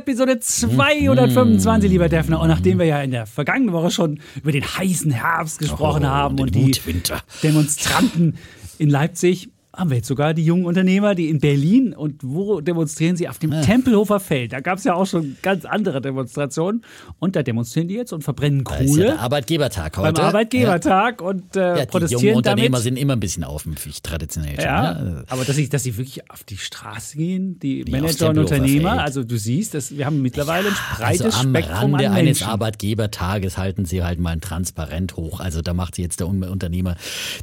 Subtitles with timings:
[0.00, 2.40] Episode 225, lieber Defner.
[2.40, 6.08] Und nachdem wir ja in der vergangenen Woche schon über den heißen Herbst gesprochen Oh,
[6.08, 7.20] haben und die Wutwinter.
[7.42, 8.38] Demonstranten
[8.78, 13.16] in Leipzig, haben wir jetzt sogar die jungen Unternehmer, die in Berlin und wo demonstrieren
[13.16, 13.28] sie?
[13.28, 14.52] Auf dem Tempelhofer Feld.
[14.52, 16.82] Da gab es ja auch schon ganz andere Demonstrationen.
[17.20, 20.22] Und da demonstrieren die jetzt und verbrennen Da ist ja Kohle der Arbeitgebertag beim heute.
[20.22, 22.82] Arbeitgebertag und äh, Ja, ja, die protestieren jungen Unternehmer damit.
[22.82, 24.56] sind immer ein bisschen aufmüpfig, traditionell.
[24.56, 25.24] schon, Ja, ne?
[25.28, 28.90] aber dass sie, dass sie wirklich auf die Straße gehen, die Wie Manager und Unternehmer,
[28.90, 29.02] Feld.
[29.02, 32.42] also du siehst, dass wir haben mittlerweile ein breites Also am Spektrum Rande an eines.
[32.42, 35.38] Arbeitgebertages halten sie halt mal ein Transparent hoch.
[35.40, 36.96] Also da macht jetzt der Un- Unternehmer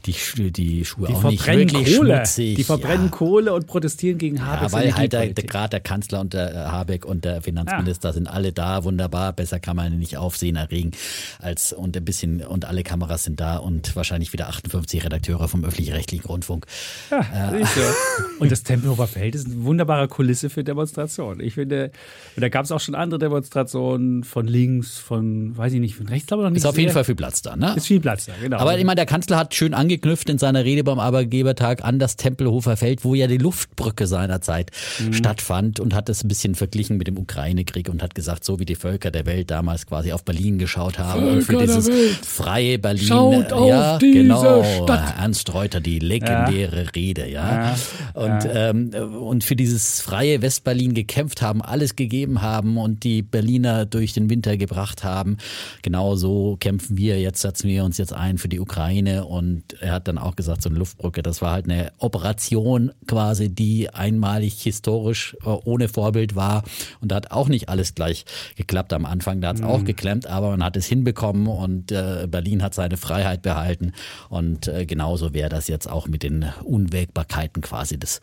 [0.06, 0.14] die,
[0.52, 2.17] die Schuhe Die auch nicht wirklich Kohle.
[2.18, 2.56] Schmutzig.
[2.56, 3.12] Die verbrennen ja.
[3.12, 6.56] Kohle und protestieren gegen Ja, Habecks weil halt der, gerade der Kanzler und der äh,
[6.56, 9.34] Habeck und der Finanzminister sind alle da, wunderbar.
[9.34, 10.92] Besser kann man nicht Aufsehen erregen
[11.40, 15.64] als und ein bisschen und alle Kameras sind da und wahrscheinlich wieder 58 Redakteure vom
[15.64, 16.66] öffentlich-rechtlichen Rundfunk.
[17.12, 17.58] Ja, du.
[18.40, 21.40] Und das Tempelhofer Feld ist eine wunderbare Kulisse für Demonstrationen.
[21.42, 21.92] Ich finde,
[22.36, 26.08] und da gab es auch schon andere Demonstrationen von links, von, weiß ich nicht, von
[26.08, 26.60] rechts, glaube ich noch nicht.
[26.60, 26.92] Ist auf jeden.
[26.92, 27.74] Fall viel Platz da, ne?
[27.76, 28.58] Ist viel Platz da, genau.
[28.58, 32.07] Aber ich meine, der Kanzler hat schön angeknüpft in seiner Rede beim Arbeitgebertag an das
[32.16, 35.14] Tempelhofer Feld, wo ja die Luftbrücke seinerzeit Mhm.
[35.14, 38.66] stattfand und hat es ein bisschen verglichen mit dem Ukraine-Krieg und hat gesagt, so wie
[38.66, 41.90] die Völker der Welt damals quasi auf Berlin geschaut haben und für Völker dieses
[42.26, 43.04] freie Berlin.
[43.08, 45.16] schaut auf ja, diese genau, Stadt.
[45.18, 47.76] Ernst Reuter, die legendäre Rede, ja.
[47.76, 47.76] Ja,
[48.14, 53.86] Und, Ähm, und für dieses freie Westberlin gekämpft haben, alles gegeben haben und die Berliner
[53.86, 55.38] durch den Winter gebracht haben.
[55.82, 59.26] Genau so kämpfen wir jetzt, setzen wir uns jetzt ein für die Ukraine.
[59.26, 63.50] Und er hat dann auch gesagt, so eine Luftbrücke, das war halt eine Operation quasi,
[63.50, 66.64] die einmalig historisch äh, ohne Vorbild war.
[67.02, 68.26] Und da hat auch nicht alles gleich
[68.56, 69.42] geklappt am Anfang.
[69.42, 72.98] Da hat es auch geklemmt, aber man hat es hinbekommen und äh, Berlin hat seine
[72.98, 73.94] Freiheit behalten.
[74.30, 78.22] Und äh, genauso wäre das jetzt auch mit den Unwägbarkeiten quasi des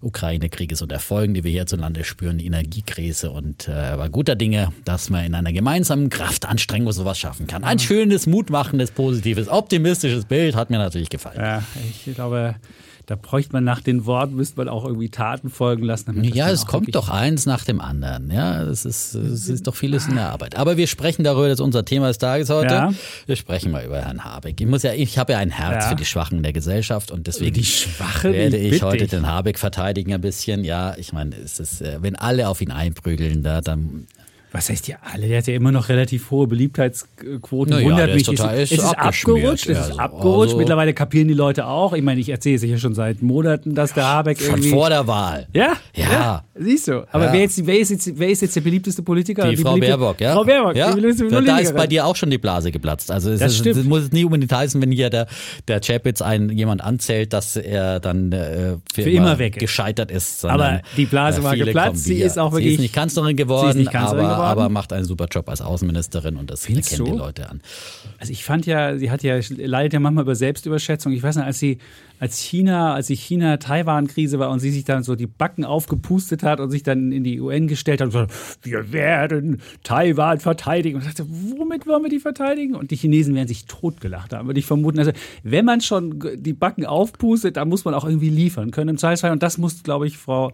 [0.00, 5.10] Ukraine-Krieges und Erfolgen, die wir hierzulande spüren, die Energiekrise und äh, aber guter Dinge, dass
[5.10, 7.64] man in einer gemeinsamen Kraftanstrengung sowas schaffen kann.
[7.64, 11.38] Ein schönes, mutmachendes, positives, optimistisches Bild hat mir natürlich gefallen.
[11.40, 11.62] ja,
[12.06, 12.56] ich glaube,
[13.06, 16.22] da bräuchte man nach den Worten, müsste man auch irgendwie Taten folgen lassen.
[16.22, 18.30] Ja, es kommt doch eins nach dem anderen.
[18.30, 20.56] Ja, es ist, es ist doch vieles in der Arbeit.
[20.56, 22.74] Aber wir sprechen darüber, das ist unser Thema des Tages heute.
[22.74, 22.92] Ja.
[23.26, 24.60] Wir sprechen mal über Herrn Habeck.
[24.60, 25.90] Ich muss ja, ich habe ja ein Herz Ja.
[25.90, 28.32] für die Schwachen der Gesellschaft und deswegen Die Schwachen?
[28.32, 30.64] werde Ich bitte heute den Habeck verteidigen ein bisschen.
[30.64, 34.06] Ja, ich meine, es ist, äh, wenn alle auf ihn einprügeln, da, dann
[34.52, 35.28] Was heißt ja alle?
[35.28, 37.72] Der hat ja immer noch relativ hohe Beliebtheitsquoten.
[37.74, 38.28] Na ja, Wundert der mich.
[38.28, 39.68] ist total- es ist ist, es abgerutscht.
[39.68, 39.98] Es ja, ist so.
[39.98, 40.42] abgerutscht.
[40.48, 41.92] Also- Mittlerweile kapieren die Leute auch.
[41.94, 44.70] Ich meine, ich erzähle es ja schon seit Monaten, dass der Habeck von irgendwie.
[44.70, 45.46] vor der Wahl.
[45.54, 45.72] ja?
[45.94, 46.44] Ja.
[46.54, 47.06] Siehst du.
[47.12, 47.32] Aber Ja.
[47.32, 49.48] wer, jetzt, wer, ist jetzt, wer ist jetzt der beliebteste Politiker?
[49.48, 50.34] Die, Frau beliebte- Baerbock, ja.
[50.34, 50.92] Frau Baerbock, ja.
[50.94, 51.00] die
[51.46, 53.10] Da- ist bei dir auch schon die Blase geplatzt.
[53.10, 53.76] Also es, Das ist, stimmt.
[53.78, 55.26] es muss nicht unbedingt heißen, wenn hier der,
[55.68, 59.60] der Chapitz ein, jemand anzählt, dass er dann äh, für, Für immer weg ist.
[59.60, 60.40] gescheitert ist.
[60.40, 61.86] Sondern, Aber die Blase äh, war geplatzt.
[61.86, 64.41] kommen Sie ist auch Sie wirklich- ist nicht Kanzlerin Sie geworden, ist nicht Kanzlerin aber,
[64.42, 64.58] geworden.
[64.60, 67.18] aber macht einen super Job als Außenministerin und das Findest erkennen die du?
[67.18, 67.60] Leute an.
[68.18, 71.12] Also ich fand ja, sie hat ja leidet ja manchmal über Selbstüberschätzung.
[71.12, 71.78] Ich weiß nicht, als sie
[72.22, 76.60] als China, als die China-Taiwan-Krise war und sie sich dann so die Backen aufgepustet hat
[76.60, 78.26] und sich dann in die UN gestellt hat und so,
[78.62, 80.94] wir werden Taiwan verteidigen.
[80.94, 82.76] Und ich dachte, womit wollen wir die verteidigen?
[82.76, 85.00] Und die Chinesen werden sich totgelacht haben, würde ich vermuten.
[85.00, 85.10] Also
[85.42, 89.32] wenn man schon die Backen aufpustet, dann muss man auch irgendwie liefern können im Zweifelsfall.
[89.32, 90.52] Und das muss, glaube ich, Frau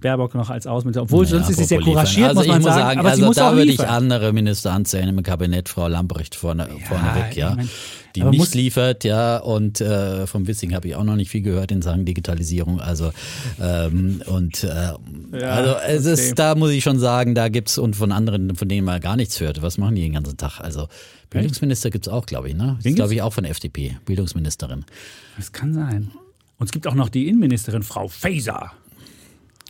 [0.00, 1.02] Baerbock noch als Außenminister.
[1.02, 2.34] Obwohl sonst ist sie sehr couragiert, liefern.
[2.34, 2.98] muss man also ich muss sagen.
[3.00, 6.34] aber also sie muss da auch würde ich andere Minister anzählen im Kabinett, Frau Lambrecht
[6.34, 7.50] vorne, vorneweg, ja.
[7.50, 7.68] ich mein,
[8.14, 11.42] die nicht muss- liefert, ja, und äh, vom Wissing habe ich auch noch nicht viel
[11.42, 12.80] gehört in Sachen Digitalisierung.
[12.80, 13.12] Also
[13.60, 14.68] ähm, und äh,
[15.42, 16.12] also es okay.
[16.12, 19.16] ist, da muss ich schon sagen, da gibt's und von anderen, von denen man gar
[19.16, 19.62] nichts hört.
[19.62, 20.60] Was machen die den ganzen Tag?
[20.60, 20.88] Also
[21.30, 22.78] Bildungsminister gibt's auch, glaube ich, ne?
[22.82, 24.84] Ist, glaube ich, auch von der FDP, Bildungsministerin.
[25.36, 26.10] Das kann sein.
[26.58, 28.72] Und es gibt auch noch die Innenministerin, Frau Faeser.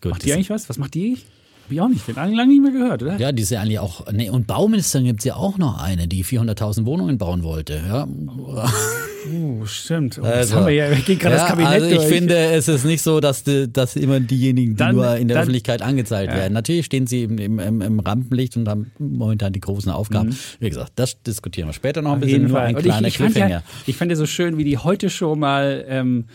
[0.03, 0.69] Gut, Macht die eigentlich was?
[0.69, 1.19] Was macht die?
[1.65, 2.07] Hab ich auch nicht.
[2.07, 3.17] Den lange nicht mehr gehört, oder?
[3.19, 4.07] Ja, die ist ja eigentlich auch.
[4.13, 7.81] Nee, und Bauministerin gibt's ja auch noch eine, die 400.000 Wohnungen bauen wollte.
[7.89, 8.07] Ja.
[9.35, 10.19] Oh, stimmt.
[10.19, 12.07] Oh, das Also, haben wir ja, wir gehen gerade ja, das Kabinett also ich durch.
[12.07, 15.43] finde, es ist nicht so, dass, dass immer diejenigen, die Dann- nur in der dann-
[15.43, 16.53] Öffentlichkeit angezeigt werden.
[16.53, 20.37] Natürlich stehen sie im, im, im, Rampenlicht und haben momentan die großen Aufgaben.
[20.61, 22.23] Wie gesagt, das diskutieren wir später noch ein Mhm.
[22.23, 22.43] Auf bisschen.
[22.43, 22.67] Nur Fall.
[22.67, 23.55] ein ich, kleiner ich, fand Cliffhanger.
[23.57, 26.27] ja, ich fand ja so schön, wie die heute schon mal ähm,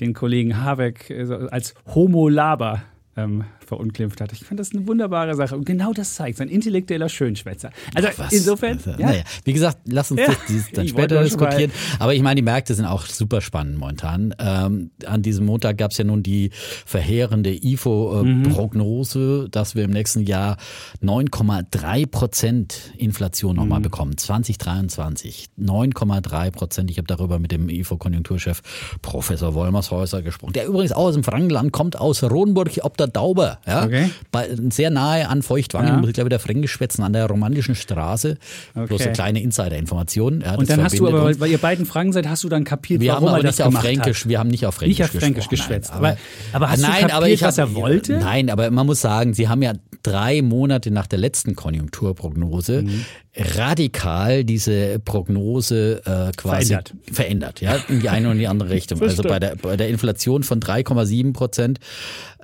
[0.00, 2.82] den Kollegen Habeck äh, als Homo Laber
[3.18, 4.32] ähm, verunglimpft hat.
[4.32, 5.54] Ich fand das eine wunderbare Sache.
[5.56, 7.70] Und genau das zeigt, sein intellektueller Schönschwätzer.
[7.94, 8.32] Also Was?
[8.32, 9.06] insofern, Also, ja.
[9.06, 10.26] Naja, wie gesagt, lass uns Ja.
[10.28, 11.70] das, dann später diskutieren.
[11.98, 14.34] Aber ich meine, die Märkte sind auch super spannend momentan.
[14.38, 16.50] Ähm, an diesem Montag gab es ja nun die
[16.86, 20.56] verheerende IFO-Prognose, dass wir im nächsten Jahr
[21.02, 24.16] 9,3 Prozent Inflation nochmal bekommen.
[24.16, 25.48] 2023.
[25.58, 26.90] 9,3 Prozent.
[26.90, 28.62] Ich habe darüber mit dem IFO-Konjunkturchef
[29.02, 33.57] Professor Wolmershäuser gesprochen, der übrigens auch aus dem Frankenland kommt, aus Ronburg ob der Dauber.
[33.66, 33.84] Ja?
[33.84, 34.10] Okay.
[34.30, 35.96] Bei, sehr nahe an Feuchtwangen, Ja.
[35.98, 38.36] muss ich glaube wieder Fränkisch schwätzen, an der romantischen Straße.
[38.74, 39.02] Bloß Okay.
[39.04, 40.40] eine kleine Insider-Information.
[40.42, 41.40] Ja, Und dann hast du aber, uns.
[41.40, 43.58] weil ihr beiden Franken seid, hast du dann kapiert, wir haben warum aber er das
[43.58, 44.28] nicht auf Fränkisch, hat.
[44.28, 45.90] wir haben nicht auf Fränkisch Nicht auf Fränkisch geschwätzt.
[45.90, 46.16] Nein, Aber-
[46.52, 48.18] aber hast du nein, kapiert, aber ich was hab, er wollte?
[48.18, 49.72] Nein, aber man muss sagen, sie haben ja
[50.02, 53.04] drei Monate nach der letzten Konjunkturprognose Mhm.
[53.38, 56.94] Radikal diese Prognose äh, quasi Verändert.
[57.12, 59.00] verändert, ja, in die eine und die andere Richtung.
[59.02, 61.78] Also bei der, bei der Inflation von 3,7 Prozent,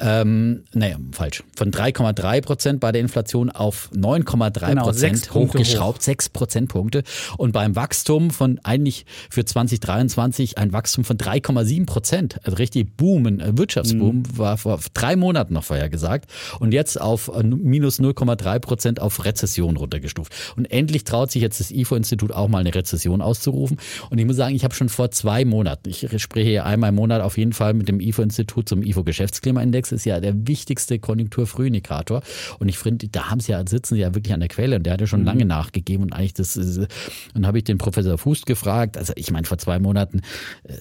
[0.01, 6.29] ähm, nee, falsch, von 3,3 Prozent bei der Inflation auf 9,3 Genau, Prozent hochgeschraubt, sechs
[6.29, 7.03] Prozentpunkte.
[7.37, 12.39] Und beim Wachstum von eigentlich für 2023 ein Wachstum von 3,7 Prozent.
[12.45, 14.39] Also richtig Boom, ein Wirtschaftsboom, Mhm.
[14.39, 16.31] war vor drei Monaten noch vorher gesagt.
[16.59, 20.33] Und jetzt auf äh, minus 0,3 Prozent auf Rezession runtergestuft.
[20.57, 23.79] Und endlich traut sich jetzt das IFO-Institut auch mal eine Rezession auszurufen.
[24.11, 26.97] Und ich muss sagen, ich habe schon vor zwei Monaten, ich spreche hier einmal im
[26.97, 32.23] Monat auf jeden Fall mit dem IFO-Institut zum IFO-Geschäftsklimaindex, ist ja der wichtigste Konjunkturfrühindikator.
[32.59, 34.77] Und ich finde, da haben sie ja, sitzen sie ja wirklich an der Quelle.
[34.77, 36.89] Und der hat ja schon lange nachgegeben und eigentlich das, ist- und
[37.35, 40.21] dann habe ich den Professor Fuß gefragt, also ich meine vor zwei Monaten,
[40.65, 40.75] äh,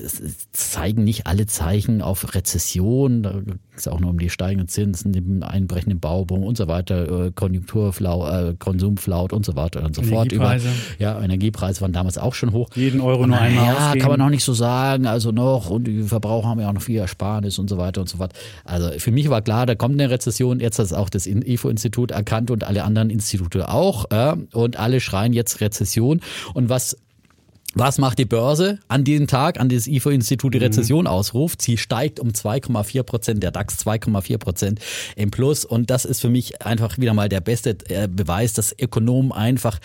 [0.51, 5.13] zeigen nicht alle Zeichen auf Rezession, da ging es auch nur um die steigenden Zinsen,
[5.13, 10.11] den einbrechenden Bauboom und so weiter, äh, Konjunkturflau, äh, Konsumflaut und so weiter und so
[10.11, 10.31] fort.
[10.31, 10.69] Über, Energiepreise.
[10.99, 12.69] ja, Energiepreise waren damals auch schon hoch.
[12.75, 14.01] Jeden Euro nur einmal Ja, ausgeben.
[14.01, 15.05] kann man noch nicht so sagen.
[15.07, 18.09] Also noch, und die Verbraucher haben ja auch noch viel Ersparnis und so weiter und
[18.09, 18.33] so fort.
[18.65, 20.59] Also für mich war klar, da kommt eine Rezession.
[20.59, 24.05] Jetzt hat es auch das IFO-Institut erkannt und alle anderen Institute auch.
[24.11, 26.21] Ja, und alle schreien jetzt Rezession.
[26.53, 26.97] Und was
[27.73, 31.61] was macht die Börse an diesem Tag, an dieses IFO-Institut die Rezession ausruft?
[31.61, 34.79] Sie steigt um 2,4 Prozent, der DAX 2,4 Prozent
[35.15, 35.65] im Plus.
[35.65, 39.79] Und das ist für mich einfach wieder mal der beste äh, Beweis, dass Ökonomen einfach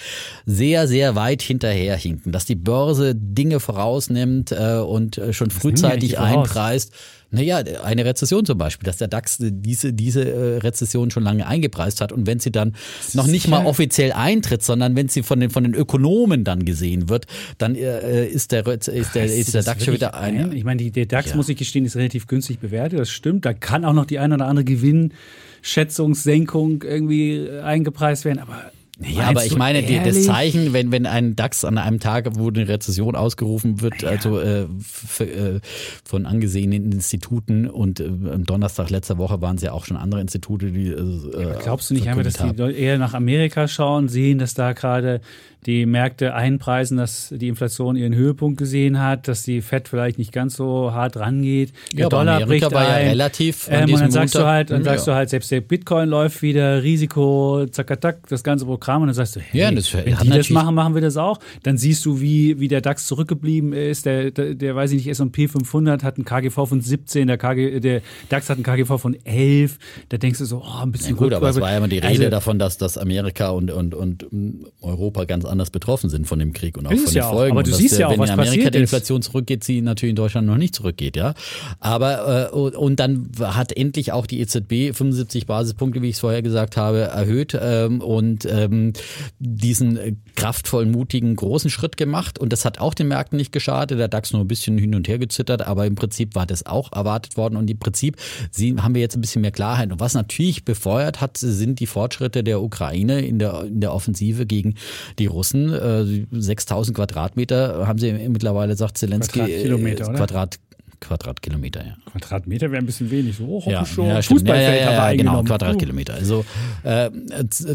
[0.44, 2.32] sehr, sehr weit hinterherhinken.
[2.32, 6.90] Dass die Börse Dinge vorausnimmt äh, und äh, schon frühzeitig eigentlich voraus?
[7.30, 12.00] Naja, eine Rezession zum Beispiel, dass der DAX diese, diese äh, Rezession schon lange eingepreist
[12.00, 12.74] hat und wenn sie dann
[13.12, 17.10] noch nicht mal offiziell eintritt, sondern wenn sie von den, von den Ökonomen dann gesehen
[17.10, 17.26] wird,
[17.58, 20.38] dann äh, ist der, ist der, ist der DAX schon wieder ein.
[20.38, 20.52] ein?
[20.52, 21.36] Ich meine, die, der DAX, Ja.
[21.36, 22.98] muss ich gestehen, ist relativ günstig bewertet.
[22.98, 23.44] Das stimmt.
[23.44, 28.38] Da kann auch noch die eine oder andere Gewinnschätzungssenkung irgendwie eingepreist werden.
[28.38, 30.24] Aber Ja, aber ich meine, die, das?
[30.24, 34.62] Zeichen, wenn, wenn ein DAX an einem Tag, wo eine Rezession ausgerufen wird, also äh,
[34.62, 35.60] äh,
[36.04, 40.20] von angesehenen Instituten und äh, am Donnerstag letzter Woche waren es ja auch schon andere
[40.20, 42.70] Institute, die äh, Glaubst du nicht einfach, dass die haben.
[42.74, 45.20] Eher nach Amerika schauen, sehen, dass da gerade
[45.66, 50.32] die Märkte einpreisen, dass die Inflation ihren Höhepunkt gesehen hat, dass die Fed vielleicht nicht
[50.32, 53.08] ganz so hart rangeht, der Ja, Dollar bricht war ja ein.
[53.08, 54.84] relativ ähm, und dann sagst du Montag- halt, dann Ja.
[54.84, 59.02] sagst du halt, selbst der Bitcoin läuft wieder, Risiko, zakatak, das ganze Programm.
[59.02, 61.38] Und dann sagst du, hey, Ja, das wenn die das machen, machen wir das auch.
[61.64, 65.08] Dann siehst du, wie, wie der DAX zurückgeblieben ist, der, der, der weiß ich nicht,
[65.08, 69.16] S&P 500 hat ein KGV von 17, der, KG, der DAX hat ein KGV von
[69.24, 69.78] 11,
[70.08, 71.96] da denkst du so, oh, ein bisschen Ja, gut, aber es war ja immer die
[71.98, 76.26] Rede Also, davon, dass, dass Amerika und, und, und mm, Europa ganz anders betroffen sind
[76.26, 77.32] von dem Krieg und auch Ist von den ja auch.
[77.32, 77.52] Folgen.
[77.52, 78.78] Aber du siehst der, ja auch, wenn was in Amerika die.
[78.78, 81.34] Inflation zurückgeht, sie natürlich in Deutschland noch nicht zurückgeht, ja.
[81.80, 86.42] Aber äh, und dann hat endlich auch die EZB 75 Basispunkte, wie ich es vorher
[86.42, 88.92] gesagt habe, erhöht ähm, und ähm,
[89.38, 92.38] diesen kraftvollen, mutigen, großen Schritt gemacht.
[92.38, 93.98] Und das hat auch den Märkten nicht geschadet.
[93.98, 96.92] Der DAX nur ein bisschen hin und her gezittert, aber im Prinzip war das auch
[96.92, 97.56] erwartet worden.
[97.56, 98.16] Und im Prinzip
[98.50, 99.90] sie, haben wir jetzt ein bisschen mehr Klarheit.
[99.92, 104.46] Und was natürlich befeuert hat, sind die Fortschritte der Ukraine in der, in der Offensive
[104.46, 104.74] gegen
[105.18, 105.37] die Russen.
[105.72, 109.40] Äh, 6000 Quadratmeter haben sie mittlerweile, sagt Zelensky.
[109.40, 110.16] Quadratkilometer, äh?
[110.16, 110.58] Quadrat,
[111.00, 111.96] Quadratkilometer, ja.
[112.10, 113.36] Quadratmeter wäre ein bisschen wenig.
[113.36, 115.42] So, Ja, schon ja, ja, Fußballfeld ja, wir ja, genau.
[115.42, 116.14] Quadratkilometer.
[116.14, 116.44] Also
[116.82, 117.10] äh,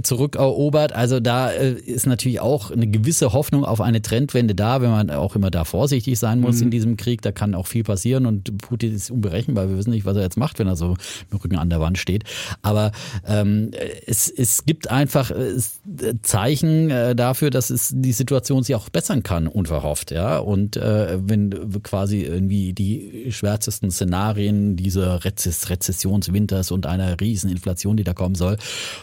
[0.04, 0.94] zurückerobert.
[0.94, 5.10] Also da äh, ist natürlich auch eine gewisse Hoffnung auf eine Trendwende da, wenn man
[5.10, 6.64] auch immer da vorsichtig sein muss Mhm.
[6.64, 7.22] in diesem Krieg.
[7.22, 9.70] Da kann auch viel passieren und Putin ist unberechenbar.
[9.70, 11.00] Wir wissen nicht, was er jetzt macht, wenn er so mit
[11.32, 12.24] dem Rücken an der Wand steht.
[12.62, 12.92] Aber
[13.28, 13.72] ähm,
[14.06, 18.90] es, es gibt einfach äh, äh, Zeichen äh, dafür, dass es die Situation sich auch
[18.90, 20.12] bessern kann, unverhofft.
[20.12, 21.52] Ja, und äh, wenn
[21.84, 28.36] quasi irgendwie die schwärzesten Szenarien dieser Rezess Rezessionswinters und einer riesen Inflation, die da kommen
[28.36, 28.58] soll,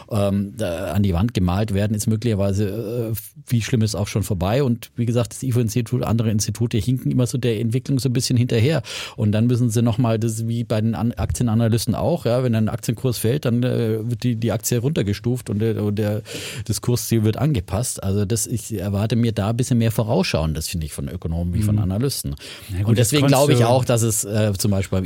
[0.09, 3.15] ähm, da an die Wand gemalt werden, ist möglicherweise, äh,
[3.47, 4.63] wie schlimm ist auch schon vorbei.
[4.63, 8.37] Und wie gesagt, das IFO-Institut, andere Institute hinken immer so der Entwicklung so ein bisschen
[8.37, 8.81] hinterher.
[9.15, 12.69] Und dann müssen sie nochmal, das ist wie bei den Aktienanalysten auch, ja, wenn ein
[12.69, 16.21] Aktienkurs fällt, dann äh, wird die, die Aktie runtergestuft und der, und der,
[16.65, 18.03] das Kursziel wird angepasst.
[18.03, 21.53] Also das, ich erwarte mir da ein bisschen mehr Vorausschauen, das finde ich von Ökonomen
[21.53, 21.81] wie von mhm.
[21.81, 22.35] Analysten.
[22.77, 25.05] Gut, und deswegen glaube ich auch, dass es äh, zum Beispiel,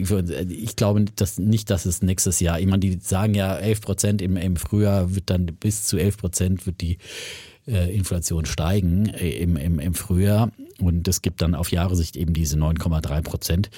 [0.50, 4.22] ich glaube dass, nicht, dass es nächstes Jahr, ich meine, die sagen ja 11 Prozent
[4.22, 6.98] im, im Frühjahr wird dann bis zu 11 Prozent wird die
[7.68, 10.52] äh, Inflation steigen äh, im, im, im Frühjahr.
[10.80, 13.70] Und es gibt dann auf Jahresicht eben diese 9,3 Prozent.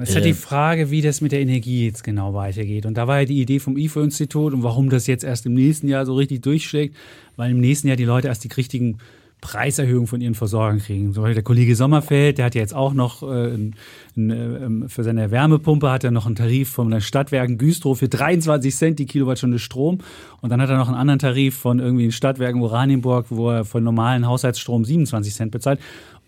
[0.00, 2.86] Es ist die äh, Frage, wie das mit der Energie jetzt genau weitergeht.
[2.86, 5.88] Und da war ja die Idee vom IFO-Institut und warum das jetzt erst im nächsten
[5.88, 6.96] Jahr so richtig durchschlägt,
[7.36, 8.98] weil im nächsten Jahr die Leute erst die richtigen
[9.40, 11.12] Preiserhöhung von ihren Versorgern kriegen.
[11.12, 13.74] So der Kollege Sommerfeld, der hat ja jetzt auch noch äh, ein,
[14.16, 18.08] ein, ähm, für seine Wärmepumpe hat er noch einen Tarif von den Stadtwerken Güstrow für
[18.08, 19.98] 23 Cent die Kilowattstunde Strom.
[20.40, 23.64] Und dann hat er noch einen anderen Tarif von irgendwie den Stadtwerken Oranienburg, wo er
[23.64, 25.80] von normalen Haushaltsstrom 27 Cent bezahlt.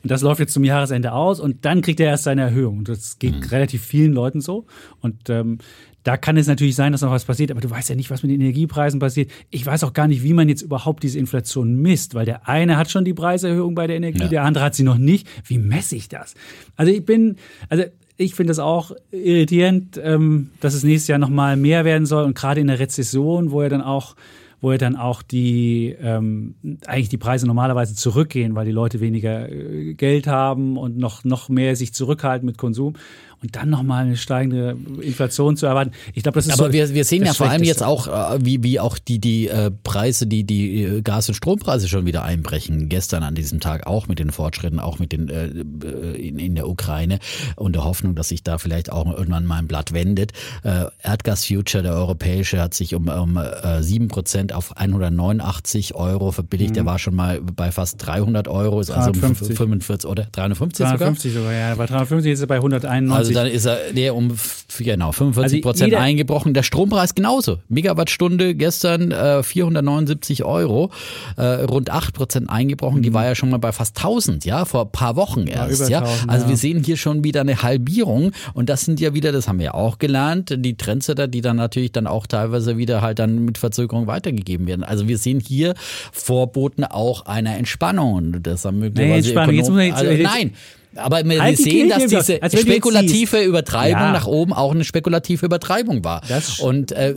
[0.02, 2.78] Und das läuft jetzt zum Jahresende aus und dann kriegt er erst seine Erhöhung.
[2.78, 3.42] Und das geht mhm.
[3.44, 4.66] relativ vielen Leuten so.
[5.00, 5.58] Und ähm,
[6.04, 8.22] da kann es natürlich sein, dass noch was passiert, aber du weißt ja nicht, was
[8.22, 9.30] mit den Energiepreisen passiert.
[9.50, 12.76] Ich weiß auch gar nicht, wie man jetzt überhaupt diese Inflation misst, weil der eine
[12.76, 14.28] hat schon die Preiserhöhung bei der Energie, ja.
[14.28, 15.28] der andere hat sie noch nicht.
[15.44, 16.34] Wie messe ich das?
[16.76, 17.36] Also ich bin,
[17.68, 17.84] also
[18.16, 22.24] ich finde es auch irritierend, ähm, dass es nächstes Jahr noch mal mehr werden soll
[22.24, 24.14] und gerade in der Rezession, wo er dann auch
[24.62, 26.54] wo ja dann auch die ähm,
[26.86, 31.48] eigentlich die Preise normalerweise zurückgehen, weil die Leute weniger äh, Geld haben und noch noch
[31.48, 32.94] mehr sich zurückhalten mit Konsum
[33.42, 35.92] und dann nochmal eine steigende Inflation zu erwarten.
[36.14, 38.38] Ich glaube, das ist Aber so, wir, wir sehen ja vor allem jetzt auch, äh,
[38.44, 42.22] wie, wie auch die, die äh, Preise, die, die äh, Gas- und Strompreise schon wieder
[42.22, 42.88] einbrechen.
[42.88, 46.68] Gestern an diesem Tag auch mit den Fortschritten, auch mit den äh, in, in der
[46.68, 47.18] Ukraine
[47.56, 50.32] und der Hoffnung, dass sich da vielleicht auch irgendwann mal ein Blatt wendet.
[50.62, 56.30] Äh, Erdgas Future, der europäische, hat sich um, um äh, 7 Prozent auf 189 Euro
[56.30, 56.70] verbilligt.
[56.70, 56.74] Mhm.
[56.74, 59.40] Der war schon mal bei fast 300 Euro, ist 350.
[59.40, 61.46] also um 45 oder 350 350 sogar?
[61.46, 63.18] sogar ja, bei 350 ist er bei 191.
[63.18, 64.36] Also also dann ist er der um
[64.78, 66.54] genau 45 Prozent also eingebrochen.
[66.54, 67.58] Der Strompreis genauso.
[67.68, 70.90] Megawattstunde gestern äh, 479 Euro,
[71.36, 72.98] äh, rund 8 Prozent eingebrochen.
[72.98, 73.02] Mhm.
[73.02, 75.88] Die war ja schon mal bei fast 1000, ja, vor ein paar Wochen erst.
[75.88, 76.50] Ja, 1000, Also ja.
[76.50, 79.66] wir sehen hier schon wieder eine Halbierung und das sind ja wieder, das haben wir
[79.66, 83.58] ja auch gelernt, die Trendsetter, die dann natürlich dann auch teilweise wieder halt dann mit
[83.58, 84.84] Verzögerung weitergegeben werden.
[84.84, 85.74] Also wir sehen hier
[86.12, 88.42] Vorboten auch einer Entspannung.
[88.42, 89.54] Das haben möglicherweise nee, Entspannung.
[89.54, 90.52] Jetzt muss man jetzt, also, nein.
[90.96, 94.12] Aber wir halt sehen, dass diese spekulative Übertreibung ja.
[94.12, 96.22] nach oben auch eine spekulative Übertreibung war.
[96.60, 97.14] Und äh,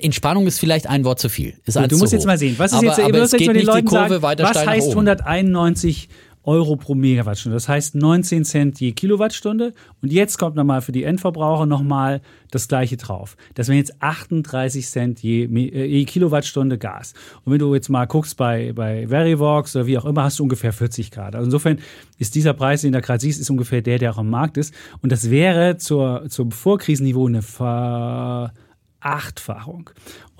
[0.00, 1.54] Entspannung ist vielleicht ein Wort zu viel.
[1.64, 3.82] Ist du musst jetzt mal sehen, was ist aber, jetzt, aber es geht nicht die
[3.84, 6.08] Kurve sagen, weiter was heißt 191
[6.44, 7.54] Euro pro Megawattstunde.
[7.54, 9.74] Das heißt 19 Cent je Kilowattstunde.
[10.00, 12.20] Und jetzt kommt nochmal für die Endverbraucher nochmal
[12.50, 13.36] das gleiche drauf.
[13.54, 17.12] Das wären jetzt 38 Cent je, äh, je, Kilowattstunde Gas.
[17.44, 20.44] Und wenn du jetzt mal guckst bei, bei Verivox oder wie auch immer, hast du
[20.44, 21.34] ungefähr 40 Grad.
[21.34, 21.78] Also insofern
[22.18, 24.74] ist dieser Preis, den du gerade siehst, ist ungefähr der, der auch am Markt ist.
[25.02, 28.52] Und das wäre zur, zum Vorkrisenniveau eine Ver
[29.00, 29.90] Verachtfachung.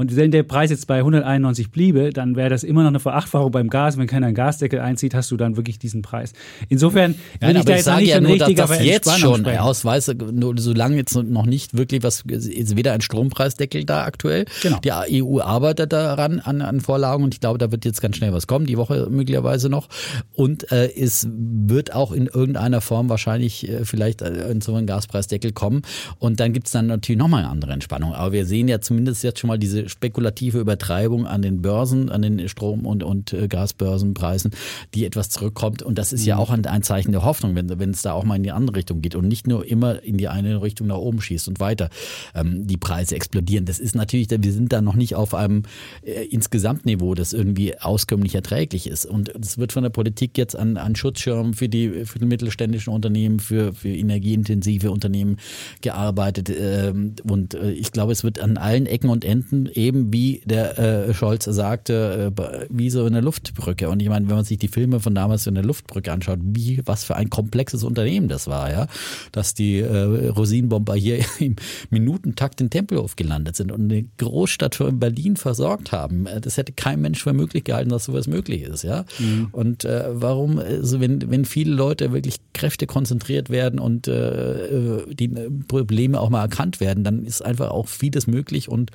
[0.00, 3.50] Und wenn der Preis jetzt bei 191 bliebe, dann wäre das immer noch eine Verachtfachung
[3.50, 3.98] beim Gas.
[3.98, 6.32] Wenn keiner einen Gasdeckel einzieht, hast du dann wirklich diesen Preis.
[6.70, 10.54] Insofern will ja, ich da jetzt nicht ja nur, dass das jetzt schon ausweise, nur
[10.56, 14.46] solange jetzt noch nicht wirklich was, ist weder ein Strompreisdeckel da aktuell.
[14.62, 14.78] Genau.
[14.80, 18.32] Die EU arbeitet daran an, an Vorlagen und ich glaube, da wird jetzt ganz schnell
[18.32, 19.90] was kommen, die Woche möglicherweise noch.
[20.32, 24.86] Und äh, es wird auch in irgendeiner Form wahrscheinlich äh, vielleicht äh, in so einen
[24.86, 25.82] Gaspreisdeckel kommen.
[26.18, 28.14] Und dann gibt es dann natürlich nochmal eine andere Entspannung.
[28.14, 32.22] Aber wir sehen ja zumindest jetzt schon mal diese spekulative Übertreibung an den Börsen, an
[32.22, 34.52] den Strom- und, und äh, Gasbörsenpreisen,
[34.94, 35.82] die etwas zurückkommt.
[35.82, 36.40] Und das ist ja mhm.
[36.40, 38.76] auch ein, ein Zeichen der Hoffnung, wenn, wenn es da auch mal in die andere
[38.76, 41.90] Richtung geht und nicht nur immer in die eine Richtung nach oben schießt und weiter
[42.34, 43.64] ähm, die Preise explodieren.
[43.64, 45.64] Das ist natürlich, wir sind da noch nicht auf einem
[46.02, 49.06] äh, Insgesamtniveau, das irgendwie auskömmlich erträglich ist.
[49.06, 52.92] Und es wird von der Politik jetzt an, an Schutzschirmen für die, für die mittelständischen
[52.92, 55.36] Unternehmen, für, für energieintensive Unternehmen
[55.80, 56.50] gearbeitet.
[56.50, 60.78] Ähm, und äh, ich glaube, es wird an allen Ecken und Enden eben, wie der
[60.78, 63.88] äh, Scholz sagte, äh, wie so eine Luftbrücke.
[63.88, 66.82] Und ich meine, wenn man sich die Filme von damals in der Luftbrücke anschaut, wie,
[66.84, 68.86] was für ein komplexes Unternehmen das war, ja,
[69.32, 71.56] dass die äh, Rosinenbomber hier im
[71.88, 76.26] Minutentakt in Tempelhof gelandet sind und eine Großstadt für Berlin versorgt haben.
[76.26, 79.04] Äh, das hätte kein Mensch für möglich gehalten, dass sowas möglich ist, ja.
[79.18, 79.48] Mhm.
[79.52, 85.28] Und äh, warum, also wenn, wenn viele Leute wirklich Kräfte konzentriert werden und äh, die
[85.68, 88.90] Probleme auch mal erkannt werden, dann ist einfach auch vieles möglich und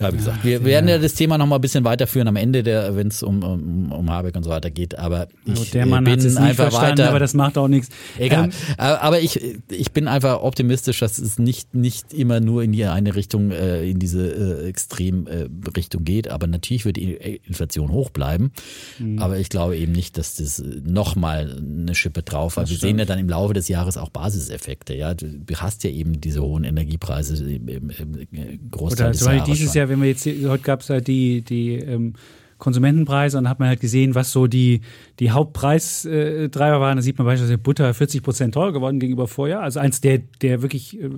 [0.00, 2.64] Ja, wie gesagt, wir werden ja das Thema noch mal ein bisschen weiterführen am Ende,
[2.94, 4.96] wenn es um, um, um Habeck und so weiter geht.
[4.96, 7.08] Aber ich der Mann bin hat es nicht einfach weiter.
[7.08, 7.88] aber das macht auch nichts.
[8.16, 8.44] Egal.
[8.44, 12.84] Ähm, aber ich, ich bin einfach optimistisch, dass es nicht, nicht immer nur in die
[12.84, 16.28] eine Richtung, äh, in diese äh, Extremrichtung geht.
[16.28, 18.52] Aber natürlich wird die Inflation hoch bleiben.
[19.00, 19.18] Mhm.
[19.18, 22.70] Aber ich glaube eben nicht, dass das nochmal eine Schippe drauf hat.
[22.70, 24.94] Wir sehen ja dann im Laufe des Jahres auch Basiseffekte.
[24.94, 25.26] Ja, du
[25.56, 29.87] hast ja eben diese hohen Energiepreise im, im, im Großteil Oder des Jahres dieses schon.
[29.88, 32.14] Wenn wir jetzt, heute gab es halt die, die ähm,
[32.58, 34.80] Konsumentenpreise und hat man halt gesehen, was so die,
[35.20, 36.96] die Hauptpreistreiber waren.
[36.96, 39.60] Da sieht man beispielsweise Butter 40 Prozent teurer geworden gegenüber vorher.
[39.60, 41.10] Also eins der, der wirklich äh,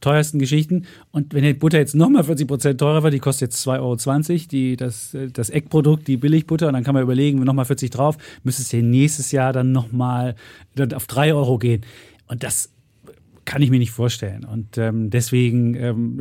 [0.00, 0.86] teuersten Geschichten.
[1.12, 4.48] Und wenn die Butter jetzt nochmal 40 Prozent teurer wird, die kostet jetzt 2,20 Euro,
[4.50, 8.18] die, das, äh, das Eckprodukt, die Billigbutter, und dann kann man überlegen, nochmal 40 drauf,
[8.42, 10.34] müsste es ja nächstes Jahr dann nochmal
[10.94, 11.82] auf 3 Euro gehen.
[12.26, 12.70] Und das
[13.44, 14.44] kann ich mir nicht vorstellen.
[14.44, 16.20] Und ähm, deswegen, ähm,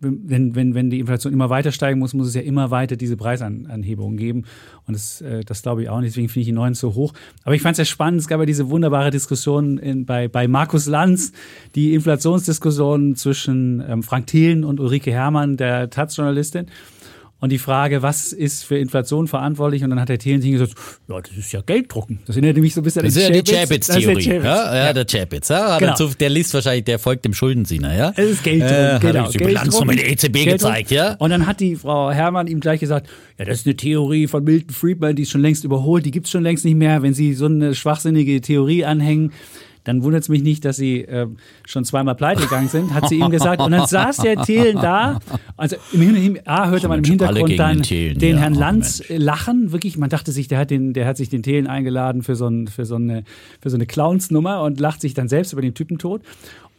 [0.00, 3.16] wenn, wenn, wenn die Inflation immer weiter steigen muss, muss es ja immer weiter diese
[3.16, 4.44] Preisanhebungen geben.
[4.86, 6.12] Und das, äh, das glaube ich auch nicht.
[6.12, 7.12] Deswegen finde ich die neuen so hoch.
[7.44, 8.20] Aber ich fand es ja spannend.
[8.20, 11.32] Es gab ja diese wunderbare Diskussion in, bei, bei Markus Lanz,
[11.74, 16.66] die Inflationsdiskussion zwischen ähm, Frank Thelen und Ulrike Herrmann, der Taz-Journalistin.
[17.40, 19.82] Und die Frage, was ist für Inflation verantwortlich?
[19.82, 20.74] Und dann hat der Thelen gesagt,
[21.08, 22.18] ja, das ist ja Gelddrucken.
[22.26, 24.22] Das erinnert mich so ein bisschen Das ist ja die Chapitz-Theorie.
[24.22, 24.44] Chapitz.
[24.44, 25.48] Ja, ja, der Chapitz.
[25.48, 25.90] Ja, Genau.
[25.92, 28.12] dazu, der liest wahrscheinlich, der folgt dem Schuldenzieher, ja?
[28.16, 29.30] Es ist Gelddruck, Äh, hab genau.
[29.30, 30.52] die Bilanz mit der EZB Gelddruck.
[30.70, 31.14] gezeigt, ja?
[31.14, 34.44] Und dann hat die Frau Herrmann ihm gleich gesagt, ja, das ist eine Theorie von
[34.44, 37.02] Milton Friedman, die ist schon längst überholt, die gibt's schon längst nicht mehr.
[37.02, 39.32] Wenn Sie so eine schwachsinnige Theorie anhängen,
[39.84, 41.26] dann wundert es mich nicht, dass Sie äh,
[41.66, 43.62] schon zweimal pleite gegangen sind, hat sie ihm gesagt.
[43.62, 45.18] Und dann saß der Thelen da.
[45.56, 49.22] Also im Hintergrund, A, hörte man im Hintergrund dann den den Herrn Lanz Mensch.
[49.24, 49.72] lachen.
[49.72, 52.46] Wirklich, man dachte sich, der hat, den, der hat sich den Thelen eingeladen für so,
[52.46, 53.24] ein, für so eine,
[53.60, 56.22] für so eine Clownsnummer und lacht sich dann selbst über den Typen tot.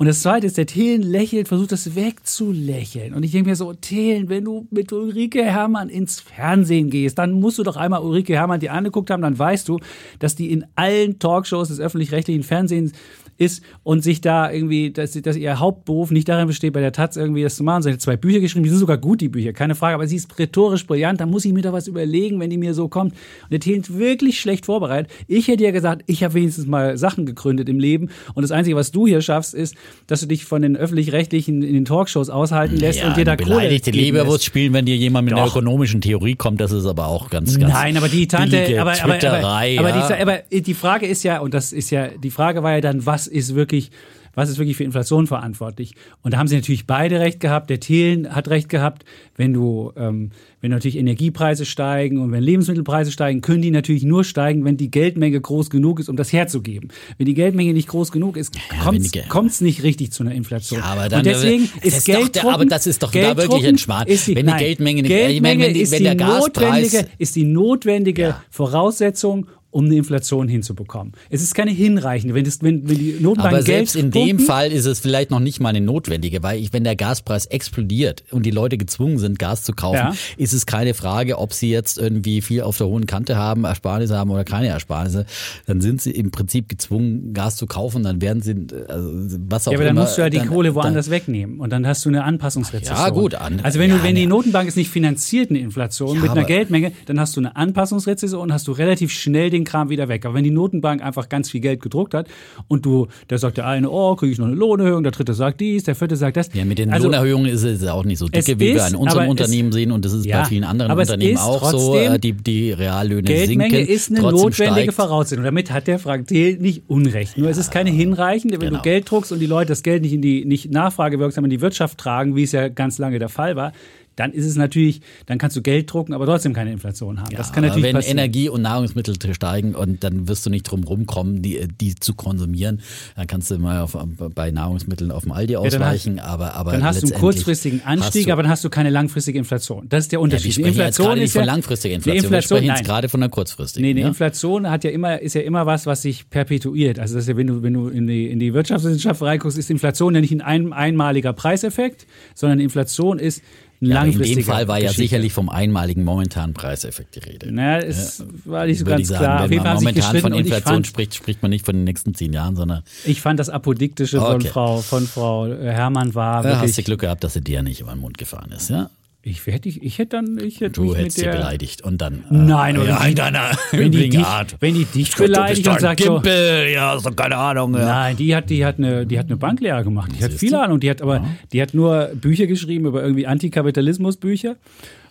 [0.02, 3.14] Und das Zweite ist, der Thelen lächelt, versucht das wegzulächeln.
[3.14, 7.34] Und ich denke mir so, Thelen, wenn du mit Ulrike Herrmann ins Fernsehen gehst, dann
[7.34, 9.80] musst du doch einmal Ulrike Herrmann dir angeguckt haben, dann weißt du,
[10.18, 12.94] dass die in allen Talkshows des öffentlich-rechtlichen Fernsehens
[13.38, 17.16] ist und sich da irgendwie, dass, dass ihr Hauptberuf nicht darin besteht, bei der Taz
[17.16, 17.84] irgendwie das zu machen.
[17.84, 20.16] Sie hat zwei Bücher geschrieben, die sind sogar gut, die Bücher, keine Frage, aber sie
[20.16, 23.14] ist rhetorisch brillant, da muss ich mir da was überlegen, wenn die mir so kommt.
[23.14, 25.12] Und der Thelen ist wirklich schlecht vorbereitet.
[25.28, 28.76] Ich hätte ja gesagt, ich habe wenigstens mal Sachen gegründet im Leben und das Einzige,
[28.76, 29.76] was du hier schaffst, ist,
[30.08, 33.36] dass du dich von den öffentlich-rechtlichen in den Talkshows aushalten lässt Ja, und dir da
[33.36, 35.56] beleidigte Leberwurst spielen, wenn dir jemand mit einer Doch.
[35.56, 39.16] ökonomischen Theorie kommt, das ist aber auch ganz, ganz Nein, aber die Tante, aber, aber,
[39.16, 40.08] aber, aber, ja.
[40.08, 43.06] die, aber die Frage ist ja, und das ist ja, die Frage war ja dann,
[43.06, 43.92] was ist wirklich,
[44.34, 45.94] was ist wirklich für Inflation verantwortlich?
[46.22, 47.70] Und da haben sie natürlich beide recht gehabt.
[47.70, 49.04] Der Thelen hat recht gehabt,
[49.36, 50.30] wenn du, ähm,
[50.62, 54.90] wenn natürlich Energiepreise steigen und wenn Lebensmittelpreise steigen, können die natürlich nur steigen, wenn die
[54.90, 56.90] Geldmenge groß genug ist, um das herzugeben.
[57.18, 58.54] Wenn die Geldmenge nicht groß genug ist,
[58.90, 60.80] wenn Ge- kommt es nicht richtig zu einer Inflation.
[60.80, 63.64] Ja, aber dann, und deswegen das ist doch der- aber das ist doch da wirklich
[64.08, 66.40] ist die, Wenn die nein, Geldmenge nicht- Geldmenge wenn die- ist wenn die der Gaspreis-
[66.40, 68.44] notwendige, ist die notwendige Ja.
[68.50, 71.14] Voraussetzung, um eine Inflation hinzubekommen.
[71.30, 72.36] Es ist keine hinreichende.
[72.36, 75.00] Wenn, das, wenn, wenn die Notenbank Aber Geld selbst in dem pumpen, Fall ist es
[75.00, 78.78] vielleicht noch nicht mal eine notwendige, weil ich, wenn der Gaspreis explodiert und die Leute
[78.78, 80.14] gezwungen sind, Gas zu kaufen, Ja.
[80.38, 84.18] ist es keine Frage, ob sie jetzt irgendwie viel auf der hohen Kante haben, Ersparnisse
[84.18, 85.26] haben oder keine Ersparnisse.
[85.68, 88.04] Dann sind sie im Prinzip gezwungen, Gas zu kaufen.
[88.04, 88.56] Dann werden sie,
[88.88, 90.02] also was auch Ja, aber dann immer.
[90.02, 92.98] musst du ja die dann- Kohle dann- woanders wegnehmen und dann hast du eine Anpassungsrezession.
[92.98, 94.28] Ja, gut, an- also wenn du, ja, wenn die.
[94.28, 98.42] Notenbank es nicht finanziert, eine Inflation Ja, mit einer Geldmenge, dann hast du eine Anpassungsrezession
[98.42, 100.26] und hast du relativ schnell den Kram wieder weg.
[100.26, 102.28] Aber wenn die Notenbank einfach ganz viel Geld gedruckt hat
[102.68, 105.60] und du, da sagt der eine, oh, kriege ich noch eine Lohnerhöhung, der dritte sagt
[105.62, 106.50] dies, der vierte sagt das.
[106.54, 108.96] Ja, mit den Also, Lohnerhöhungen ist es auch nicht so dicke, wie wir ist, in
[108.96, 111.78] unserem aber es- Unternehmen sehen und das ist Ja, bei vielen anderen Unternehmen auch so.
[111.94, 113.94] trotzdem- Äh, Die, die Reallöhne Geldmenge sinken.
[113.94, 114.94] ist eine notwendige steigt.
[114.94, 115.44] Voraussetzung.
[115.44, 117.38] Damit hat der Frank Thiel nicht Unrecht.
[117.38, 118.80] Nur es ist keine hinreichende, wenn genau.
[118.80, 121.62] du Geld druckst und die Leute das Geld nicht in die nicht nachfragewirksam in die
[121.62, 123.72] Wirtschaft tragen, wie es ja ganz lange der Fall war,
[124.16, 127.36] dann ist es natürlich, dann kannst du Geld drucken, aber trotzdem keine Inflation haben.
[127.36, 128.18] das kann natürlich wenn passieren.
[128.18, 132.82] Energie und Nahrungsmittel steigen und dann wirst du nicht drum rumkommen, die, die zu konsumieren,
[133.16, 133.98] dann kannst du mal auf,
[134.36, 138.28] bei Nahrungsmitteln auf dem Aldi dann ausweichen, aber, aber dann hast du einen kurzfristigen Anstieg,
[138.28, 139.88] du, aber dann hast du keine langfristige Inflation.
[139.90, 140.58] Das ist der ja, Unterschied.
[140.58, 143.24] wir sprechen jetzt gerade nicht von langfristiger Inflation, die Inflation wir sprechen jetzt gerade von
[143.24, 143.86] einer kurzfristigen.
[143.86, 144.08] Nee, eine ja?
[144.08, 147.00] Inflation hat ja immer, ist ja immer was, was sich perpetuiert.
[147.00, 149.70] Also das ist ja, wenn du, wenn du in die, in die Wirtschaftswissenschaft reinguckst, ist
[149.70, 153.42] Inflation ja nicht ein, ein einmaliger Preiseffekt, sondern Inflation ist
[153.84, 155.02] Ja, in dem Fall war ja Geschichte.
[155.02, 157.52] sicherlich vom einmaligen momentanen Preiseffekt die Rede.
[157.52, 159.50] Naja, es war nicht so ganz sagen, klar.
[159.50, 162.56] Wenn man momentan von Inflation fand, spricht, spricht man nicht von den nächsten zehn Jahren,
[162.56, 164.50] sondern ich fand das Apodiktische von Okay.
[164.50, 167.82] Frau, von Frau Herrmann war da hast du wirklich Glück gehabt, dass sie dir nicht
[167.82, 168.70] über den Mund gefahren ist.
[168.70, 168.92] Ja?
[169.24, 172.24] Ich hätte, ich, ich hätte dann, ich hätte Du hättest sie beleidigt und dann.
[172.32, 174.56] äh, Nein, oder ja, in deiner wenn die, dich, Art.
[174.60, 177.76] wenn die dich beleidigt und sagt so, ja, so keine Ahnung.
[177.76, 177.86] Ja.
[177.86, 180.12] Nein, die hat, die hat eine, die hat eine Banklehre gemacht.
[180.18, 180.60] Die hat Siehst du?
[180.60, 180.80] Ahnung.
[180.80, 184.56] Die hat aber, die hat nur Bücher geschrieben über irgendwie Antikapitalismusbücher.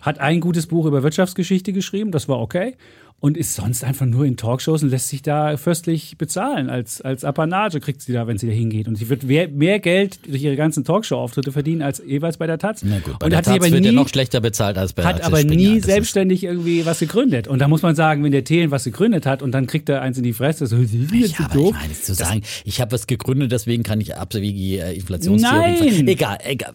[0.01, 2.11] Hat ein gutes Buch über Wirtschaftsgeschichte geschrieben.
[2.11, 2.75] Das war okay.
[3.23, 6.71] Und ist sonst einfach nur in Talkshows und lässt sich da fürstlich bezahlen.
[6.71, 8.87] Als, als Apanage kriegt sie da, wenn sie da hingeht.
[8.87, 12.57] Und sie wird mehr, mehr Geld durch ihre ganzen Talkshow-Auftritte verdienen als jeweils bei der
[12.57, 12.81] Taz.
[12.83, 15.03] Na gut, bei und der hat Taz aber wird nie, noch schlechter bezahlt als bei
[15.03, 17.47] hat aber nie ist- selbstständig irgendwie was gegründet.
[17.47, 20.01] Und da muss man sagen, wenn der Thelen was gegründet hat und dann kriegt er
[20.01, 21.73] eins in die Fresse, so, sie sind jetzt Ja, so aber ich doof.
[21.79, 25.91] meine, zu sagen, ich habe was gegründet, deswegen kann ich abwegige äh, Inflationstheorie.
[25.91, 26.07] Nein!
[26.07, 26.73] Egal, egal.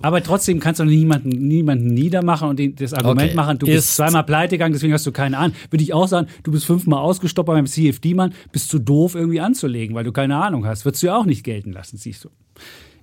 [0.00, 3.34] Aber trotzdem kannst du niemanden, niemanden niedermachen und die- das Argument Okay.
[3.36, 5.56] machen, du Ist- bist zweimal pleite gegangen, deswegen hast du keine Ahnung.
[5.72, 9.96] Würde ich auch sagen, du bist fünfmal ausgestoppt beim CFD-Mann, bist zu doof irgendwie anzulegen,
[9.96, 10.84] weil du keine Ahnung hast.
[10.84, 12.28] Würdest du ja auch nicht gelten lassen, siehst du.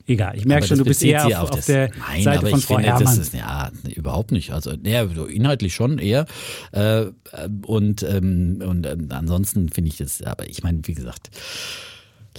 [0.08, 2.50] Egal, ich merke Aber schon, du bist eher auf, auf das- der Nein, Seite aber
[2.50, 3.06] von ich Frau finde, Herrmann.
[3.06, 4.52] das ist ja überhaupt nicht.
[4.52, 6.26] Also ja, inhaltlich schon eher.
[6.72, 7.12] Äh, äh,
[7.68, 10.24] und ähm, und ähm, ansonsten finde ich das.
[10.24, 11.30] Aber ich meine, wie gesagt.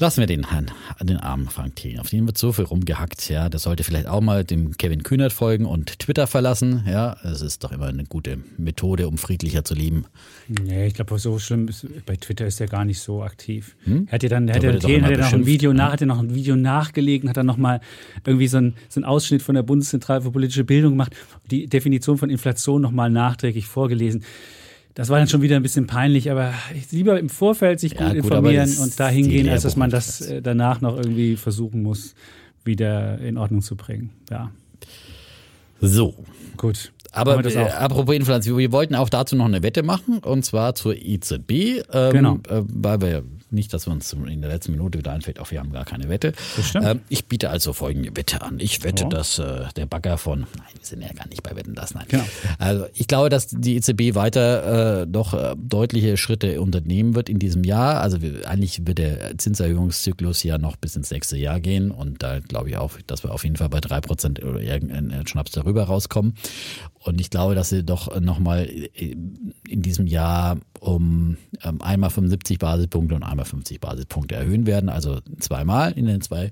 [0.01, 0.71] Lassen wir den Herrn,
[1.03, 2.01] den armen Frank Thelen.
[2.01, 3.29] Auf den wird so viel rumgehackt.
[3.29, 6.85] Ja, das sollte vielleicht auch mal dem Kevin Kühnert folgen und Twitter verlassen.
[6.87, 10.07] Ja, es ist doch immer eine gute Methode, um friedlicher zu leben.
[10.49, 13.77] Nee, ich glaube, so schlimm ist, bei Twitter ist er gar nicht so aktiv.
[13.85, 15.81] Er hat ja dann, Da hat er Thelen hat noch ein Video ne?
[15.81, 17.83] nach, hat er noch ein Video nachgelegen, hat dann nochmal
[18.25, 21.15] irgendwie so ein, so ein Ausschnitt von der Bundeszentrale für politische Bildung gemacht,
[21.51, 24.25] die Definition von Inflation nochmal nachträglich vorgelesen.
[25.01, 26.53] Das war dann schon wieder ein bisschen peinlich, aber
[26.91, 29.63] lieber im Vorfeld sich Ja, gut gut, aber informieren und da ist die hingehen, als
[29.63, 32.15] dass man das äh, danach noch irgendwie versuchen muss,
[32.65, 34.11] wieder in Ordnung zu bringen.
[34.31, 34.51] Ja,
[35.81, 36.15] So,
[36.59, 36.93] gut.
[37.13, 40.95] Aber äh, apropos Inflation, wir wollten auch dazu noch eine Wette machen und zwar zur
[40.95, 41.83] EZB.
[41.91, 42.35] Ähm, Genau.
[42.51, 45.59] Äh, weil wir nicht, dass wir uns in der letzten Minute wieder einfällt, auch wir
[45.61, 46.33] haben gar keine Wette.
[46.75, 48.59] Ähm, ich biete also folgende Wette an.
[48.61, 49.09] Ich wette, Ja.
[49.09, 52.05] dass äh, der Bagger von, nein, wir sind ja gar nicht bei Wetten, das, nein.
[52.09, 52.25] Genau.
[52.59, 57.39] Also ich glaube, dass die EZB weiter äh, doch äh, deutliche Schritte unternehmen wird in
[57.39, 58.01] diesem Jahr.
[58.01, 62.39] Also wir, eigentlich wird der Zinserhöhungszyklus ja noch bis ins nächste Jahr gehen und da
[62.41, 65.85] glaube ich auch, dass wir auf jeden Fall bei drei Prozent oder irgendein Schnaps darüber
[65.85, 66.35] rauskommen.
[67.03, 73.15] Und ich glaube, dass sie doch nochmal in diesem Jahr um ähm, einmal 75 Basispunkte
[73.15, 74.89] und einmal 50 Basispunkte erhöhen werden.
[74.91, 76.51] Also zweimal in den zwei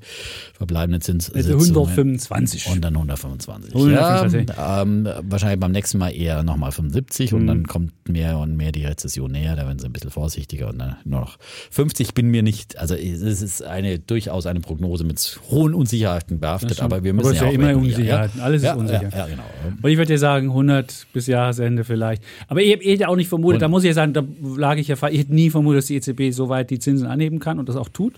[0.54, 1.60] verbleibenden Also Zinssitzungen.
[1.60, 2.66] 125.
[2.70, 3.74] Und dann 125.
[3.74, 4.56] 125.
[4.56, 7.38] Ja, ähm, wahrscheinlich beim nächsten Mal eher nochmal 75 Mhm.
[7.38, 9.54] und dann kommt mehr und mehr die Rezession näher.
[9.56, 11.38] Da werden sie ein bisschen vorsichtiger und dann nur noch
[11.70, 12.78] 50 bin mir nicht.
[12.78, 17.34] Also es ist eine durchaus eine Prognose mit hohen Unsicherheiten behaftet, aber wir Aber müssen
[17.34, 18.40] ist ja ja auch immer Unsicherheiten.
[18.40, 19.02] Alles ist ja, unsicher.
[19.10, 19.42] Ja, ja, genau.
[19.82, 22.22] Und ich würde dir sagen, 100 bis Jahresende vielleicht.
[22.48, 24.22] Aber ich hätte auch nicht vermutet, da muss ich ja sagen, da
[24.56, 27.38] lag ich ja, ich hätte nie vermutet, dass die EZB so weit die Zinsen anheben
[27.38, 28.14] kann und das auch tut.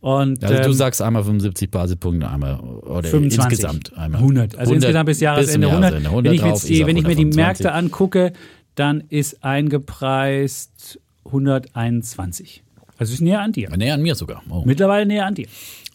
[0.00, 3.36] Und, Also du ähm, sagst einmal 75 Basispunkte, einmal oder 25.
[3.36, 4.56] insgesamt einmal 100.
[4.56, 6.02] Also 100 insgesamt bis Jahresende zum 100.
[6.02, 6.24] Jahresende.
[6.24, 7.36] wenn ich, drauf, die, wenn ich mir die 125.
[7.36, 8.32] Märkte angucke,
[8.76, 12.62] dann ist eingepreist 121.
[12.96, 13.70] Also ist näher an dir.
[13.76, 14.42] Näher an mir sogar.
[14.48, 14.62] Oh.
[14.64, 15.46] Mittlerweile näher an dir.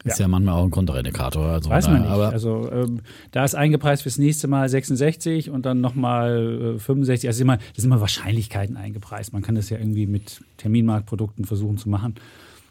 [0.04, 1.46] Ist ja manchmal auch ein Konterindikator.
[1.46, 2.12] Also Weiß man nicht.
[2.12, 7.30] Aber also ähm, da ist eingepreist fürs nächste Mal 66 und dann nochmal äh, 65.
[7.30, 9.32] Also immer, das sind immer Wahrscheinlichkeiten eingepreist.
[9.32, 12.16] Man kann das ja irgendwie mit Terminmarktprodukten versuchen zu machen.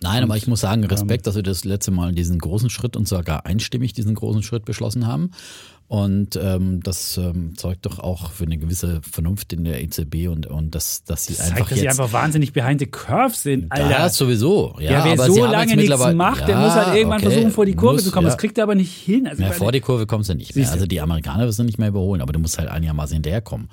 [0.03, 2.97] Nein, aber ich muss sagen, ähm, Respekt, dass wir das letzte Mal diesen großen Schritt
[2.97, 5.31] und sogar einstimmig diesen großen Schritt beschlossen haben.
[5.93, 10.47] Und ähm, das ähm, zeugt doch auch für eine gewisse Vernunft in der EZB und,
[10.47, 12.01] und dass, dass sie Das einfach zeigt, dass sie jetzt.
[12.01, 13.91] einfach wahnsinnig behind the curve sind, Alter.
[13.91, 14.75] ja, sowieso.
[14.79, 17.31] Ja, Ja, wer aber so sie lange nichts macht, der Ja, muss halt irgendwann okay,
[17.31, 18.25] versuchen, vor die Kurve muss, zu kommen.
[18.25, 18.31] ja.
[18.33, 19.27] Das kriegt er aber nicht hin.
[19.27, 20.73] Also, vor die Kurve kommst du nicht mehr.
[20.73, 23.69] Also die Amerikaner wirst du nicht mehr überholen, aber du musst halt einigermaßen hinterherkommen.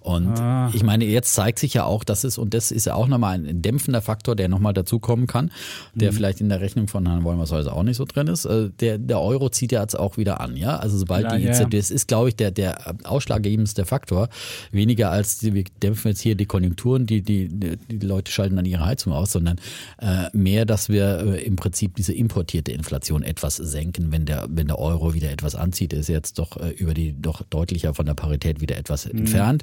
[0.00, 0.68] Und Ah.
[0.74, 3.34] ich meine, jetzt zeigt sich ja auch, dass es, und das ist ja auch nochmal
[3.38, 5.52] ein dämpfender Faktor, der nochmal dazukommen kann,
[5.94, 6.16] der Mhm.
[6.16, 8.46] vielleicht in der Rechnung von Herrn Wollmershäuser auch nicht so drin ist.
[8.46, 10.74] Äh, Der, der Euro zieht ja jetzt auch wieder an, ja.
[10.76, 11.68] Also sobald die ja, ja.
[11.68, 14.28] Das ist, glaube ich, der, der ausschlaggebendste Faktor.
[14.70, 18.64] Weniger als die, wir dämpfen jetzt hier die Konjunkturen, die, die, die Leute schalten dann
[18.64, 19.58] ihre Heizung aus, sondern
[20.00, 24.66] äh, mehr, dass wir äh, im Prinzip diese importierte Inflation etwas senken, wenn der, wenn
[24.68, 28.14] der Euro wieder etwas anzieht, ist jetzt doch äh, über die doch deutlicher von der
[28.14, 29.20] Parität wieder etwas Mhm.
[29.20, 29.62] entfernt.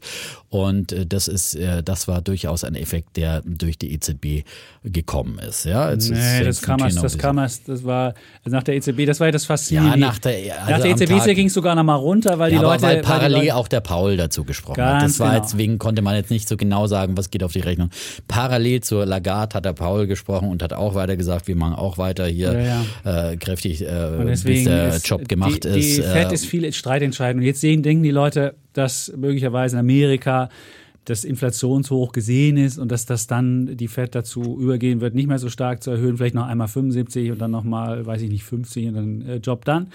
[0.50, 4.44] Und äh, das ist, äh, das war durchaus ein Effekt, der durch die EZB
[4.84, 5.66] gekommen ist.
[5.66, 9.06] Ja, Jetzt- Nee, das kam erst, das kam erst, das war also nach der EZB,
[9.06, 10.00] das war ja das Faszinierende.
[10.00, 12.64] Ja, nach der- also nach der EZB ging es sogar mal runter, weil ja, die
[12.64, 12.82] Leute.
[12.82, 15.04] weil weil parallel Leute, auch der Paul dazu gesprochen hat.
[15.04, 15.44] Das war genau.
[15.44, 17.90] deswegen konnte man jetzt nicht so genau sagen, was geht auf die Rechnung.
[18.28, 21.98] Parallel zur Lagarde hat der Paul gesprochen und hat auch weiter gesagt, wir machen auch
[21.98, 22.50] weiter hier
[23.04, 25.98] Äh, kräftig, äh, bis der Job gemacht die, ist.
[25.98, 27.42] Die Fed äh, ist viel streitentscheidend.
[27.42, 30.50] Und jetzt sehen, denken die Leute, dass möglicherweise in Amerika
[31.06, 35.40] das Inflationshoch gesehen ist und dass das dann die Fed dazu übergehen wird, nicht mehr
[35.40, 38.88] so stark zu erhöhen, vielleicht noch einmal 75 und dann nochmal, weiß ich nicht, 50
[38.88, 39.88] und dann äh, Job dann.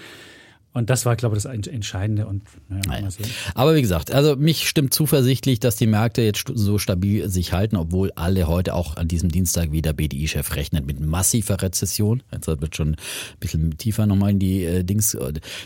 [0.75, 2.27] Und das war, glaube ich, das Entscheidende.
[2.27, 3.07] Und, naja,
[3.53, 7.77] Aber wie gesagt, also mich stimmt zuversichtlich, dass die Märkte jetzt so stabil sich halten,
[7.77, 12.23] obwohl alle heute auch an diesem Dienstag wieder BDI-Chef rechnet mit massiver Rezession.
[12.29, 12.95] Jetzt wird schon ein
[13.39, 15.17] bisschen tiefer nochmal in die äh, Dings.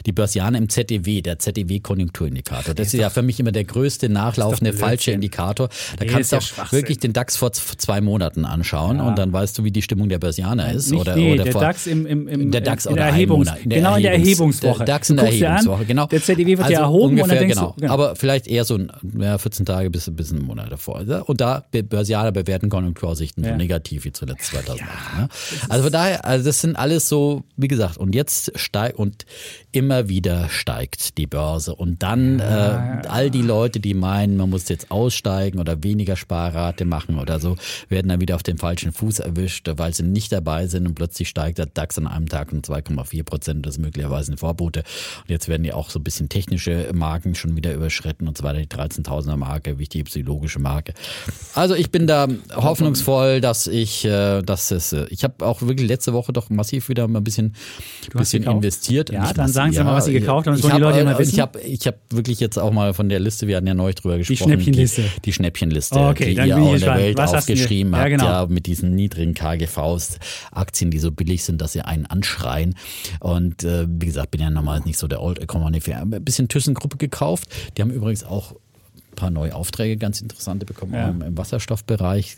[0.06, 2.76] Die Börsianer im ZDW, der ZDW-Konjunkturindikator.
[2.76, 5.70] Das ist, ist ja für mich immer der größte nachlaufende falsche Indikator.
[5.98, 9.08] Da nee, kannst du auch wirklich den DAX vor zwei Monaten anschauen ja.
[9.08, 10.92] und dann weißt du, wie die Stimmung der Börsianer ist.
[10.92, 13.12] Nicht, oder, nee, oder der vor, DAX im, im, im der DAX in oder der
[13.12, 14.86] Erhebungs, in der genau in der Erhebungswoche.
[14.86, 16.06] Der DAX in der Erhebungswoche, genau.
[16.08, 17.74] Der ZDW wird also ja erhoben ungefähr, und dann denkst genau.
[17.76, 17.94] du, genau.
[17.94, 21.04] Aber vielleicht eher so ein, ja, 14 Tage bis, bis einen Monat davor.
[21.26, 23.52] Und da Börsianer bewerten Konjunkturaussichten ja.
[23.52, 24.80] so negativ wie zuletzt 2008.
[24.80, 25.30] Ja, ne?
[25.70, 29.26] Also von daher, also das sind alles so, wie gesagt, und jetzt steigt und
[29.72, 31.76] immer wieder steigt die Börse.
[31.76, 32.44] Und dann äh,
[33.08, 37.56] all die Leute, die meinen, man muss jetzt aussteigen oder weniger Sparrate machen oder so,
[37.88, 41.30] werden dann wieder auf dem falschen Fuß erwischt, weil sie nicht dabei sind und plötzlich
[41.30, 43.66] steigt der DAX an einem Tag um 2,4 Prozent.
[43.66, 44.80] Das ist möglicherweise eine Vorbote.
[44.80, 48.54] Und jetzt werden ja auch so ein bisschen technische Marken schon wieder überschritten und zwar
[48.54, 50.94] die 13.000er Marke, wichtige psychologische Marke.
[51.54, 55.88] Also ich bin da hoffnungsvoll, dass ich, äh, dass es, äh, ich habe auch wirklich
[55.88, 57.56] letzte Woche doch massiv wieder mal ein bisschen,
[58.14, 59.12] bisschen investiert.
[59.12, 60.56] Ja, dann sagen Sie ja, mal, was Sie gekauft haben.
[60.56, 61.34] Das wollen die Leute ja mal wissen.
[61.34, 63.96] Ich habe ich hab wirklich jetzt auch mal von der Liste, wir hatten ja neulich
[63.96, 64.38] drüber gesprochen.
[64.38, 65.02] Die Schnäppchenliste.
[65.02, 66.96] Die, die Schnäppchenliste, oh, okay, die dann ihr ich auch in der.
[66.96, 68.26] Welt was aufgeschrieben ja, habt, genau.
[68.26, 70.20] ja, mit diesen niedrigen KGVs,
[70.52, 72.76] Aktien, die so billig sind, dass sie einen anschreien.
[73.20, 75.80] Und äh, wie gesagt, bin ja normal nicht so der Old Economy.
[75.92, 77.50] Ein bisschen ThyssenKruppe gekauft.
[77.78, 81.10] Die haben übrigens auch ein paar neue Aufträge, ganz interessante bekommen Ja.
[81.10, 82.38] im, Wasserstoffbereich.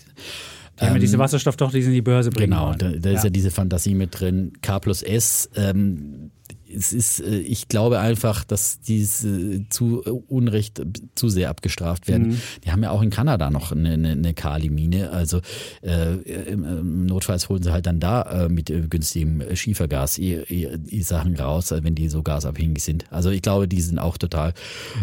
[0.79, 2.51] Die haben ja diese Wasserstofftochter, die sie in die Börse bringen.
[2.51, 4.53] Genau, da, da ist ja diese Fantasie mit drin.
[4.61, 5.49] K plus S.
[5.55, 6.31] Ähm,
[6.75, 12.29] es ist, äh, ich glaube einfach, dass diese zu Unrecht äh, zu sehr abgestraft werden.
[12.29, 12.41] Mhm.
[12.65, 15.11] Die haben ja auch in Kanada noch eine, eine, eine Kali-Mine.
[15.11, 15.41] Also
[15.81, 20.41] äh, Notfalls holen sie halt dann da äh, mit äh, günstigem Schiefergas die,
[20.77, 23.05] die Sachen raus, äh, wenn die so gasabhängig sind.
[23.11, 24.53] Also ich glaube, die sind auch total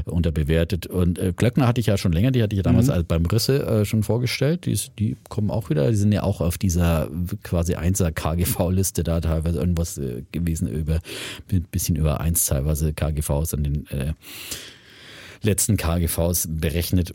[0.04, 0.87] unterbewertet.
[0.87, 2.92] Und äh, Glöckner hatte ich ja schon länger, die hatte ich ja damals Mhm.
[2.92, 4.66] als beim Risse äh, schon vorgestellt.
[4.66, 7.09] Die, ist- die kommen auch wieder, die sind ja auch auf dieser
[7.42, 11.00] quasi 1er KGV-Liste da teilweise irgendwas äh, gewesen über
[11.58, 14.14] ein bisschen über eins teilweise KGVs an den äh,
[15.42, 17.14] letzten KGVs berechnet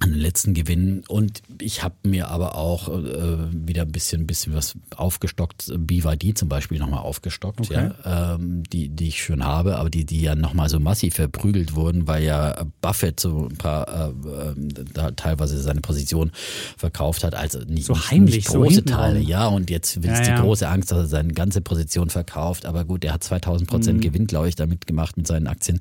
[0.00, 4.54] an den letzten Gewinnen und ich habe mir aber auch äh, wieder ein bisschen, bisschen
[4.54, 7.90] was aufgestockt, BYD zum Beispiel nochmal aufgestockt, Okay.
[8.04, 11.74] ja, ähm, die, die ich schon habe, aber die, die ja nochmal so massiv verprügelt
[11.74, 14.54] wurden, weil ja Buffett so ein paar, äh, äh,
[14.92, 16.32] da teilweise seine Position
[16.76, 19.00] verkauft hat, also nicht, So heimlich, nicht so große hintenrum.
[19.02, 20.40] Teile, ja, und jetzt ist Ja, die ja.
[20.40, 23.72] große Angst, dass er seine ganze Position verkauft, aber gut, er hat 2000 Mhm.
[23.74, 25.80] Prozent Gewinn, glaube ich, damit gemacht mit seinen Aktien.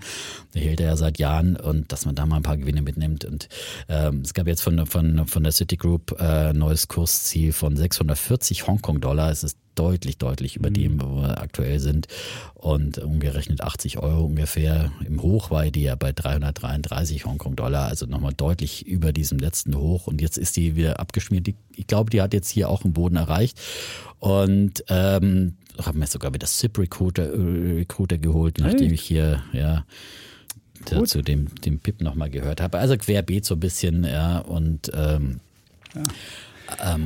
[0.53, 3.25] Der hält er ja seit Jahren und dass man da mal ein paar Gewinne mitnimmt
[3.25, 3.47] und
[4.07, 9.31] ähm, es gab jetzt von, von, von der Citigroup äh, neues Kursziel von 640 Hongkong-Dollar.
[9.31, 12.07] Es ist deutlich, deutlich über dem, wo wir aktuell sind.
[12.53, 14.91] Und umgerechnet 80 Euro ungefähr.
[15.05, 20.07] Im Hoch war die ja bei 333 Hongkong-Dollar, also nochmal deutlich über diesem letzten Hoch.
[20.07, 21.47] Und jetzt ist die wieder abgeschmiert.
[21.47, 23.59] Die, ich glaube, die hat jetzt hier auch einen Boden erreicht.
[24.19, 29.85] Und ähm, habe mir sogar wieder SIP Recruiter, äh, Recruiter geholt, nachdem ich hier, ja,
[30.89, 31.09] Gut.
[31.09, 32.79] zu dem, dem Pip nochmal gehört habe.
[32.79, 35.39] Also querbeet so ein bisschen, ja, und ähm,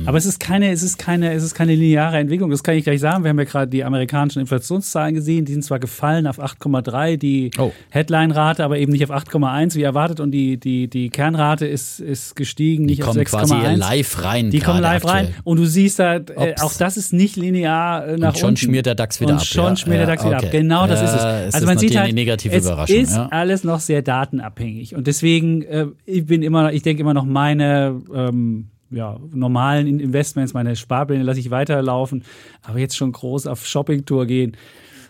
[0.06, 2.50] Aber es ist keine, es ist keine, es ist keine lineare Entwicklung.
[2.50, 3.24] Das kann ich gleich sagen.
[3.24, 5.44] Wir haben ja gerade die amerikanischen Inflationszahlen gesehen.
[5.44, 7.72] Die sind zwar gefallen auf 8,3, die Oh.
[7.90, 10.20] Headline-Rate, aber eben nicht auf 8,1 wie erwartet.
[10.20, 13.76] Und die, die, die Kernrate ist, ist gestiegen, die nicht auf kommen quasi 6,1.
[13.76, 14.50] live rein.
[14.50, 15.40] Die kommen live rein aktuell.
[15.44, 18.56] und du siehst da, äh, auch das ist nicht linear äh, nach Und schon unten.
[18.58, 19.76] schmiert der DAX wieder und ab, schon ja.
[19.76, 20.46] schmiert der DAX Ja, wieder okay.
[20.46, 20.52] ab.
[20.52, 21.14] Genau, das ist es.
[21.16, 22.14] es Also ist man sieht halt,
[22.48, 27.14] es ist alles noch sehr datenabhängig und deswegen äh, ich bin immer, ich denke immer
[27.14, 32.24] noch meine ähm, ja, normalen In- Investments, meine Sparpläne lasse ich weiterlaufen,
[32.62, 34.56] aber jetzt schon groß auf Shoppingtour gehen.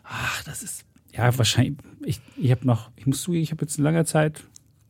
[0.04, 1.76] Ach, das ist ja wahrscheinlich.
[2.04, 4.42] Ich, ich habe noch, ich muss zugeben, ich habe jetzt in langer Zeit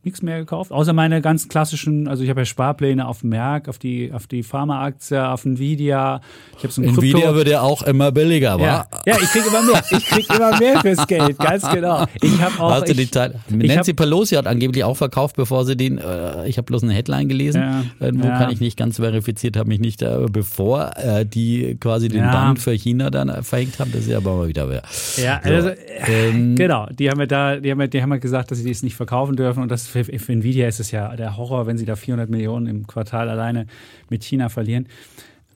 [0.03, 3.77] nichts mehr gekauft, außer meine ganz klassischen, also ich habe ja Sparpläne auf Merck, auf
[3.79, 6.21] die, auf die Pharmaaktie, auf Nvidia.
[6.57, 7.35] Ich habe so ein Nvidia Krypto.
[7.35, 9.01] wird ja auch immer billiger, Ja, wa?
[9.05, 9.83] ja, ich krieg immer mehr.
[9.91, 12.05] Ich krieg immer mehr fürs Geld, ganz genau.
[12.21, 12.81] Ich habe auch.
[12.85, 16.47] Die ich, Teil ich Nancy hab- Pelosi hat angeblich auch verkauft, bevor sie den, äh,
[16.47, 18.37] ich habe bloß eine Headline gelesen, Ja, irgendwo ja.
[18.37, 22.31] kann ich nicht ganz verifiziert, habe mich nicht, äh, bevor äh, die quasi den Ja.
[22.31, 24.81] Bann für China dann äh, verhängt haben, das ist ja aber mal wieder wer.
[25.17, 25.69] Ja, So, also,
[26.07, 26.87] ähm, genau.
[26.91, 28.95] Die haben ja da, die haben ja, die haben ja gesagt, dass sie das nicht
[28.95, 31.95] verkaufen dürfen und das für, für Nvidia ist es ja der Horror, wenn sie da
[31.95, 33.65] 400 Millionen im Quartal alleine
[34.09, 34.87] mit China verlieren.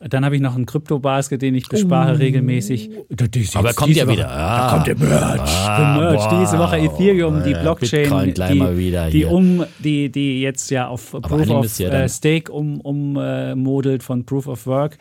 [0.06, 2.18] Dann habe ich noch einen Krypto-Basket, den ich bespare Oh.
[2.18, 2.90] regelmäßig.
[3.56, 4.24] Aber jetzt kommt ja wieder.
[4.24, 4.74] Da Ah.
[4.74, 5.40] kommt der Merch.
[5.66, 6.28] Ah, der Merch.
[6.42, 10.42] Diese Woche Ethereum, die Ja, Blockchain, Bitcoin gleich die, mal wieder die, um, die, die
[10.42, 14.68] jetzt ja auf Proof of ja äh, Stake ummodelt um, äh, modelt von Proof of
[14.68, 14.98] Work.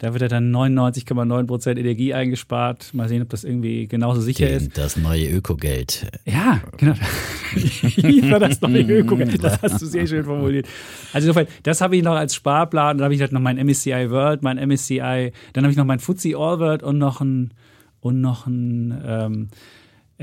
[0.00, 2.94] Da wird ja dann 99,9% Energie eingespart.
[2.94, 4.78] Mal sehen, ob das irgendwie genauso sicher ist.
[4.78, 6.10] Das neue Ökogeld.
[6.24, 6.94] Ja, genau.
[7.52, 9.16] Für das neue Öko.
[9.16, 10.66] Das hast du sehr schön formuliert.
[11.12, 12.96] Also insofern, das habe ich noch als Sparplan.
[12.96, 15.98] Dann habe ich halt noch mein MSCI World, mein MSCI, dann habe ich noch mein
[15.98, 17.52] FTSE All World und noch ein
[18.00, 19.48] und noch ein ähm,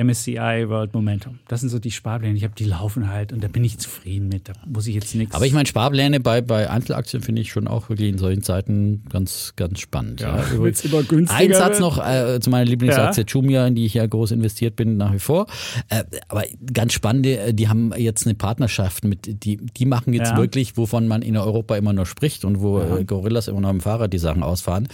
[0.01, 1.39] MSCI World Momentum.
[1.47, 2.36] Das sind so die Sparpläne.
[2.38, 4.47] Ich habe die laufen halt und da bin ich zufrieden mit.
[4.47, 5.33] Da muss ich jetzt nichts.
[5.36, 9.03] Aber ich meine, Sparpläne bei, bei Einzelaktien finde ich schon auch wirklich in solchen Zeiten
[9.10, 10.21] ganz, ganz spannend.
[10.21, 11.81] Ja, wird's immer günstiger Ein Satz wird.
[11.81, 15.19] noch äh, zu meiner Lieblingsaktie Jumia, in die ich ja groß investiert bin nach wie
[15.19, 15.47] vor.
[15.89, 20.31] Äh, aber ganz spannende, äh, die haben jetzt eine Partnerschaft mit, die, die machen jetzt
[20.31, 20.38] Ja.
[20.38, 23.81] wirklich, wovon man in Europa immer noch spricht und wo äh, Gorillas immer noch im
[23.81, 24.88] Fahrrad die Sachen ausfahren.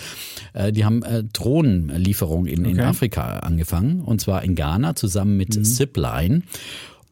[0.54, 2.82] Äh, die haben äh, Drohnenlieferungen in, in Okay.
[2.89, 5.64] Afrika angefangen und zwar in Ghana zusammen mit Mhm.
[5.66, 6.42] Zipline.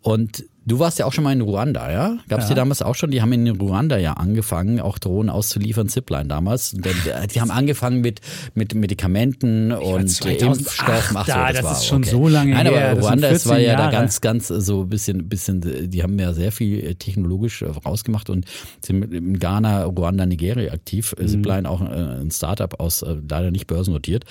[0.04, 2.18] Und du warst ja auch schon mal in Ruanda, ja?
[2.28, 2.50] Gab es Ja.
[2.50, 3.12] die damals auch schon?
[3.12, 6.72] Die haben in Ruanda ja angefangen, auch Drohnen auszuliefern, Zipline damals.
[6.72, 6.96] Dann-
[7.32, 8.20] Die haben angefangen mit,
[8.56, 11.18] mit Medikamenten und 2008 Impfstoffen.
[11.18, 13.46] Ach so, da, das war, ist schon so lange Nein, her, aber das Ruanda es
[13.46, 13.92] war 14 ja da Jahre.
[13.96, 18.32] ganz, ganz so ein bisschen, bisschen, die haben ja sehr viel äh, technologisch äh, rausgemacht
[18.32, 18.46] und
[18.84, 21.14] sind in Ghana, Ruanda, Nigeria aktiv.
[21.20, 21.28] Mhm.
[21.28, 21.86] Zipline auch äh,
[22.22, 24.26] ein Startup aus, äh, leider nicht börsennotiert.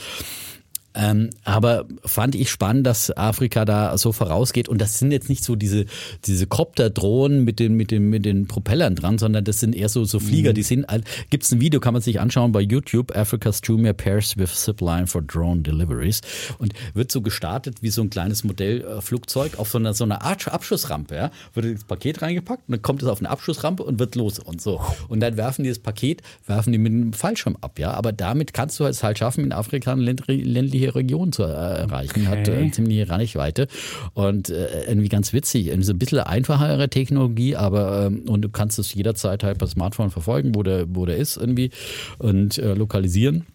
[0.94, 4.68] Ähm, aber fand ich spannend, dass Afrika da so vorausgeht.
[4.68, 5.87] Und das sind jetzt nicht so diese,
[6.24, 10.05] diese Copter-Drohnen mit den, mit, den, mit den Propellern dran, sondern das sind eher so,
[10.05, 10.53] so Flieger.
[10.53, 10.87] Die sind,
[11.31, 15.07] gibt es ein Video, kann man sich anschauen bei YouTube, Africa's Junior Pairs with Zipline
[15.07, 16.20] for Drone Deliveries.
[16.59, 20.48] Und wird so gestartet wie so ein kleines Modellflugzeug auf so einer, so einer Art
[20.48, 21.14] Abschussrampe.
[21.14, 21.31] Ja?
[21.55, 24.61] Wird das Paket reingepackt und dann kommt es auf eine Abschussrampe und wird los und
[24.61, 24.81] so.
[25.09, 27.79] Und dann werfen die das Paket, werfen die mit einem Fallschirm ab.
[27.79, 27.92] Ja?
[27.92, 32.29] Aber damit kannst du es halt schaffen, in Afrika eine ländliche Region zu äh, erreichen.
[32.29, 32.71] Hat äh, Okay.
[32.73, 33.69] ziemliche Reichweite
[34.14, 35.69] und äh, irgendwie ganz witzig.
[35.69, 39.69] Irgendwie So ein bisschen einfachere Technologie, aber ähm, und du kannst es jederzeit halt per
[39.69, 41.71] Smartphone verfolgen, wo der, wo der ist irgendwie
[42.19, 43.47] und äh, lokalisieren.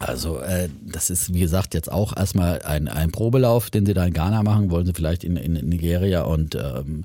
[0.00, 4.06] Also äh, das ist, wie gesagt, jetzt auch erstmal ein, ein Probelauf, den sie da
[4.06, 7.04] in Ghana machen, wollen sie vielleicht in, in Nigeria und ähm,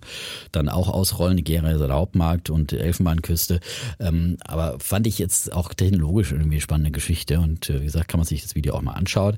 [0.53, 1.36] dann auch ausrollen.
[1.36, 3.60] Nigeria ist der Hauptmarkt und die Elfenbeinküste.
[3.99, 8.08] Ähm, aber fand ich jetzt auch technologisch irgendwie eine spannende Geschichte und äh, wie gesagt,
[8.08, 9.36] kann man sich das Video auch mal anschauen.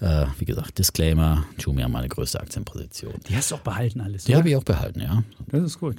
[0.00, 3.14] Äh, wie gesagt, Disclaimer, Jumia meine größte Aktienposition.
[3.26, 4.24] die hast du auch behalten alles.
[4.24, 5.22] Die habe ich auch behalten, ja.
[5.46, 5.96] Das ist gut.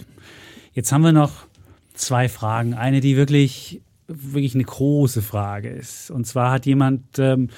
[0.74, 1.32] Jetzt haben wir noch
[1.95, 2.76] zwei Fragen.
[2.76, 6.12] Eine, die wirklich, wirklich eine große Frage ist.
[6.12, 7.50] Und zwar hat jemand ähm,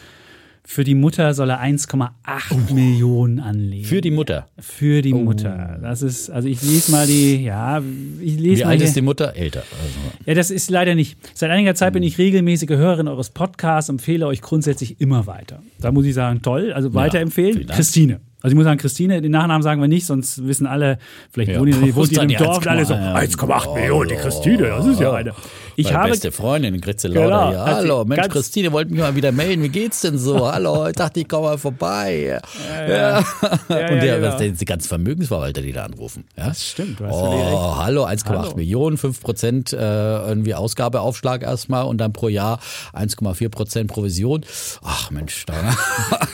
[0.64, 3.84] für die Mutter soll er 1,8 Millionen anlegen.
[3.84, 4.48] Für die Mutter.
[4.60, 5.80] Für die Mutter.
[5.82, 7.82] Das ist, also ich lese mal die, ja,
[8.22, 8.88] ich lese Wie mal alt hier.
[8.88, 9.36] ist die Mutter?
[9.36, 9.62] Älter.
[9.82, 10.00] Also.
[10.26, 11.18] Ja, das ist leider nicht.
[11.34, 15.64] Seit einiger Zeit bin ich regelmäßige Hörerin eures Podcasts, empfehle euch grundsätzlich immer weiter.
[15.80, 17.66] Da muss ich sagen, toll, also weiterempfehlen.
[17.66, 17.72] Dank.
[17.72, 18.22] Christine.
[18.44, 20.98] Also ich muss sagen, Christine, den Nachnamen sagen wir nicht, sonst wissen alle,
[21.32, 21.60] vielleicht Ja.
[21.60, 24.64] wohnt ihr, wohnt Dann im die Dorf und alle so, 1,8 1,8 Millionen, die Christine,
[24.64, 25.34] das ist ja eine.
[25.76, 27.52] Ich Meine habe, beste Freundin, Gritze Genau.
[27.52, 29.64] Ja, sie hallo, Mensch, Christine, wollte mich mal wieder melden.
[29.64, 30.52] Wie geht's denn so?
[30.52, 32.40] Hallo, ich dachte, ich komme mal vorbei.
[32.68, 33.18] Ja, ja,
[33.52, 34.28] Und der, genau.
[34.28, 36.26] was denn die ganzen Vermögensverwalter, die da anrufen.
[36.38, 36.48] Ja?
[36.50, 37.14] Das stimmt, du hast.
[37.14, 38.56] Oh, hallo, 1,8 Hallo.
[38.56, 42.60] Millionen, 5 Prozent äh, irgendwie Ausgabeaufschlag erstmal und dann pro Jahr
[42.94, 44.46] 1,4 Prozent Provision.
[44.84, 45.54] Ach Mensch, da,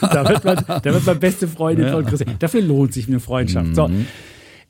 [0.00, 2.36] da wird man, da wird man beste Freundin von Christine.
[2.38, 3.74] Dafür lohnt sich eine Freundschaft.
[3.74, 3.88] So.
[3.88, 4.06] Mhm.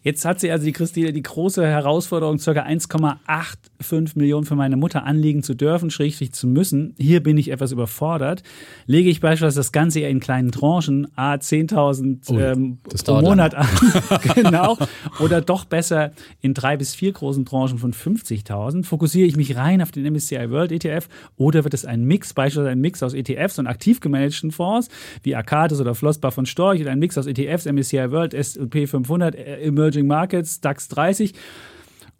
[0.08, 2.52] Jetzt hat sie also die Christine die große Herausforderung, ca.
[2.52, 6.94] 1,85 Millionen für meine Mutter anlegen zu dürfen, schrägstrich zu müssen.
[6.96, 8.42] Hier bin ich etwas überfordert.
[8.86, 13.66] Lege ich beispielsweise das Ganze eher in kleinen Tranchen, a 10.000 ähm, pro Monat an,
[14.34, 14.78] genau,
[15.20, 18.86] oder doch besser in drei bis vier großen Tranchen von 50.000.
[18.86, 22.70] Fokussiere ich mich rein auf den MSCI World ETF oder wird es ein Mix, beispielsweise
[22.70, 24.88] ein Mix aus ETFs und aktiv gemanagten Fonds
[25.22, 29.34] wie Arcadis oder Flossbach von Storch oder ein Mix aus ETFs, MSCI World, S&P 500,
[29.34, 29.66] äh,
[29.98, 31.34] Emerging Markets, DAX 30.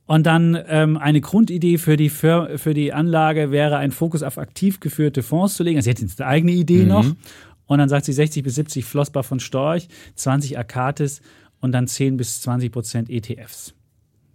[0.06, 4.38] Und dann ähm, eine Grundidee für die, für, für die Anlage wäre, einen Fokus auf
[4.38, 5.76] aktiv geführte Fonds zu legen.
[5.76, 7.04] Also sie hat jetzt eine eigene Idee noch.
[7.66, 11.20] Und dann sagt sie 60 bis 70 Flossbach von Storch, 20 Arcatis
[11.60, 13.74] und dann 10 bis 20 Prozent ETFs.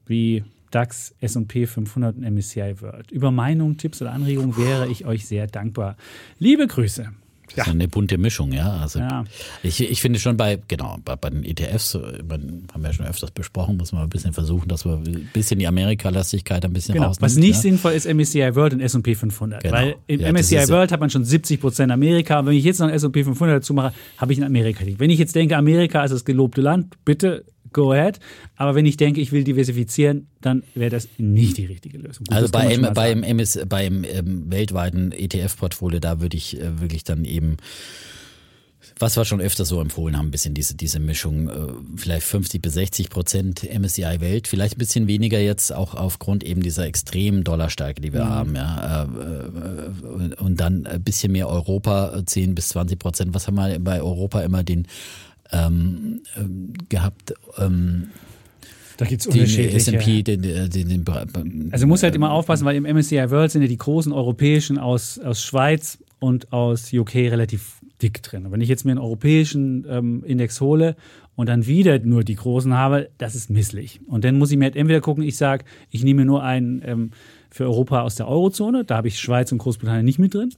[0.05, 3.11] Wie DAX, S&P 500 und MSCI World.
[3.11, 5.97] Über Meinungen, Tipps oder Anregungen wäre ich euch sehr dankbar.
[6.37, 7.11] Liebe Grüße.
[7.55, 8.77] Das ist eine bunte Mischung, ja.
[8.77, 9.23] Also Ja.
[9.61, 11.93] Ich, ich finde schon bei, genau, bei, bei den ETFs,
[12.27, 15.29] man, haben wir ja schon öfters besprochen, muss man ein bisschen versuchen, dass wir ein
[15.33, 17.07] bisschen die Amerikalastigkeit ein bisschen Genau.
[17.07, 17.23] rausnimmt.
[17.31, 17.61] Was nicht ja.
[17.61, 19.63] sinnvoll ist, MSCI World und S&P 500.
[19.63, 19.75] Genau.
[19.75, 22.39] Weil im Ja, MSCI ja- World hat man schon 70 Prozent Amerika.
[22.39, 24.99] Und wenn ich jetzt noch S&P 500 dazu mache, habe ich in Amerika liegen.
[24.99, 28.19] Wenn ich jetzt denke, Amerika ist das gelobte Land, bitte go ahead.
[28.55, 32.25] Aber wenn ich denke, ich will diversifizieren, dann wäre das nicht die richtige Lösung.
[32.25, 37.03] Gut, also bei, M, beim, MS, beim ähm, weltweiten ETF-Portfolio, da würde ich äh, wirklich
[37.03, 37.57] dann eben
[38.99, 41.53] was wir schon öfter so empfohlen haben, ein bisschen diese, diese Mischung, äh,
[41.95, 46.61] vielleicht 50 bis 60 Prozent MSCI Welt, vielleicht ein bisschen weniger jetzt auch aufgrund eben
[46.61, 48.29] dieser extremen Dollarstärke, die wir mhm.
[48.29, 49.03] haben, ja.
[49.03, 53.33] Äh, äh, und dann ein bisschen mehr Europa, 10 bis 20 Prozent.
[53.33, 54.87] Was haben wir bei Europa immer den
[55.53, 56.21] ähm,
[56.89, 57.33] gehabt?
[57.57, 58.09] Ähm,
[58.97, 59.75] da gibt es unterschiedliche.
[59.75, 63.67] S&P, den, den, den, also muss halt immer aufpassen, weil im MSCI World sind ja
[63.67, 68.47] die großen europäischen aus, aus Schweiz und aus UK relativ dick drin.
[68.49, 70.95] wenn ich jetzt mir einen europäischen ähm, Index hole
[71.35, 73.99] und dann wieder nur die großen habe, das ist misslich.
[74.07, 77.11] Und dann muss ich mir halt entweder gucken, ich sage, ich nehme nur einen ähm,
[77.49, 80.53] für Europa aus der Eurozone, da habe ich Schweiz und Großbritannien nicht mit drin.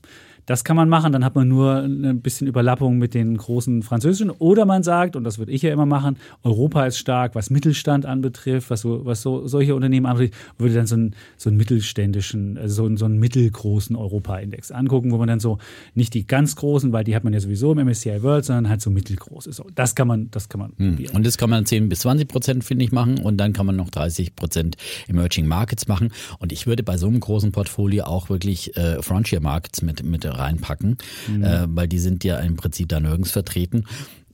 [0.45, 4.29] Das kann man machen, dann hat man nur ein bisschen Überlappung mit den großen französischen.
[4.29, 8.05] Oder man sagt, und das würde ich ja immer machen, Europa ist stark, was Mittelstand
[8.05, 12.57] anbetrifft, was so, was so solche Unternehmen anbetrifft, würde dann so einen, so einen mittelständischen,
[12.57, 15.57] also so einen, so einen mittelgroßen Europa-Index angucken, wo man dann so
[15.93, 18.81] nicht die ganz großen, weil die hat man ja sowieso im MSCI World, sondern halt
[18.81, 19.51] so mittelgroße.
[19.51, 20.97] So, das kann man, das kann man hm.
[21.13, 23.75] Und das kann man 10 bis 20 Prozent, finde ich, machen und dann kann man
[23.75, 24.77] noch 30 Prozent
[25.07, 26.11] Emerging Markets machen.
[26.39, 30.25] Und ich würde bei so einem großen Portfolio auch wirklich äh, Frontier Markets mit, mit
[30.35, 31.43] reinpacken, mhm.
[31.43, 33.85] äh, weil die sind ja im Prinzip da nirgends vertreten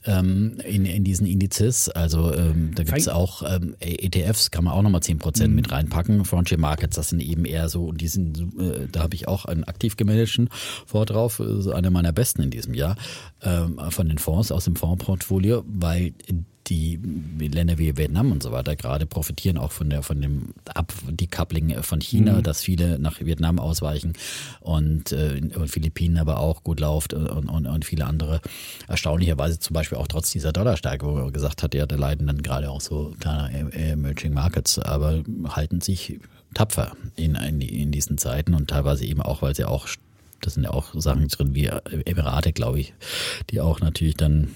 [0.06, 1.90] ähm, in, in diesen Indizes.
[1.90, 5.56] Also ähm, da gibt es auch ähm, ETFs, kann man auch nochmal 10% mhm.
[5.56, 6.26] mit reinpacken.
[6.26, 9.46] Frontier Markets, das sind eben eher so, und die sind, äh, da habe ich auch
[9.46, 10.50] einen aktiv gemanagten
[10.86, 12.96] Fonds drauf, äh, so einer meiner besten in diesem Jahr,
[13.42, 16.14] ähm, von den Fonds aus dem Fondsportfolio, weil
[16.72, 20.94] die Länder wie Vietnam und so weiter gerade profitieren auch von der von dem Ab
[21.10, 22.44] Decoupling von China, mhm.
[22.44, 24.14] dass viele nach Vietnam ausweichen
[24.62, 28.40] und, äh, und Philippinen aber auch gut läuft und, und, und viele andere
[28.88, 32.42] erstaunlicherweise zum Beispiel auch trotz dieser Dollarstärke, wo man gesagt hat, ja, da leiden dann
[32.42, 36.20] gerade auch so kleine Emerging Markets, aber halten sich
[36.54, 39.88] tapfer in, in, in diesen Zeiten und teilweise eben auch, weil sie auch
[40.42, 41.68] das sind ja auch Sachen drin wie
[42.06, 42.94] Emirate, glaube ich,
[43.50, 44.50] die auch natürlich dann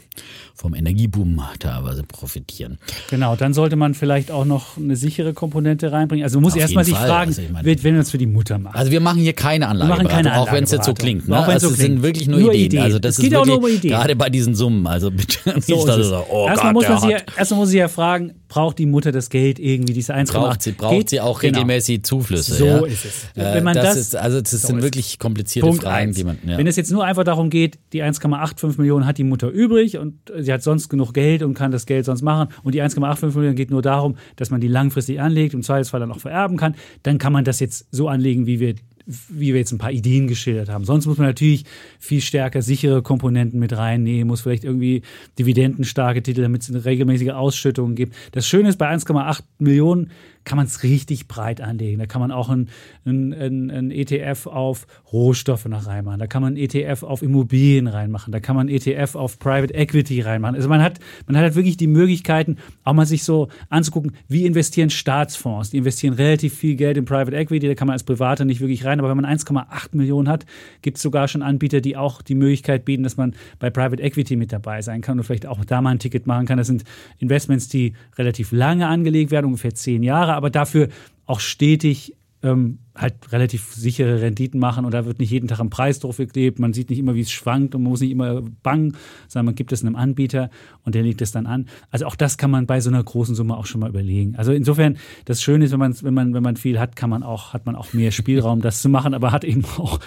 [0.54, 2.78] vom Energieboom teilweise profitieren.
[3.10, 6.24] Genau, dann sollte man vielleicht auch noch eine sichere Komponente reinbringen.
[6.24, 8.76] Also man muss erstmal sich fragen, also meine, wenn wir es für die Mutter machen.
[8.76, 11.28] Also wir machen hier keine Anlage, wir machen keine auch wenn es jetzt so klingt.
[11.28, 11.38] Ne?
[11.38, 12.66] Auch also so sind wirklich nur, nur Ideen.
[12.66, 12.84] Ideen.
[12.84, 13.92] Also das es geht ist auch nur um Ideen.
[13.92, 14.88] Gerade bei diesen Summen.
[14.88, 17.70] Also bitte nicht, so dass so, oh erstmal, Gott, muss man sich ja, erstmal muss
[17.70, 20.32] ich ja fragen, braucht die Mutter das Geld irgendwie, diese 1,8?
[20.32, 21.10] Braucht sie, braucht geht?
[21.10, 21.60] sie auch genau.
[21.60, 22.56] regelmäßig Zuflüsse.
[22.56, 22.86] So ja?
[22.86, 23.26] ist es.
[23.36, 26.20] Wenn man das, das ist, also das so sind wirklich komplizierte Punkt eins.
[26.20, 26.58] Ja.
[26.58, 30.16] Wenn es jetzt nur einfach darum geht, die 1,85 Millionen hat die Mutter übrig und
[30.38, 33.56] sie hat sonst genug Geld und kann das Geld sonst machen und die 1,85 Millionen
[33.56, 37.18] geht nur darum, dass man die langfristig anlegt, im Zweifelsfall dann auch vererben kann, dann
[37.18, 40.70] kann man das jetzt so anlegen, wie wir wie wir jetzt ein paar Ideen geschildert
[40.70, 40.84] haben.
[40.84, 41.66] Sonst muss man natürlich
[42.00, 45.04] viel stärker sichere Komponenten mit reinnehmen, muss vielleicht irgendwie
[45.38, 48.16] dividendenstarke Titel, damit es eine regelmäßige Ausschüttung gibt.
[48.32, 50.12] Das Schöne ist, bei 1,8 Millionen
[50.46, 51.98] kann man es richtig breit anlegen.
[52.00, 52.70] Da kann man auch ein,
[53.04, 56.20] ein, ETF auf Rohstoffe noch reinmachen.
[56.20, 58.32] Da kann man ein ETF auf Immobilien reinmachen.
[58.32, 60.56] Da kann man ein ETF auf Private Equity reinmachen.
[60.56, 64.46] Also man hat, man hat halt wirklich die Möglichkeiten, auch mal sich so anzugucken, wie
[64.46, 65.72] investieren Staatsfonds.
[65.72, 67.68] Die investieren relativ viel Geld in Private Equity.
[67.68, 69.00] Da kann man als Privater nicht wirklich rein.
[69.00, 70.46] Aber wenn man 1,8 Millionen hat,
[70.84, 74.36] gibt es sogar schon Anbieter, die auch die Möglichkeit bieten, dass man bei Private Equity
[74.36, 76.60] mit dabei sein kann und vielleicht auch da mal ein Ticket machen kann.
[76.60, 76.84] Das sind
[77.18, 80.90] Investments, die relativ lange angelegt werden, ungefähr zehn Jahre aber dafür
[81.26, 85.70] auch stetig ähm, halt relativ sichere Renditen machen und da wird nicht jeden Tag ein
[85.70, 88.42] Preis drauf geklebt, man sieht nicht immer, wie es schwankt und man muss nicht immer
[88.64, 88.96] bangen,
[89.28, 90.50] sondern man gibt es einem Anbieter
[90.84, 91.68] und der legt es dann an.
[91.92, 94.36] Also auch das kann man bei so einer großen Summe auch schon mal überlegen.
[94.38, 97.24] Also insofern, das Schöne ist, wenn man, wenn man, wenn man viel hat, kann man
[97.24, 100.00] auch, hat man auch mehr Spielraum, das zu machen, aber hat eben auch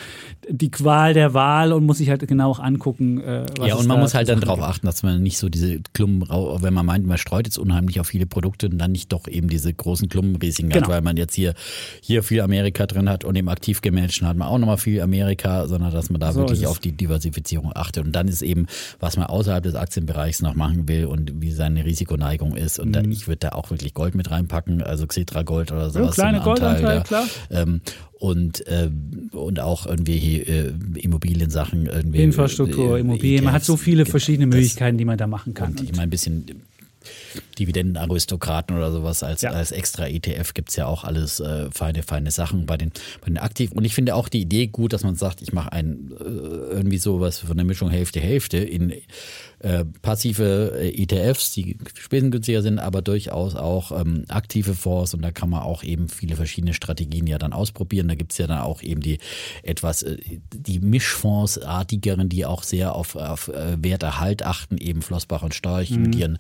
[0.48, 3.20] die Qual der Wahl und muss sich halt genau auch angucken.
[3.20, 5.80] Äh, was ja, und man muss halt dann darauf achten, dass man nicht so diese
[5.92, 9.28] Klumpen, wenn man meint, man streut jetzt unheimlich auf viele Produkte und dann nicht doch
[9.28, 10.86] eben diese großen Klumpenrisiken genau.
[10.86, 11.54] hat, weil man jetzt hier,
[12.00, 15.66] hier viel Amerika drin hat und im aktiv gemanagten hat man auch nochmal viel Amerika,
[15.66, 18.04] sondern dass man da so wirklich auf die Diversifizierung achtet.
[18.04, 18.66] Und dann ist eben,
[19.00, 22.78] was man außerhalb des Aktienbereichs noch machen will und wie seine Risikoneigung ist.
[22.78, 22.92] Und mhm.
[22.92, 26.16] dann, ich würde da auch wirklich Gold mit reinpacken, also Xetra Gold oder sowas.
[26.16, 27.02] Ja, kleine Goldanteil, ja.
[27.02, 27.24] klar.
[27.50, 27.80] Ähm,
[28.18, 28.90] und, äh,
[29.32, 31.86] und auch irgendwie äh, Immobiliensachen.
[31.86, 33.44] Irgendwie, Infrastruktur, äh, Immobilien.
[33.44, 35.72] Man hat so viele verschiedene Möglichkeiten, die man da machen kann.
[35.72, 36.44] Und ich meine, ein bisschen
[37.58, 39.50] Dividendenaristokraten oder sowas als, ja.
[39.50, 43.26] als extra ETF gibt es ja auch alles äh, feine, feine Sachen bei den, bei
[43.26, 43.76] den Aktiven.
[43.76, 46.98] Und ich finde auch die Idee gut, dass man sagt, ich mache ein äh, irgendwie
[46.98, 48.92] sowas von der Mischung Hälfte, Hälfte in
[49.60, 55.32] äh, passive äh, ETFs, die spesengünstiger sind, aber durchaus auch ähm, aktive Fonds und da
[55.32, 58.08] kann man auch eben viele verschiedene Strategien ja dann ausprobieren.
[58.08, 59.18] Da gibt es ja dann auch eben die
[59.62, 60.16] etwas, äh,
[60.54, 66.02] die Mischfondsartigeren, die auch sehr auf, auf äh, Werterhalt achten, eben Flossbach und Storch mhm.
[66.02, 66.38] mit ihren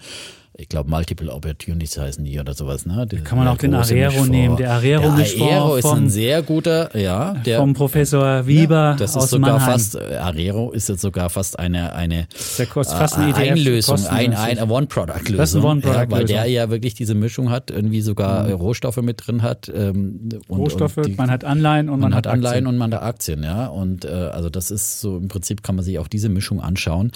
[0.60, 2.84] ich glaube Multiple Opportunities heißen die oder sowas.
[2.84, 3.06] Ne?
[3.06, 4.56] Die, Kann man auch den Arero nehmen.
[4.56, 7.34] Der Arero, der Mischfonds Arero ist vom- ein sehr guter, ja.
[7.46, 9.72] Der, vom Professor Weber das ist aus sogar Mannheim.
[9.72, 12.26] fast, äh, Arero ist jetzt sogar fast eine, eine
[12.58, 14.60] Der kostet fast ein äh, ETF, Einlösung, ein, kostenmäßig.
[14.62, 15.36] ein One-Product-Lösung.
[15.36, 16.10] Das ist eine One-Product-Lösung.
[16.10, 19.70] Ja, weil der ja wirklich diese Mischung hat, irgendwie sogar äh, Rohstoffe mit drin hat.
[19.72, 22.66] Ähm, und, Rohstoffe, und die, man hat Anleihen und man, man hat Anleihen Aktien.
[22.66, 23.66] und man hat Aktien, ja.
[23.68, 27.12] Und äh, also das ist so im Prinzip kann man sich auch diese Mischung anschauen.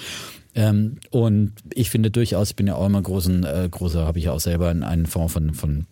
[0.55, 4.27] Ähm, und ich finde durchaus, ich bin ja auch immer großen, äh, großer, habe ich
[4.27, 5.87] ja auch selber in einen Fonds von, von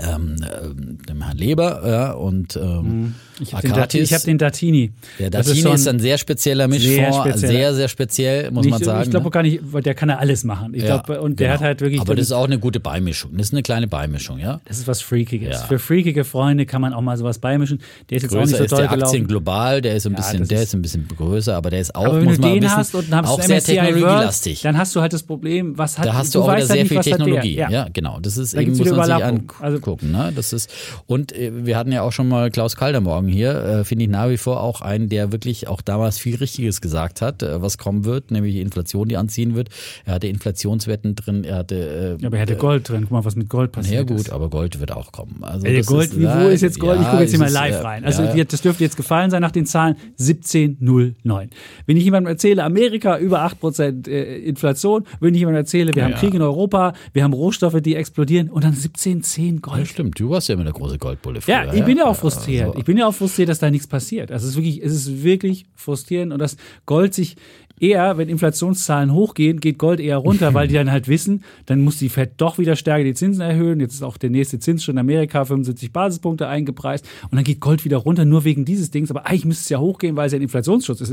[0.00, 4.90] ähm, äh, dem Herrn Leber ja, und ähm, Ich habe den, hab den Datini.
[5.18, 7.74] der Datini so ist, ein sehr spezieller Mischfonds, sehr sehr, spezieller.
[7.74, 9.02] sehr, speziell, muss nicht, man sagen.
[9.04, 9.30] Ich glaube ne?
[9.30, 10.72] gar nicht, weil der kann ja alles machen.
[10.74, 11.54] Ich Ja, glaube, und der genau.
[11.60, 12.00] hat halt wirklich.
[12.00, 13.32] Aber das ist auch eine gute Beimischung.
[13.36, 14.60] Das ist eine kleine Beimischung, ja.
[14.64, 15.60] das ist was Freakiges.
[15.60, 15.66] Ja.
[15.66, 17.80] Für freakige Freunde kann man auch mal sowas beimischen.
[18.08, 19.28] Der ist jetzt auch Größer nicht so ist toll der Aktien gelaufen.
[19.28, 21.80] global, der ist ein Ja, bisschen, das der ist- ist ein bisschen größer, aber der
[21.80, 23.46] ist auch, Aber wenn muss du man den wissen, hast und dann hast auch du
[23.46, 24.62] sehr technologielastig.
[24.62, 26.86] dann hast du halt das Problem, was hat Da hast du, auch wieder halt sehr
[26.86, 27.00] viel.
[27.00, 27.56] Technologie.
[27.56, 27.70] Ja.
[27.70, 27.88] Ja.
[27.92, 28.18] genau.
[28.20, 29.52] Das ist eben, muss man sich Überlappung.
[29.82, 30.12] Angucken.
[30.12, 30.32] Ne?
[30.34, 30.70] Das ist,
[31.06, 34.28] und äh, wir hatten ja auch schon mal Klaus Kaldermorgen hier, äh, finde ich nach
[34.28, 38.04] wie vor auch einen, der wirklich auch damals viel Richtiges gesagt hat, äh, was kommen
[38.04, 39.68] wird, nämlich die Inflation, die anziehen wird.
[40.04, 41.74] Er hatte Inflationswetten drin, er hatte.
[42.18, 43.02] Äh, Ja, aber er hatte Gold drin.
[43.02, 44.30] Guck mal, was mit Gold passiert ja gut, ist.
[44.30, 45.38] aber Gold wird auch kommen.
[45.42, 46.98] Also Ey, Gold, ist, wo ist jetzt Gold?
[47.00, 48.04] ich ja, gucke jetzt hier mal ist, live äh, rein.
[48.04, 51.48] Also ja, das dürfte jetzt gefallen sein nach den Zahlen 17,09.
[51.86, 56.12] Wenn ich jemandem erzähle, Amerika über 8% äh, Inflation, wenn ich jemandem erzähle, wir haben
[56.12, 56.18] Ja.
[56.18, 59.88] Krieg in Europa, wir haben Rohstoffe, die explodieren und dann 17,10 Ja, Gold.
[59.88, 61.64] stimmt, du warst ja immer der große Goldbulle früher.
[61.64, 62.74] Ja, ich bin ja auch Also, frustriert.
[62.78, 64.30] Ich bin ja auch frustriert, dass da nichts passiert.
[64.30, 66.56] Also es ist wirklich, es ist wirklich frustrierend und dass
[66.86, 67.36] Gold sich
[67.82, 71.98] eher, wenn Inflationszahlen hochgehen, geht Gold eher runter, weil die dann halt wissen, dann muss
[71.98, 73.80] die Fed doch wieder stärker die Zinsen erhöhen.
[73.80, 77.60] Jetzt ist auch der nächste Zins schon in Amerika 75 Basispunkte eingepreist und dann geht
[77.60, 79.10] Gold wieder runter, nur wegen dieses Dings.
[79.10, 81.12] Aber eigentlich müsste es ja hochgehen, weil es ja ein Inflationsschutz ist.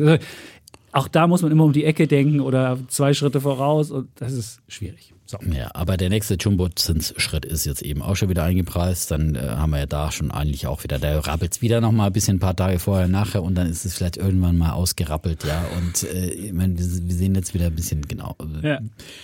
[0.92, 4.34] Auch da muss man immer um die Ecke denken oder zwei Schritte voraus und das
[4.34, 5.14] ist schwierig.
[5.30, 5.38] So.
[5.56, 9.12] Ja, aber der nächste Jumbo-Zinsschritt ist jetzt eben auch schon wieder eingepreist.
[9.12, 12.08] Dann äh, haben wir ja da schon eigentlich auch wieder, da rappelt's wieder noch mal
[12.08, 15.44] ein bisschen ein paar Tage vorher, nachher und dann ist es vielleicht irgendwann mal ausgerappelt,
[15.44, 15.64] ja.
[15.78, 18.80] Und äh, ich meine, wir, wir sehen jetzt wieder ein bisschen, genau, äh, Ja,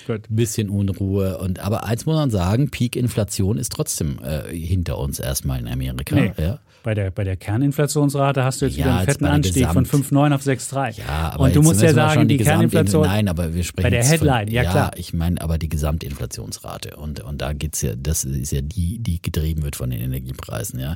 [0.06, 0.30] gut.
[0.30, 1.40] ein bisschen Unruhe.
[1.40, 6.14] Und aber eins muss man sagen, Peak-Inflation ist trotzdem äh, hinter uns erstmal in Amerika.
[6.14, 6.34] Nee.
[6.38, 6.60] Ja.
[6.86, 10.06] Bei der, bei der Kerninflationsrate hast du jetzt Ja, wieder einen fetten Anstieg von Gesamt-
[10.12, 11.00] 5,9 auf 6,3.
[11.00, 13.08] Ja, aber Und du musst ja sagen, die, Gesamtinf- Kerninflation.
[13.08, 14.92] Nein, aber wir sprechen Bei der Headline, ja, klar.
[14.96, 19.20] ich meine aber die Gesamtinflationsrate und und da geht's ja, das ist ja die, die
[19.20, 20.96] getrieben wird von den Energiepreisen, ja.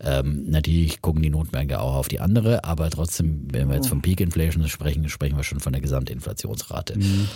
[0.00, 4.00] Ähm, natürlich gucken die Notmärkte auch auf die andere, aber trotzdem, wenn wir jetzt von
[4.00, 6.98] Peak Inflation sprechen, sprechen wir schon von der Gesamtinflationsrate.
[6.98, 7.28] Mhm.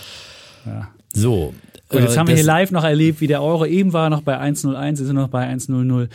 [0.67, 0.89] Ja.
[1.15, 1.53] So.
[1.89, 4.23] Und jetzt äh, haben wir hier live noch erlebt, wie der Euro eben war, noch
[4.23, 6.09] bei 1,01, ist er noch bei 1,00.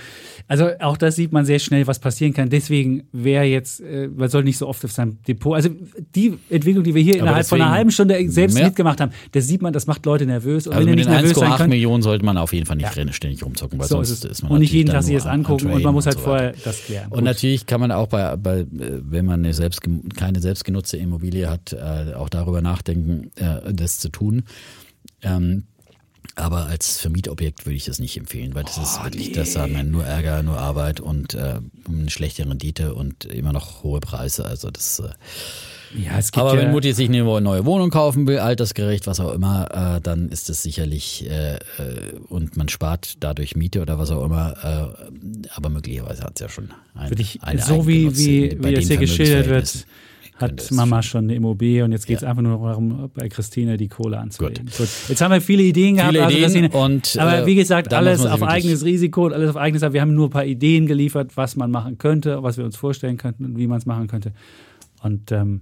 [0.47, 2.49] Also auch das sieht man sehr schnell, was passieren kann.
[2.49, 5.69] Deswegen wäre jetzt, äh, man soll nicht so oft auf seinem Depot, also
[6.15, 8.65] die Entwicklung, die wir hier innerhalb von einer deswegen- halben Stunde selbst Ja.
[8.65, 10.65] mitgemacht haben, das sieht man, das macht Leute nervös.
[10.65, 12.65] Und Also wenn mit nicht den nervös sein 1,8 könnt, Millionen sollte man auf jeden
[12.65, 13.11] Fall nicht Ja.
[13.11, 15.67] ständig rumzocken, weil so sonst ist ist man Und nicht jeden Tag sich das angucken
[15.69, 17.05] und man muss halt so vorher das klären.
[17.09, 17.23] Und Gut.
[17.25, 19.81] natürlich kann man auch bei, bei wenn man eine selbst,
[20.15, 24.36] keine selbstgenutzte Immobilie hat, äh, auch darüber nachdenken, äh, das zu tun.
[25.21, 25.63] Ähm,
[26.37, 29.89] aber als Vermietobjekt würde ich das nicht empfehlen, weil das ist wirklich, das hat man
[29.89, 34.45] nur Ärger, nur Arbeit und äh, eine schlechte Rendite und immer noch hohe Preise.
[34.45, 34.99] Also das.
[34.99, 35.09] Äh,
[35.97, 39.19] ja, es gibt aber ja, wenn Mutti sich eine neue Wohnung kaufen will, altersgerecht, was
[39.19, 41.59] auch immer, äh, dann ist das sicherlich äh, äh,
[42.27, 44.53] und man spart dadurch Miete oder was auch immer.
[44.63, 48.73] Äh, aber möglicherweise hat es ja schon ein, würde ich, eine so wie, wie, wie
[48.73, 49.87] es den hier geschildert wird,
[50.39, 53.87] hat Mama schon- eine Immobilie und jetzt geht es einfach nur darum, bei Christine die
[53.87, 54.65] Kohle anzulegen.
[54.65, 54.87] Gut.
[55.07, 56.11] Jetzt haben wir viele Ideen gehabt.
[56.11, 59.49] Viele also Ideen Christine, und, aber äh, wie gesagt, alles auf eigenes Risiko und alles
[59.49, 59.81] auf eigenes.
[59.93, 63.17] Wir haben nur ein paar Ideen geliefert, was man machen könnte, was wir uns vorstellen
[63.17, 64.33] könnten und wie man es machen könnte.
[65.01, 65.61] Und ähm,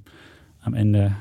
[0.61, 1.15] am Ende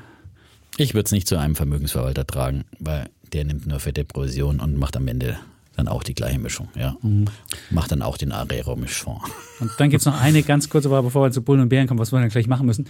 [0.77, 4.77] Ich würde es nicht zu einem Vermögensverwalter tragen, weil der nimmt nur fette Provision und
[4.77, 5.37] macht am Ende
[5.75, 6.69] dann auch die gleiche Mischung.
[6.75, 6.95] Ja.
[7.01, 7.25] Mhm.
[7.69, 9.29] Macht dann auch den Arero-Mischfonds.
[9.59, 11.87] Und dann gibt es noch eine ganz kurze Woche, bevor wir zu Bullen und Bären
[11.87, 12.87] kommen, was wir dann gleich machen müssen.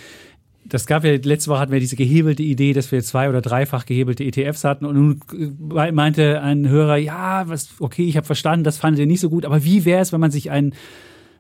[0.68, 3.86] Das gab ja, letzte Woche hatten wir diese gehebelte Idee, dass wir zwei- oder dreifach
[3.86, 4.86] gehebelte ETFs hatten.
[4.86, 5.22] Und nun
[5.76, 9.30] äh, meinte ein Hörer, ja, was, okay, ich habe verstanden, das fandet ihr nicht so
[9.30, 9.46] gut.
[9.46, 10.74] Aber wie wäre es, wenn man sich einen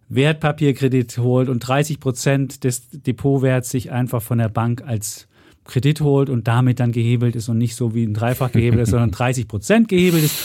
[0.09, 5.27] Wertpapierkredit holt und 30 Prozent des Depotwerts sich einfach von der Bank als
[5.65, 8.91] Kredit holt und damit dann gehebelt ist und nicht so wie ein Dreifach gehebelt ist,
[8.91, 10.35] sondern 30 Prozent gehebelt ist.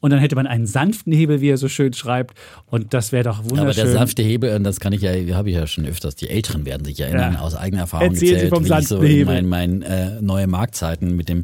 [0.00, 2.36] Und dann hätte man einen sanften Hebel, wie er so schön schreibt.
[2.66, 3.84] Und das wäre doch Aber wunderschön.
[3.84, 6.64] der sanfte Hebel, und das kann ich ja, habe ich ja schon öfters, die Älteren
[6.64, 7.40] werden sich erinnern, Ja.
[7.40, 11.16] aus eigener Erfahrung Erzählen gezählt, vom wie ich so in meinen mein, äh, neue Marktzeiten
[11.16, 11.42] mit dem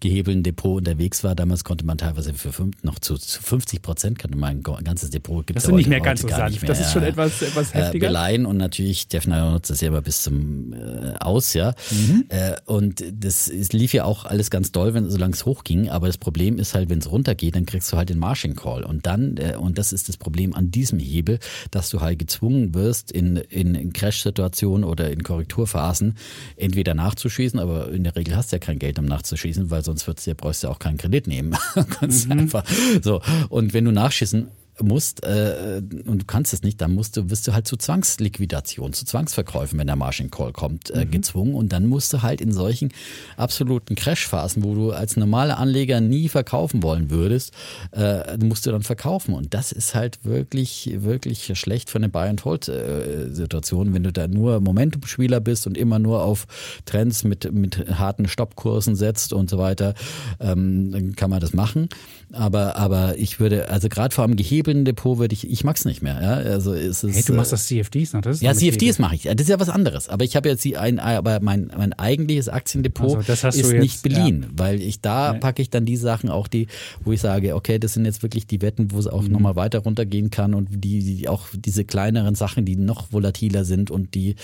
[0.00, 1.34] gehebelten Depot unterwegs war.
[1.34, 5.10] Damals konnte man teilweise für fünf, noch zu, zu 50 Prozent konnte man ein ganzes
[5.10, 5.46] Depot.
[5.46, 6.68] Gibt's Das sind aber nicht mehr ganz so sanft.
[6.68, 8.08] Das ist schon etwas, etwas äh, heftiger.
[8.08, 11.74] beleihen und natürlich, Defner nutzt das ja immer bis zum äh, Aus, ja.
[11.90, 12.24] Mhm.
[12.28, 15.88] Äh, und das ist, lief ja auch alles ganz doll, wenn solange es hochging.
[15.88, 18.84] Aber das Problem ist halt, wenn es runtergeht, dann kriegst du halt den Margin Call.
[18.84, 21.40] Und dann, äh, und das ist das Problem an diesem Hebel,
[21.72, 26.14] dass du halt gezwungen wirst, in, in, in Crash-Situationen oder in Korrekturphasen
[26.54, 30.06] entweder nachzuschießen, aber in der Regel hast du ja kein Geld, um nachzuschießen, weil sonst
[30.06, 31.56] wird's ja, brauchst du ja auch keinen Kredit nehmen.
[31.74, 32.30] mhm.
[32.30, 32.64] einfach
[33.02, 33.20] so.
[33.48, 34.46] Und wenn du nachschießen
[34.82, 38.92] musst äh, und du kannst es nicht, dann musst du, wirst du halt zu Zwangsliquidation,
[38.92, 41.10] zu Zwangsverkäufen, wenn der Margin Call kommt, äh, mhm.
[41.10, 41.54] gezwungen.
[41.54, 42.92] Und dann musst du halt in solchen
[43.36, 47.52] absoluten Crashphasen, wo du als normaler Anleger nie verkaufen wollen würdest,
[47.92, 49.34] äh, musst du dann verkaufen.
[49.34, 55.40] Und das ist halt wirklich, wirklich schlecht für eine Buy-and-Hold-Situation, wenn du da nur Momentum-Spieler
[55.40, 56.46] bist und immer nur auf
[56.84, 59.94] Trends mit, mit harten Stoppkursen setzt und so weiter,
[60.40, 61.88] ähm, dann kann man das machen.
[62.32, 66.00] Aber, aber ich würde, also gerade vor allem gehebelten Depot würde ich, ich mag's nicht
[66.00, 66.22] mehr.
[66.22, 66.34] Ja?
[66.34, 69.22] Also es ist, hey, du machst das CFDs noch, das ist Ja, CFDs mache ich.
[69.22, 70.08] Das ist ja was anderes.
[70.08, 74.02] Aber ich habe jetzt die ein, aber mein, mein eigentliches Aktiendepot also, ist jetzt, nicht
[74.02, 74.48] beliehen, ja.
[74.56, 75.40] weil ich da nee.
[75.40, 76.68] packe ich dann die Sachen auch die,
[77.04, 79.32] wo ich sage, okay, das sind jetzt wirklich die Wetten, wo es auch mhm.
[79.32, 83.90] nochmal weiter runtergehen kann und die, die auch diese kleineren Sachen, die noch volatiler sind
[83.90, 84.36] und die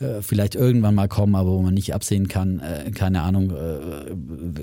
[0.00, 4.10] äh, vielleicht irgendwann mal kommen, aber wo man nicht absehen kann, äh, keine Ahnung, äh,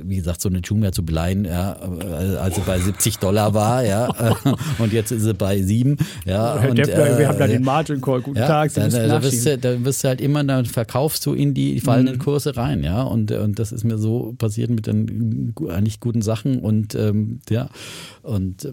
[0.04, 4.10] wie gesagt, so eine Jumia zu beleihen, ja, also bei 70 Dollar war, ja,
[4.78, 5.98] und jetzt ist sie bei 7.
[6.26, 8.22] Ja, Herr und, Deppler, äh, wir haben da den Margin Call.
[8.22, 11.26] Guten ja, Tag, Sie dann, da, wirst du, da wirst du halt immer, dann verkaufst
[11.26, 12.20] du in die fallenden mhm.
[12.20, 16.60] Kurse rein, ja, und, und das ist mir so passiert mit den eigentlich guten Sachen
[16.60, 17.70] und ähm, ja,
[18.22, 18.68] und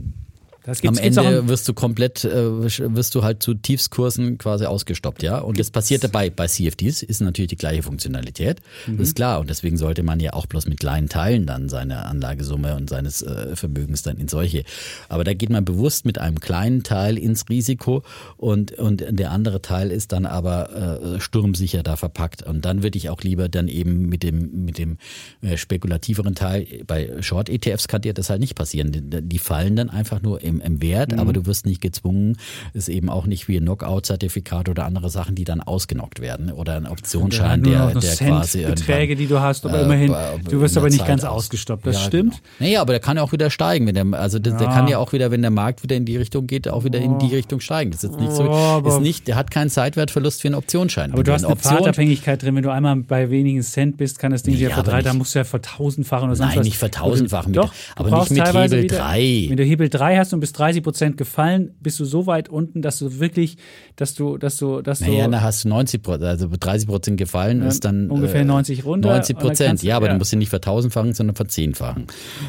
[0.67, 5.39] am Ende wirst du komplett, äh, wirst du halt zu Tiefskursen quasi ausgestoppt, ja.
[5.39, 9.01] Und das passiert dabei bei CFDs, ist natürlich die gleiche Funktionalität, mhm.
[9.01, 9.41] ist klar.
[9.41, 13.23] Und deswegen sollte man ja auch bloß mit kleinen Teilen dann seine Anlagesumme und seines
[13.23, 14.65] äh, Vermögens dann in solche.
[15.09, 18.03] Aber da geht man bewusst mit einem kleinen Teil ins Risiko
[18.39, 22.43] und, und der andere Teil ist dann aber äh, sturmsicher da verpackt.
[22.43, 24.97] Und dann würde ich auch lieber dann eben mit dem, mit dem
[25.43, 28.93] äh, spekulativeren Teil, bei Short-ETFs kann dir das halt nicht passieren.
[28.93, 31.19] Die, die fallen dann einfach nur im im, im Wert, mhm.
[31.19, 32.37] aber du wirst nicht gezwungen,
[32.73, 36.77] ist eben auch nicht wie ein Knockout-Zertifikat oder andere Sachen, die dann ausgenockt werden oder
[36.77, 40.15] ein Optionsschein, der, der Cent quasi Beträge, die du hast, aber äh, immerhin,
[40.49, 41.45] du wirst aber nicht Zeit ganz aus.
[41.45, 41.87] ausgestoppt.
[41.87, 42.33] Das ja, stimmt.
[42.33, 42.43] Genau.
[42.61, 44.57] Naja, aber der kann ja auch wieder steigen, wenn der, also ja.
[44.57, 46.99] der kann ja auch wieder, wenn der Markt wieder in die Richtung geht, auch wieder
[46.99, 47.91] in die Richtung steigen.
[47.91, 51.13] Das ist jetzt nicht so, oh, ist nicht, der hat keinen Zeitwertverlust für einen Optionsschein.
[51.13, 54.33] Aber du hast eine Option, Pfadabhängigkeit drin, wenn du einmal bei wenigen Cent bist, kann
[54.33, 56.65] das Ding ja, ja verdreifachen, da musst du ja vertausendfachen oder sonst Nein, was.
[56.65, 59.47] nicht vertausendfachen, doch, aber nicht mit Hebel 3.
[59.49, 62.83] Wenn du Hebel 3 hast und bis 30 Prozent gefallen, bist du so weit unten,
[62.83, 63.57] dass du wirklich,
[63.97, 65.07] dass du, dass du, dass du.
[65.07, 68.11] Naja, da hast du 90 Prozent, also 30 Prozent gefallen ja, ist dann.
[68.11, 69.09] Ungefähr äh, 90 runter.
[69.09, 70.13] 90 Prozent, ja, aber ja.
[70.13, 72.09] du musst ihn nicht vertausendfachen, sondern verzehnfachen.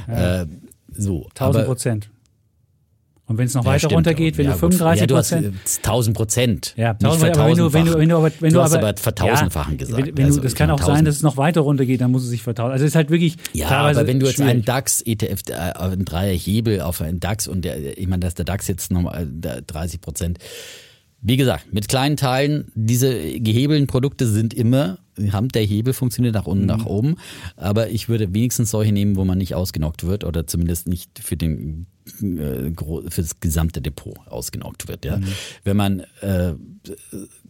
[0.10, 0.42] Ja.
[0.42, 0.48] Äh,
[0.92, 1.28] so.
[1.36, 2.10] 1000 Prozent.
[3.28, 3.94] Und wenn es noch ja, weiter stimmt.
[3.94, 5.44] runtergeht, wenn ja, du 35 Prozent.
[5.44, 6.74] Ja, du hast 1000 Prozent.
[6.78, 8.90] Ja, 1000, aber wenn du, wenn du, wenn du, aber, wenn du, du hast aber,
[8.90, 10.06] aber vertausendfachen gesagt.
[10.06, 12.30] Wenn, wenn also, das kann auch sein, dass es noch weiter runtergeht, dann muss es
[12.30, 12.74] sich vertausend.
[12.74, 13.38] Also es ist halt wirklich.
[13.54, 14.52] Ja, aber wenn du jetzt schwierig.
[14.52, 18.36] einen DAX ETF, äh, einen Dreier Hebel auf einen DAX und der, ich meine, dass
[18.36, 20.38] der DAX jetzt nochmal 30 Prozent.
[21.28, 26.64] Wie gesagt, mit kleinen Teilen, diese gehebelten Produkte sind immer der Hebel funktioniert nach unten,
[26.64, 26.70] mhm.
[26.70, 27.16] nach oben.
[27.56, 31.38] Aber ich würde wenigstens solche nehmen, wo man nicht ausgenockt wird oder zumindest nicht für
[31.38, 31.88] den
[32.22, 32.72] äh,
[33.10, 35.06] für das gesamte Depot ausgenockt wird.
[35.06, 35.18] Ja.
[35.18, 35.26] Mhm.
[35.64, 36.54] Wenn man äh,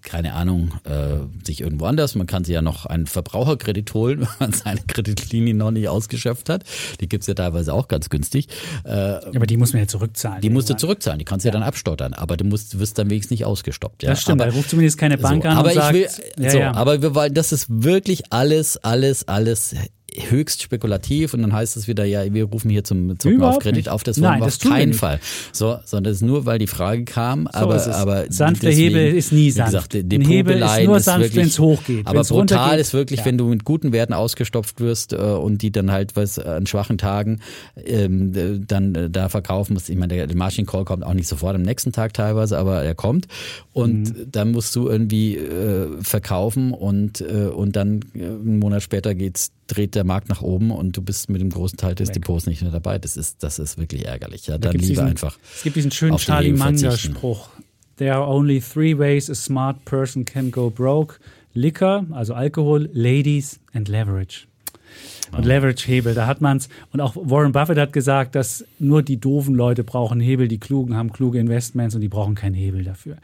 [0.05, 2.15] keine Ahnung, äh, sich irgendwo anders.
[2.15, 6.49] Man kann sich ja noch einen Verbraucherkredit holen, wenn man seine Kreditlinie noch nicht ausgeschöpft
[6.49, 6.63] hat.
[7.01, 8.47] Die gibt's ja teilweise auch ganz günstig.
[8.85, 10.41] Äh, aber die muss man ja zurückzahlen.
[10.41, 11.53] Die musst du zurückzahlen, die kannst du ja.
[11.53, 11.59] ja.
[11.59, 14.03] dann abstottern, aber du musst, wirst dann wenigstens nicht ausgestoppt.
[14.03, 14.11] Ja.
[14.11, 16.49] Das stimmt, aber, da ruft zumindest keine Bank so, an aber und sagt, will, ja,
[16.49, 19.75] so, aber wir wollen, das ist wirklich alles, alles, alles
[20.29, 23.75] höchst spekulativ und dann heißt es wieder, ja, wir rufen hier zum Zucken auf Kredit
[23.77, 23.89] nicht.
[23.89, 24.03] auf.
[24.03, 25.19] Das wollen Nein, wir auf keinen Fall.
[25.51, 27.47] So, sondern das ist nur, weil die Frage kam.
[27.51, 29.93] So aber, aber sanfter Hebel ist nie sanft.
[29.93, 32.07] Wie gesagt, Ein Hebel ist nur sanft, wenn es hochgeht.
[32.07, 33.25] Aber brutal ist wirklich, ja.
[33.25, 36.97] wenn du mit guten Werten ausgestopft wirst äh, und die dann halt was an schwachen
[36.97, 37.39] Tagen
[37.83, 39.89] ähm, dann äh, da verkaufen musst.
[39.89, 42.95] Ich meine, der Margin Call kommt auch nicht sofort am nächsten Tag teilweise, aber er
[42.95, 43.27] kommt
[43.73, 44.31] und mhm.
[44.31, 49.51] dann musst du irgendwie äh, verkaufen und äh, und dann äh, einen Monat später geht's
[49.67, 52.15] dreht der Markt nach oben und du bist mit dem großen Teil des Weg.
[52.15, 52.97] Depots nicht mehr dabei.
[52.99, 54.47] Das ist, das ist wirklich ärgerlich.
[54.47, 55.37] Ja, dann lieber diesen, einfach.
[55.55, 57.49] Es gibt diesen schönen Charlie Manga-Spruch.
[57.97, 61.19] There are only three ways a smart person can go broke.
[61.53, 64.47] Liquor, also Alkohol, Ladies and Leverage
[65.37, 66.13] und Leverage-Hebel.
[66.13, 66.69] Da hat man es.
[66.91, 70.95] Und auch Warren Buffett hat gesagt, dass nur die doofen Leute brauchen Hebel, die klugen
[70.95, 73.17] haben kluge Investments und die brauchen keinen Hebel dafür.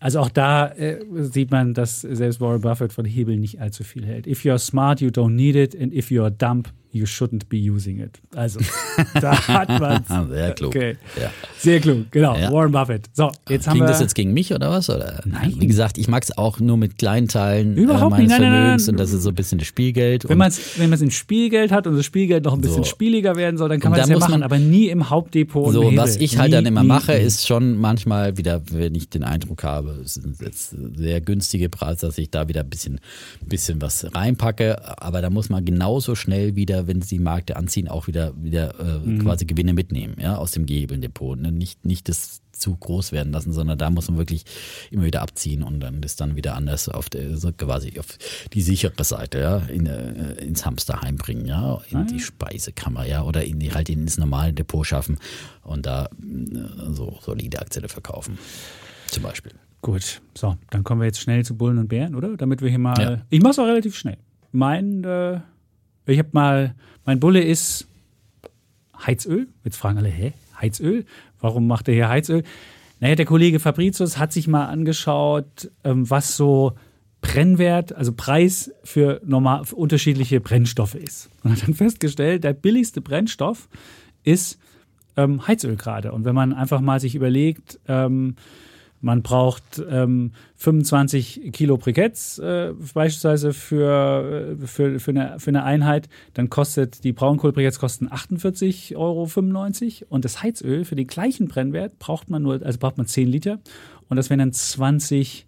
[0.00, 4.04] Also auch da äh, sieht man, dass selbst Warren Buffett von Hebel nicht allzu viel
[4.04, 4.26] hält.
[4.26, 5.80] If you're smart, you don't need it.
[5.80, 8.20] And if you're dumb, you shouldn't be using it.
[8.34, 8.60] Also,
[9.20, 10.68] da hat man Sehr klug.
[10.68, 10.96] Okay.
[11.20, 11.30] Ja.
[11.58, 12.36] Sehr klug, genau.
[12.36, 12.52] Ja.
[12.52, 13.10] Warren Buffett.
[13.12, 13.92] So, jetzt haben Klingt wir.
[13.92, 14.88] das jetzt gegen mich oder was?
[14.88, 15.20] Oder?
[15.24, 15.54] Nein.
[15.58, 18.40] Wie gesagt, ich mag es auch nur mit kleinen Teilen äh, Überhaupt meines nicht.
[18.40, 18.94] Nein, nein, nein, Vermögens nein.
[18.94, 20.28] und das ist so ein bisschen das Spielgeld.
[20.28, 21.10] wenn man es wenn man's in
[21.54, 22.84] Spielgeld hat und das Spielgeld noch ein bisschen So.
[22.84, 25.72] spieliger werden soll, dann kann Und man da das ja machen, aber nie im Hauptdepot.
[25.72, 25.98] So, Hebel.
[25.98, 27.20] was ich halt nie, dann immer nie, mache, nie.
[27.22, 32.06] ist schon manchmal wieder, wenn ich den Eindruck habe, es sind jetzt sehr günstige Preise,
[32.06, 33.00] dass ich da wieder ein bisschen,
[33.46, 35.00] bisschen was reinpacke.
[35.00, 38.94] Aber da muss man genauso schnell wieder, wenn sie Märkte anziehen, auch wieder, wieder äh,
[39.06, 39.20] Mhm.
[39.20, 41.38] quasi Gewinne mitnehmen, ja, aus dem Gehebelndepot.
[41.40, 41.52] Ne?
[41.52, 44.44] Nicht, nicht das zu groß werden lassen, sondern da muss man wirklich
[44.90, 48.06] immer wieder abziehen und dann ist dann wieder anders auf der, so quasi auf
[48.52, 53.44] die sichere Seite, ja, in, äh, ins Hamsterheim bringen, ja, in die Speisekammer, ja, oder
[53.44, 55.18] in die, halt ins normale Depot schaffen
[55.62, 58.38] und da äh, so solide Aktien verkaufen.
[59.06, 59.52] Zum Beispiel.
[59.82, 62.36] Gut, so, dann kommen wir jetzt schnell zu Bullen und Bären, oder?
[62.36, 62.98] Damit wir hier mal.
[62.98, 63.20] Ja.
[63.28, 64.16] Ich mach's auch relativ schnell.
[64.50, 65.40] Mein, äh,
[66.06, 66.74] ich habe mal,
[67.04, 67.86] mein Bulle ist
[69.06, 69.48] Heizöl.
[69.62, 70.32] Jetzt fragen alle, hä?
[70.60, 71.04] Heizöl?
[71.44, 72.42] Warum macht er hier Heizöl?
[73.00, 76.72] Naja, der Kollege Fabricius hat sich mal angeschaut, ähm, was so
[77.20, 81.28] Brennwert, also Preis für, normal, für unterschiedliche Brennstoffe ist.
[81.42, 83.68] Und hat dann festgestellt, der billigste Brennstoff
[84.22, 84.58] ist
[85.18, 86.12] ähm, Heizöl gerade.
[86.12, 88.36] Und wenn man einfach mal sich überlegt, ähm,
[89.04, 95.62] man braucht ähm, 25 Kilo Briketts äh, beispielsweise für, äh, für, für, eine, für eine
[95.62, 96.08] Einheit.
[96.32, 99.28] Dann kostet die Braunkohlbriketts kosten 48,95 Euro.
[100.08, 103.60] Und das Heizöl für den gleichen Brennwert braucht man nur, also braucht man 10 Liter.
[104.08, 105.46] Und das wären dann 20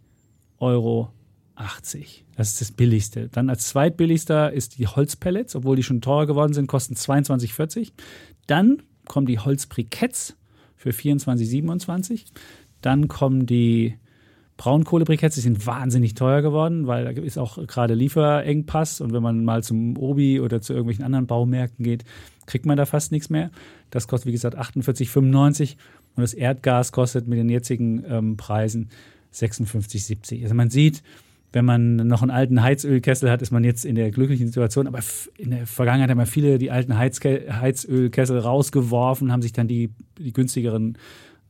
[0.59, 1.11] Euro
[1.55, 2.27] 80.
[2.37, 3.29] Das ist das billigste.
[3.31, 7.93] Dann als zweitbilligster ist die Holzpellets, obwohl die schon teurer geworden sind, kosten 22,40.
[8.47, 10.37] Dann kommen die Holzbriketts
[10.77, 12.27] für 24,27.
[12.81, 13.97] Dann kommen die
[14.57, 19.45] Braunkohlebriketts, die sind wahnsinnig teuer geworden, weil da ist auch gerade Lieferengpass und wenn man
[19.45, 22.05] mal zum Obi oder zu irgendwelchen anderen Baumärkten geht,
[22.47, 23.51] kriegt man da fast nichts mehr.
[23.91, 25.77] Das kostet, wie gesagt, 48,95
[26.15, 28.89] und das Erdgas kostet mit den jetzigen ähm, Preisen
[29.35, 30.43] 56,70.
[30.43, 31.03] Also man sieht,
[31.53, 34.87] wenn man noch einen alten Heizölkessel hat, ist man jetzt in der glücklichen Situation.
[34.87, 34.99] Aber
[35.39, 39.91] in der Vergangenheit haben ja viele die alten Heizke Heizölkessel rausgeworfen, haben sich dann die,
[40.19, 40.99] die günstigeren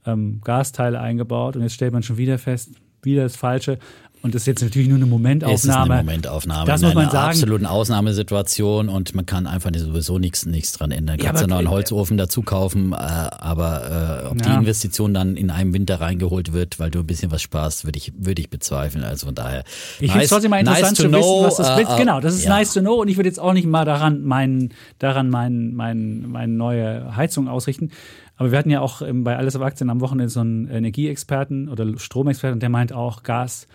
[0.06, 1.56] ähm, Gasteile eingebaut.
[1.56, 3.78] Und jetzt stellt man schon wieder fest, wieder das Falsche.
[4.22, 5.54] Und das ist jetzt natürlich nur eine Momentaufnahme.
[5.54, 7.28] Es ist eine Momentaufnahme Das in muss man einer sagen.
[7.30, 11.18] absoluten Ausnahmesituation und man kann einfach sowieso nichts, nichts dran ändern.
[11.18, 14.58] Kannst ja aber- noch einen Holzofen dazu kaufen, äh, aber äh, ob die Ja.
[14.58, 18.12] Investition dann in einem Winter reingeholt wird, weil du ein bisschen was sparst, würde ich,
[18.18, 19.04] würde ich bezweifeln.
[19.04, 19.62] Also von daher.
[20.00, 21.92] Ich finde es trotzdem mal interessant to zu wissen, know, was das äh, willst.
[21.92, 22.50] äh, Genau, das ist ja.
[22.50, 22.94] nice to know.
[23.00, 27.48] Und ich würde jetzt auch nicht mal daran mein, daran mein, mein, meine neue Heizung
[27.48, 27.90] ausrichten.
[28.38, 31.68] Aber wir hatten ja auch ähm, bei Alles auf Aktien am Wochenende so einen Energieexperten
[31.68, 33.66] oder Stromexperten, der meint auch, Gas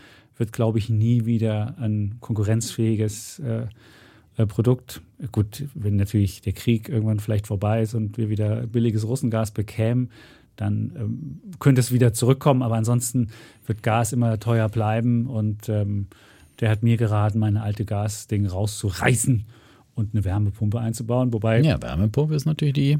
[0.41, 3.67] wird, glaube ich, nie wieder ein konkurrenzfähiges äh,
[4.37, 5.01] äh, Produkt.
[5.31, 10.09] Gut, wenn natürlich der Krieg irgendwann vielleicht vorbei ist und wir wieder billiges Russengas bekämen,
[10.55, 12.63] dann ähm, könnte es wieder zurückkommen.
[12.63, 13.29] Aber ansonsten
[13.67, 15.27] wird Gas immer teuer bleiben.
[15.27, 16.07] Und ähm,
[16.59, 19.45] der hat mir geraten, meine alte Gasding rauszureißen
[19.93, 21.33] und eine Wärmepumpe einzubauen.
[21.33, 22.97] Wobei, ja, Ja, Wärmepumpe ist natürlich die.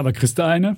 [0.00, 0.76] aber kriegst du eine?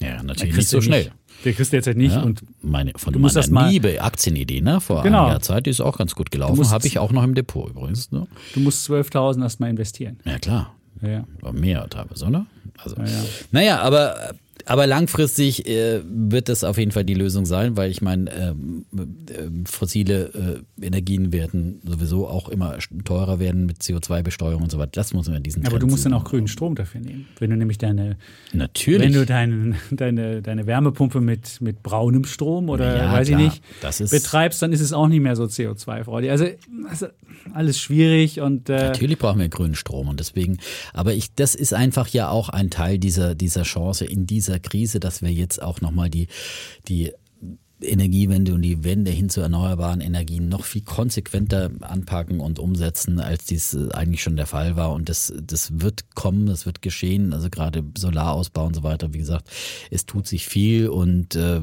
[0.00, 1.10] Ja, natürlich nicht so schnell.
[1.44, 2.14] Der kriegst du jetzt halt nicht.
[2.14, 4.80] Ja, Und meine, von du musst meiner das mal- Liebe Aktienidee, ne?
[4.80, 5.24] Vor Genau.
[5.26, 6.68] einiger Zeit, die ist auch ganz gut gelaufen.
[6.70, 8.10] Habe ich auch noch im Depot übrigens.
[8.10, 8.26] Ne?
[8.54, 10.18] du musst 12.000 erstmal investieren.
[10.24, 10.74] Ja, klar.
[11.02, 11.08] Ja,
[11.42, 11.52] ja.
[11.52, 12.46] Mehr teilweise, oder?
[12.78, 13.24] Also, Ja, ja.
[13.52, 14.34] Naja, aber,
[14.66, 18.84] aber langfristig äh, wird das auf jeden Fall die Lösung sein, weil ich meine, ähm,
[18.92, 24.90] ähm, fossile äh, Energien werden sowieso auch immer teurer werden mit CO2-Besteuerung und so weiter.
[24.94, 26.20] Das muss man in diesen Aber du Trend musst dann sehen.
[26.20, 27.26] auch grünen Strom dafür nehmen.
[27.38, 28.16] Wenn du nämlich deine,
[28.52, 29.02] Natürlich.
[29.06, 33.40] wenn du deine, deine, deine Wärmepumpe mit, mit braunem Strom oder Ja, weiß klar.
[33.40, 33.46] ich
[33.80, 36.30] nicht betreibst, dann ist es auch nicht mehr so CO2-freudig.
[36.30, 36.46] Also,
[36.88, 37.06] also
[37.54, 40.58] alles schwierig und äh, Natürlich brauchen wir grünen Strom und deswegen,
[40.92, 45.00] aber ich, das ist einfach ja auch ein Teil dieser, dieser Chance in dieser Krise,
[45.00, 46.28] dass wir jetzt auch nochmal die,
[46.88, 47.12] die
[47.82, 53.44] Energiewende und die Wende hin zu erneuerbaren Energien noch viel konsequenter anpacken und umsetzen, als
[53.44, 54.92] dies äh, eigentlich schon der Fall war.
[54.92, 57.34] Und das, das wird kommen, das wird geschehen.
[57.34, 59.12] Also gerade Solarausbau und so weiter.
[59.12, 59.50] Wie gesagt,
[59.90, 61.60] es tut sich viel und äh,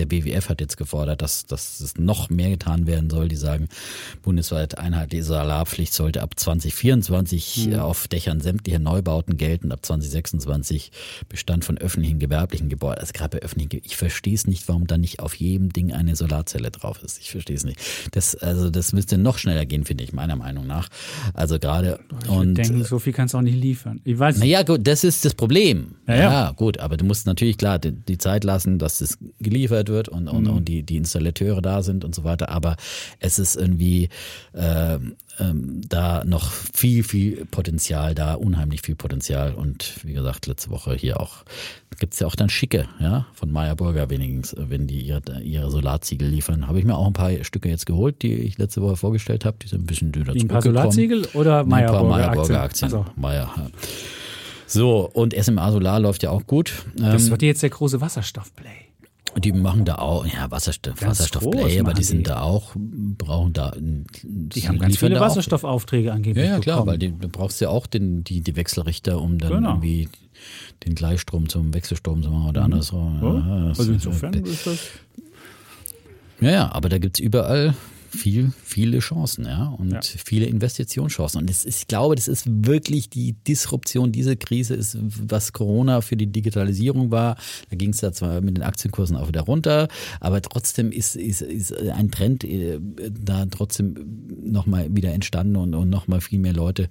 [0.00, 3.28] der BWF hat jetzt gefordert, dass, dass es noch mehr getan werden soll.
[3.28, 3.68] Die sagen,
[4.22, 10.90] bundesweit einheitliche Solarpflicht sollte ab 2024 auf Dächern sämtlicher Neubauten gelten, ab 2026
[11.28, 13.00] Bestand von öffentlichen, gewerblichen Gebäuden.
[13.00, 16.16] Also gerade bei öffentlichen, ich verstehe es nicht, warum da nicht auf jedem Ding eine
[16.16, 17.18] Solarzelle drauf ist.
[17.20, 17.78] Ich verstehe es nicht.
[18.12, 20.88] Das, also das müsste noch schneller gehen, finde ich, meiner Meinung nach.
[21.34, 24.00] Also gerade und denken, so viel kannst du auch nicht liefern.
[24.04, 24.44] Ich weiß nicht.
[24.44, 25.96] naja, gut, das ist das Problem.
[26.08, 26.52] Ja, Ja, ja.
[26.52, 30.28] gut, aber du musst natürlich klar die, die Zeit lassen, dass es geliefert wird und,
[30.28, 32.48] und, und die, die Installateure da sind und so weiter.
[32.48, 32.76] Aber
[33.18, 34.08] es ist irgendwie
[34.52, 34.98] äh,
[35.38, 39.54] ähm, da noch viel, viel Potenzial da, unheimlich viel Potenzial.
[39.54, 41.44] Und wie gesagt, letzte Woche hier auch
[41.98, 46.28] gibt's ja auch dann schicke, ja, von Meyer Burger wenigstens, wenn die ihre, ihre Solarziegel
[46.28, 46.66] liefern.
[46.66, 49.58] Habe ich mir auch ein paar Stücke jetzt geholt, die ich letzte Woche vorgestellt habe.
[49.62, 52.90] Die sind ein bisschen dünner Ein paar Solarziegel oder Nee, ein paar Meyer Burger Aktien?
[52.90, 53.04] Aktien.
[53.04, 53.66] Also, Meyer, ja.
[54.66, 56.84] So, und SMA Solar läuft ja auch gut.
[56.96, 58.89] das Ähm, wird jetzt der große Wasserstoffplay.
[59.38, 62.22] Die machen da auch, ja, Wasserstoff, Wasserstoffplay, aber die sind die.
[62.24, 67.20] da auch, brauchen da, Die haben ganz viele Wasserstoffaufträge angeblich Ja, ja, klar, weil bekommen.
[67.20, 69.68] die, du brauchst ja auch den, die, die Wechselrichter, um dann Genau.
[69.70, 70.08] irgendwie
[70.86, 73.18] den Gleichstrom zum Wechselstrom zu machen oder andersrum.
[73.18, 73.22] Mhm.
[73.24, 74.78] Ja, Ja, also insofern ist das
[76.40, 77.74] Ja, ja, aber da gibt's überall
[78.10, 80.00] viel, viele Chancen, ja, und Ja.
[80.02, 81.40] viele Investitionschancen.
[81.40, 86.16] Und ist, ich glaube, das ist wirklich die Disruption dieser Krise, ist, was Corona für
[86.16, 87.36] die Digitalisierung war.
[87.70, 89.88] Da ging es da zwar mit den Aktienkursen auch wieder runter,
[90.20, 92.80] aber trotzdem ist, ist, ist ein Trend äh,
[93.10, 93.94] da trotzdem
[94.44, 96.88] nochmal wieder entstanden und, und nochmal viel mehr Leute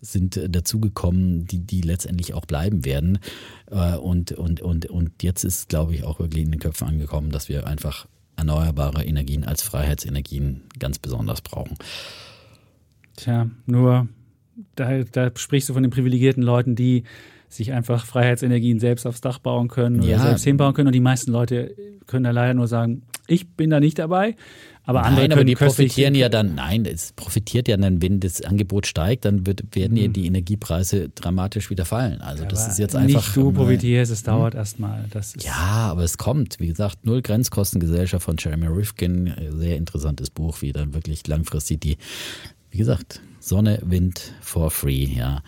[0.00, 3.18] sind äh, dazugekommen, die, die letztendlich auch bleiben werden.
[3.70, 7.30] Äh, Und, und, und, und jetzt ist, glaube ich, auch wirklich in den Köpfen angekommen,
[7.30, 8.06] dass wir einfach
[8.42, 11.76] erneuerbare Energien als Freiheitsenergien ganz besonders brauchen.
[13.16, 14.08] Tja, nur
[14.74, 17.04] da, da sprichst du von den privilegierten Leuten, die
[17.48, 20.18] sich einfach Freiheitsenergien selbst aufs Dach bauen können oder Ja.
[20.18, 20.88] selbst hinbauen können.
[20.88, 21.74] Und die meisten Leute
[22.06, 24.36] können da leider nur sagen, ich bin da nicht dabei.
[24.84, 28.18] Aber andere Nein, können aber die profitieren ja dann, nein, es profitiert ja dann, wenn
[28.18, 29.96] das Angebot steigt, dann wird, werden Mhm.
[29.98, 32.20] ja die Energiepreise dramatisch wieder fallen.
[32.20, 33.24] Also das ist jetzt einfach.
[33.26, 35.04] Nicht du profitierst, es dauert erstmal.
[35.38, 35.52] Ja,
[35.90, 36.58] aber es kommt.
[36.58, 41.80] Wie gesagt, Null Grenzkostengesellschaft von Jeremy Rifkin, äh, sehr interessantes Buch, wie dann wirklich langfristig
[41.80, 41.96] die,
[42.70, 45.42] wie gesagt, Sonne, Wind for free, ja.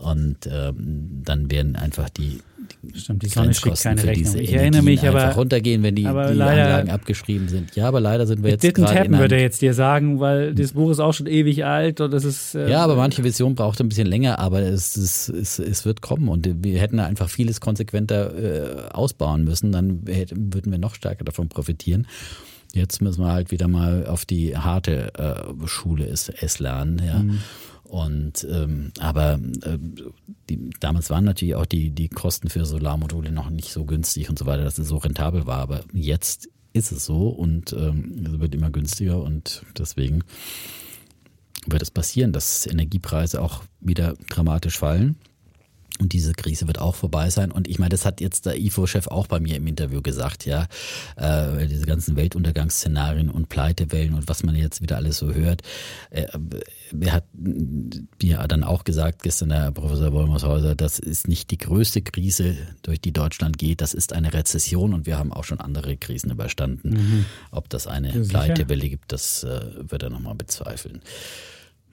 [0.00, 2.38] Und ähm, dann werden einfach die,
[2.94, 4.24] Stimmt, die Sonne schickt keine für Rechnung.
[4.34, 7.74] diese Ich erinnere mich aber, einfach runtergehen, wenn die, die leider- Anlagen abgeschrieben sind.
[7.74, 10.72] Ja, aber leider sind wir jetzt didn't happen, würde er jetzt dir sagen, weil das
[10.74, 12.54] Buch ist auch schon ewig alt und das ist.
[12.54, 16.00] äh, ja, aber manche Vision braucht ein bisschen länger, aber es, es, es, es wird
[16.00, 20.94] kommen und wir hätten einfach vieles konsequenter äh, ausbauen müssen, dann hätten, würden wir noch
[20.94, 22.06] stärker davon profitieren.
[22.74, 27.24] Jetzt müssen wir halt wieder mal auf die harte äh, Schule es, es lernen, ja.
[27.88, 29.78] Und ähm, aber äh,
[30.50, 34.38] die, damals waren natürlich auch die, die Kosten für Solarmodule noch nicht so günstig und
[34.38, 35.58] so weiter, dass es so rentabel war.
[35.60, 40.22] Aber jetzt ist es so und ähm, es wird immer günstiger und deswegen
[41.66, 45.16] wird es passieren, dass Energiepreise auch wieder dramatisch fallen.
[46.00, 47.50] Und diese Krise wird auch vorbei sein.
[47.50, 50.66] Und ich meine, das hat jetzt der IFO-Chef auch bei mir im Interview gesagt, ja.
[51.16, 55.62] Äh, diese ganzen Weltuntergangsszenarien und Pleitewellen und was man jetzt wieder alles so hört.
[56.10, 56.26] Äh,
[57.00, 57.24] er hat
[58.22, 63.00] ja dann auch gesagt, gestern der Professor Wollmershäuser, das ist nicht die größte Krise, durch
[63.00, 63.80] die Deutschland geht.
[63.80, 67.26] Das ist eine Rezession und wir haben auch schon andere Krisen überstanden.
[67.50, 68.22] Ob das eine Ja.
[68.28, 71.00] Pleitewelle gibt, das äh, wird er nochmal bezweifeln.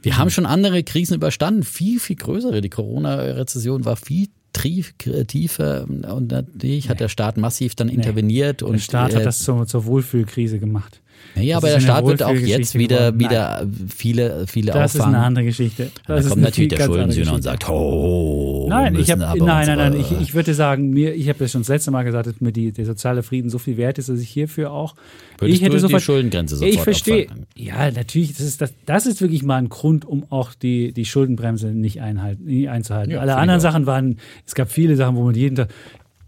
[0.05, 2.61] Wir haben schon andere Krisen überstanden, viel, viel größere.
[2.61, 4.93] Die Corona-Rezession war viel trief,
[5.27, 8.61] tiefer und natürlich hat der Staat massiv dann interveniert.
[8.61, 11.01] der und Staat äh, hat das zur, zur Wohlfühlkrise gemacht.
[11.35, 13.19] Ja, das aber ist der Staat wird auch jetzt wieder, geworden.
[13.19, 15.15] wieder viele, viele Das ist auffangen.
[15.15, 15.91] eine andere Geschichte.
[16.07, 19.77] da Das ist kommt natürlich der Schuldensühner und sagt, oh, Nein, ich hab, nein, nein,
[19.77, 22.41] nein, ich, ich würde sagen, mir, ich habe das schon das letzte Mal gesagt, dass
[22.41, 24.95] mir die, der soziale Frieden so viel wert ist, dass ich hierfür auch.
[25.37, 27.27] Würdest ich hätte du die sofort, Schuldengrenze sofort Ich verstehe.
[27.55, 31.05] Ja, natürlich, das ist, das, das ist wirklich mal ein Grund, um auch die, die
[31.05, 33.11] Schuldenbremse nicht, einhalten, nicht einzuhalten.
[33.11, 33.59] Ja, Alle anderen.
[33.59, 35.69] Sachen waren, es gab viele Sachen, wo man jeden Tag,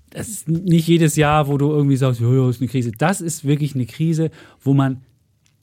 [0.09, 2.91] das ist nicht jedes Jahr, wo du irgendwie sagst, ja, ist eine Krise.
[2.91, 4.31] Das ist wirklich eine Krise,
[4.61, 5.01] wo man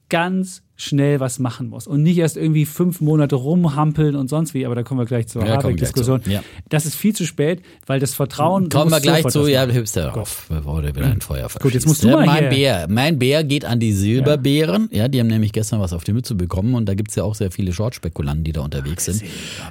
[0.08, 4.66] ganz schnell was machen muss und nicht erst irgendwie fünf Monate rumhampeln und sonst wie,
[4.66, 6.20] aber da kommen wir gleich zur Ja, Habeck-Diskussion.
[6.26, 6.42] Ja.
[6.68, 8.68] Das ist viel zu spät, weil das Vertrauen.
[8.68, 9.76] du Kommen wir gleich zu, ja, machen.
[9.76, 11.60] hübst auf, bevor du wieder ein Feuer verschießt.
[11.62, 14.88] Gut, jetzt musst du Ja, mal mein hier- Bär, mein Bär geht an die Silberbären.
[14.90, 17.36] Ja, die haben nämlich gestern was auf die Mütze bekommen und da gibt's ja auch
[17.36, 19.22] sehr viele Short-Spekulanten, die da unterwegs sind.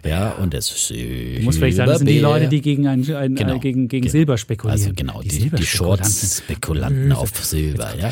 [0.05, 3.01] Ja, und das ist Du musst vielleicht sagen, das sind die Leute, die gegen, ein,
[3.13, 3.55] ein, Genau.
[3.55, 4.11] äh, gegen, gegen Genau.
[4.11, 4.79] Silber spekulieren.
[4.79, 6.05] Also genau, die, die, Silberspekulanten.
[6.05, 7.89] Shorts-Spekulanten auf Silber.
[7.99, 8.07] Ja.
[8.09, 8.11] ja,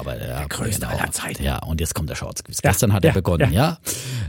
[0.00, 0.98] aber ja, Der größte genau.
[1.00, 1.42] aller Zeiten.
[1.44, 2.60] Ja, und jetzt kommt der Short-Squeeze.
[2.62, 3.78] Ja, Gestern hat er ja, begonnen, ja.
[3.78, 3.78] ja.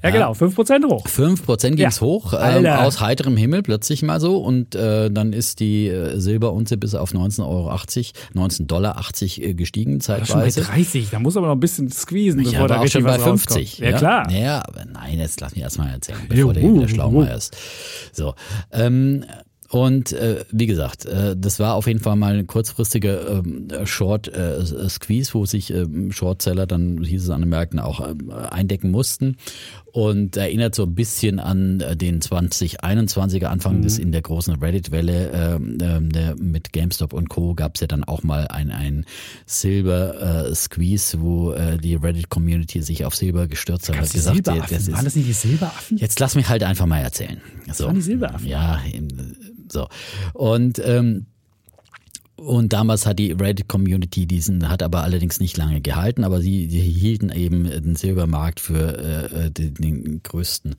[0.03, 1.05] Ja, genau, 5% hoch.
[1.07, 2.01] 5% ging's Ja.
[2.01, 4.37] hoch, ähm, aus heiterem Himmel plötzlich mal so.
[4.37, 10.01] Und äh, dann ist die äh, Silberunze bis auf 19,80 Euro, 19,80 Dollar äh, gestiegen
[10.01, 10.61] Schon bei zeitweise.
[10.61, 13.23] 30, da muss aber noch ein bisschen squeezen, Ich bevor da auch schon bei was
[13.23, 13.55] 50.
[13.55, 13.79] rauskommt.
[13.79, 14.31] Ja, klar.
[14.31, 17.55] Ja, aber nein, jetzt lass mich erstmal erzählen, bevor du uh, hier wieder schlau meierst.
[18.11, 18.33] So.
[18.71, 19.25] Ähm,
[19.73, 24.27] und äh, wie gesagt, äh, das war auf jeden Fall mal ein kurzfristiger ähm, Short
[24.27, 28.13] äh, Squeeze, wo sich ähm, Shortseller dann hieß es an den Märkten auch äh,
[28.51, 29.37] eindecken mussten
[29.91, 33.81] und erinnert so ein bisschen an äh, den 2021er Anfang mhm.
[33.81, 37.55] des in der großen Reddit-Welle äh, mit GameStop und Co.
[37.55, 39.05] gab es ja dann auch mal ein, ein
[39.47, 43.97] Silber-Squeeze, wo äh, die Reddit-Community sich auf Silber gestürzt hat.
[43.97, 45.97] Hat gesagt, das ist, Waren das nicht die Silberaffen?
[45.97, 47.41] Jetzt lass mich halt einfach mal erzählen.
[47.65, 47.85] Das so.
[47.85, 48.47] waren die Silberaffen.
[48.47, 48.79] Ja,
[49.73, 49.87] so.
[50.33, 51.25] Und ähm,
[52.35, 56.81] und damals hat die Reddit-Community diesen, hat aber allerdings nicht lange gehalten, aber sie, sie
[56.81, 60.75] hielten eben den Silbermarkt für äh, den, den größten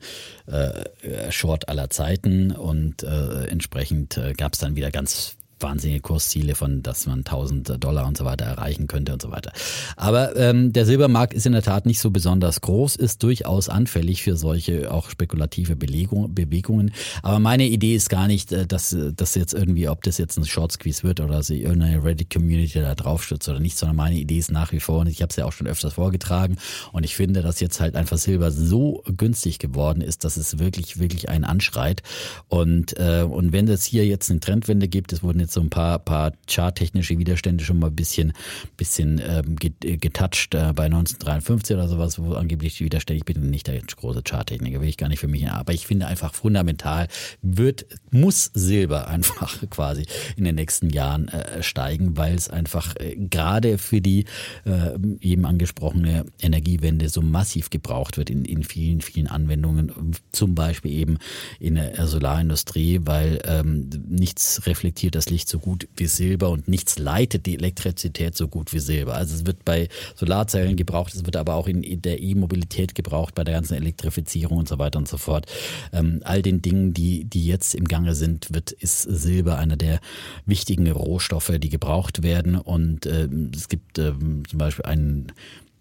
[0.47, 6.55] äh, Short aller Zeiten und äh, entsprechend äh, gab es dann wieder ganz wahnsinnige Kursziele
[6.55, 9.51] von, dass man 1000 Dollar und so weiter erreichen könnte und so weiter.
[9.95, 14.23] Aber ähm, der Silbermarkt ist in der Tat nicht so besonders groß, ist durchaus anfällig
[14.23, 16.91] für solche auch spekulative Belegung, Bewegungen.
[17.23, 20.45] Aber meine Idee ist gar nicht, äh, dass das jetzt irgendwie, ob das jetzt ein
[20.45, 24.37] Short Squeeze wird oder sie irgendeine Reddit-Community da drauf stürzt oder nicht, sondern meine Idee
[24.37, 26.57] ist nach wie vor, und ich habe es ja auch schon öfters vorgetragen,
[26.91, 30.99] und ich finde, dass jetzt halt einfach Silber so günstig geworden ist, dass es wirklich,
[30.99, 32.03] wirklich einen anschreit.
[32.47, 35.69] Und, äh, und wenn es hier jetzt eine Trendwende gibt, es wurden jetzt so ein
[35.69, 38.33] paar, paar charttechnische Widerstände schon mal ein bisschen,
[38.77, 43.67] bisschen ähm, getoucht äh, bei 1953 oder sowas, wo angeblich die Widerstände, ich bin nicht
[43.67, 47.07] der große Charttechniker, will ich gar nicht für mich, aber ich finde einfach fundamental
[47.41, 53.15] wird, muss Silber einfach quasi in den nächsten Jahren äh, steigen, weil es einfach äh,
[53.15, 54.25] gerade für die
[54.65, 59.91] äh, eben angesprochene Energiewende so massiv gebraucht wird in, in vielen, vielen Anwendungen,
[60.31, 61.17] zum Beispiel eben
[61.59, 66.69] in der Solarindustrie, weil ähm, nichts reflektiert das Licht nicht so gut wie Silber und
[66.69, 69.15] nichts leitet die Elektrizität so gut wie Silber.
[69.15, 73.43] Also es wird bei Solarzellen gebraucht, es wird aber auch in der E-Mobilität gebraucht, bei
[73.43, 75.45] der ganzen Elektrifizierung und so weiter und so fort.
[75.91, 79.99] Ähm, all den Dingen, die, die jetzt im Gange sind, wird, ist Silber einer der
[80.45, 82.55] wichtigen Rohstoffe, die gebraucht werden.
[82.55, 85.33] Und äh, es gibt äh, zum Beispiel einen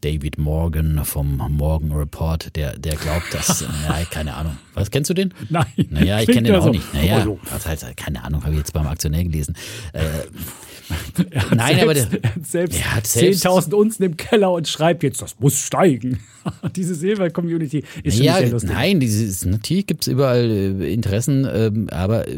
[0.05, 4.59] David Morgan vom Morgan Report, der, der glaubt, dass, naja, keine Ahnung.
[4.75, 5.33] Was, kennst du den?
[5.49, 5.65] Nein.
[5.89, 6.71] Naja, ich kenne den auch so.
[6.71, 6.93] nicht.
[6.93, 9.55] Naja, was heißt, keine Ahnung, habe ich jetzt beim Aktionär gelesen.
[9.95, 11.25] Äh,
[11.55, 12.09] Nein, selbst, aber der,
[12.45, 16.21] selbst, selbst 10.000 Unzen im Keller und schreibt jetzt, das muss steigen.
[16.77, 18.71] Diese Silber-Community ist schon ja, sehr lustig.
[18.71, 22.37] Nein, dieses, natürlich gibt es überall äh, Interessen, ähm, aber äh,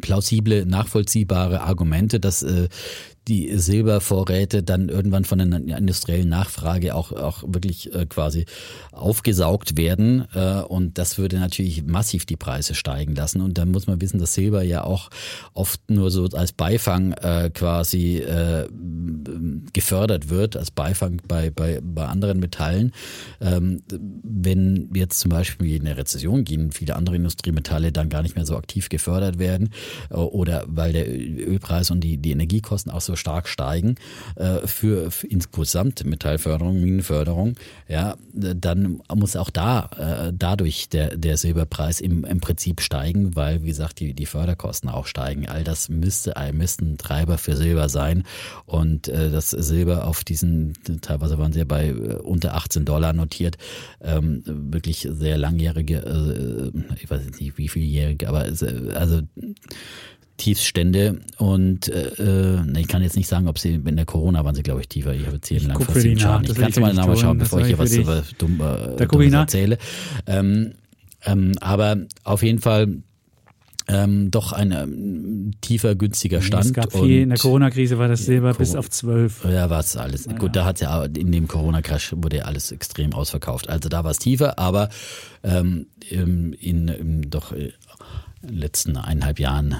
[0.00, 2.68] plausible, nachvollziehbare Argumente, dass äh,
[3.28, 8.44] die Silbervorräte dann irgendwann von der industriellen Nachfrage auch, auch wirklich äh, quasi
[8.92, 10.26] aufgesaugt werden.
[10.34, 13.40] Äh, und das würde natürlich massiv die Preise steigen lassen.
[13.40, 15.10] Und dann muss man wissen, dass Silber ja auch
[15.54, 18.68] oft nur so als Beifang äh, quasi äh,
[19.72, 22.92] gefördert wird, als Beifang bei, bei, bei anderen Metallen.
[23.40, 23.82] Ähm,
[24.22, 28.46] wenn jetzt zum Beispiel in eine Rezession gehen, viele andere Industriemetalle dann gar nicht mehr
[28.46, 29.70] so aktiv gefördert werden
[30.10, 33.96] äh, oder weil der Ölpreis und die, die Energiekosten auch so stark steigen
[34.36, 37.54] äh, für, für insgesamt Metallförderung, Minenförderung,
[37.88, 43.62] ja, dann muss auch da äh, dadurch der, der Silberpreis im, im Prinzip steigen, weil,
[43.62, 45.48] wie gesagt, die, die Förderkosten auch steigen.
[45.48, 48.24] All das müsste, ein Treiber für Silber sein.
[48.66, 53.12] Und äh, das Silber auf diesen, teilweise waren sie ja bei äh, unter 18 Dollar
[53.12, 53.56] notiert,
[54.00, 59.20] ähm, wirklich sehr langjährige, äh, ich weiß nicht wie vieljährige, aber äh, also
[60.36, 64.54] Tiefstände und äh, äh ich kann jetzt nicht sagen, ob sie in der Corona waren
[64.54, 65.14] sie, glaube ich, tiefer.
[65.14, 66.50] Ich habe jetzt hier einen langfristigen Schaden.
[66.50, 69.78] Ich kann es mal nachschauen, bevor ich hier was über dumm, äh, Dummes erzähle.
[70.26, 70.72] Ähm,
[71.24, 73.02] ähm, aber auf jeden Fall
[73.86, 76.64] ähm, doch ein ähm, tiefer, günstiger Stand.
[76.64, 79.44] Es gab viel, in der Corona-Krise war das Silber bis auf zwölf.
[79.44, 80.24] Ja, war es alles.
[80.24, 80.32] Ja.
[80.32, 83.68] Gut, da hat ja in dem Corona-Crash wurde ja alles extrem ausverkauft.
[83.68, 84.88] Also da war es tiefer, aber
[85.42, 87.72] ähm, in, in, in doch in äh,
[88.42, 89.76] den letzten eineinhalb Jahren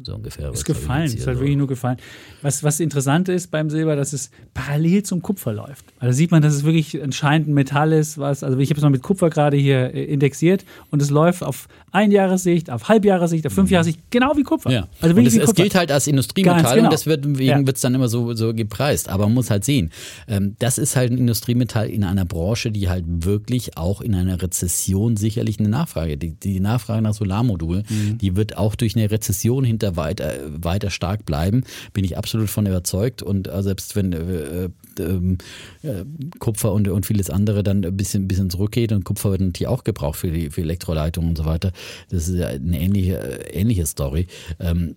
[0.00, 0.50] so ungefähr.
[0.52, 1.98] Ist gefallen, ist halt wirklich nur gefallen.
[2.40, 5.84] Was, was interessant ist beim Silber, dass es parallel zum Kupfer läuft.
[5.98, 8.82] Also sieht man, dass es wirklich anscheinend ein Metall ist, was, also ich habe es
[8.82, 13.52] mal mit Kupfer gerade hier äh, indexiert und es läuft auf Einjahressicht, auf Halbjahressicht, auf
[13.52, 14.70] Fünfjahressicht, genau wie Kupfer.
[14.70, 14.88] Ja.
[15.00, 16.88] Also wirklich und es, es gilt halt als Industriemetall genau.
[16.88, 17.66] und deswegen ja.
[17.66, 19.10] wird es dann immer so, so gepreist.
[19.10, 19.90] Aber man muss halt sehen,
[20.26, 24.40] ähm, das ist halt ein Industriemetall in einer Branche, die halt wirklich auch in einer
[24.40, 28.18] Rezession sicherlich eine Nachfrage, die, die Nachfrage nach Solarmodulen, mhm.
[28.18, 32.50] die wird auch durch eine Rezession hinter weiter, weiter, weiter stark bleiben, bin ich absolut
[32.50, 33.22] von überzeugt.
[33.22, 34.68] Und äh, selbst wenn äh,
[34.98, 35.38] ähm,
[35.82, 36.04] äh,
[36.38, 39.68] Kupfer und, und vieles andere dann ein bisschen, ein bisschen zurückgeht und Kupfer wird natürlich
[39.68, 41.72] auch gebraucht für die für Elektroleitungen und so weiter.
[42.10, 43.16] Das ist ja eine ähnliche,
[43.52, 44.26] ähnliche Story.
[44.60, 44.96] Ähm,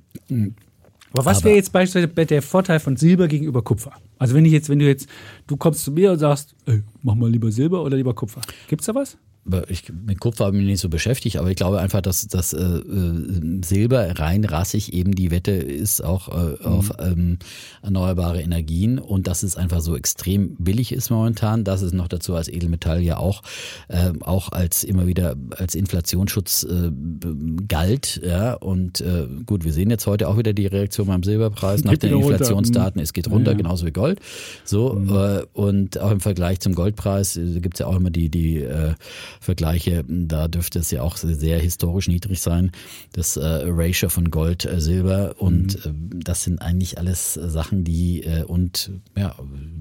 [1.13, 3.93] aber was wäre jetzt beispielsweise der Vorteil von Silber gegenüber Kupfer?
[4.17, 5.07] Also wenn ich jetzt, wenn du jetzt,
[5.47, 8.41] du kommst zu mir und sagst, ey, mach mal lieber Silber oder lieber Kupfer.
[8.67, 9.17] Gibt's da was?
[9.67, 12.53] Ich, mit Kupfer habe ich mich nicht so beschäftigt, aber ich glaube einfach, dass das
[12.53, 16.65] äh, äh, Silber rein rassig eben die Wette ist auch äh, mhm.
[16.65, 17.37] auf ähm,
[17.83, 22.33] erneuerbare Energien und dass es einfach so extrem billig ist momentan, dass es noch dazu
[22.33, 23.43] als Edelmetall ja auch
[23.87, 26.91] äh, auch als immer wieder als Inflationsschutz äh,
[27.67, 31.83] galt, ja und äh, gut, wir sehen jetzt heute auch wieder die Reaktion beim Silberpreis
[31.83, 33.57] nach den Inflationsdaten, es geht runter, ja, ja.
[33.57, 34.19] genauso wie Gold,
[34.63, 35.15] so mhm.
[35.15, 38.57] äh, und auch im Vergleich zum Goldpreis äh, gibt es ja auch immer die die
[38.57, 38.95] äh,
[39.39, 42.71] Vergleiche, da dürfte es ja auch sehr historisch niedrig sein,
[43.13, 46.19] das äh, Ratio von Gold, äh, Silber und mhm.
[46.19, 49.35] äh, das sind eigentlich alles Sachen, die äh, und ja,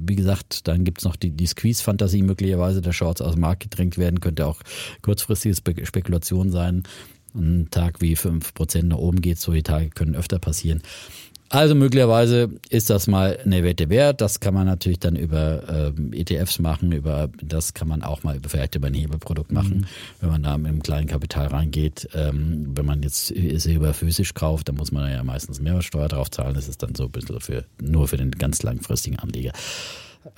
[0.06, 3.98] wie gesagt, dann gibt's noch die, die Squeeze-Fantasie möglicherweise der Shorts aus dem Markt gedrängt
[3.98, 4.60] werden, könnte auch
[5.02, 6.84] kurzfristige Spe Spekulation sein.
[7.34, 10.82] Ein Tag wie fünf Prozent nach oben geht, solche Tage können öfter passieren.
[11.50, 14.20] Also möglicherweise ist das mal eine Wette wert.
[14.20, 18.40] Das kann man natürlich dann über ähm, ETFs machen, über das kann man auch mal
[18.46, 19.86] vielleicht über ein Hebelprodukt machen, mhm.
[20.20, 22.08] wenn man da mit einem kleinen Kapital reingeht.
[22.14, 26.54] Ähm, wenn man jetzt Silber physisch kauft, dann muss man ja meistens Mehrwertsteuer drauf zahlen.
[26.54, 29.52] Das ist dann so ein bisschen für, nur für den ganz langfristigen Anleger.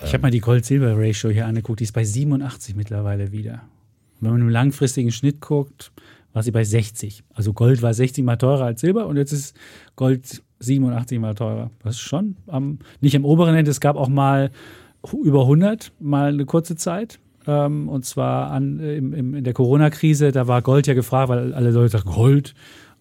[0.05, 3.63] Ich habe mal die Gold-Silber-Ratio hier angeguckt, die ist bei 87 mittlerweile wieder.
[4.21, 5.93] wenn man im langfristigen Schnitt guckt,
[6.33, 7.23] war sie bei 60.
[7.33, 9.57] Also Gold war 60 mal teurer als Silber und jetzt ist
[9.95, 11.71] Gold 87 mal teurer.
[11.83, 13.71] Das ist schon am, nicht am oberen Ende.
[13.71, 14.51] Es gab auch mal
[15.23, 17.19] über 100, mal eine kurze Zeit.
[17.47, 21.55] Ähm, und zwar an, im, im, in der Corona-Krise, da war Gold ja gefragt, weil
[21.55, 22.55] alle Leute sagten Gold.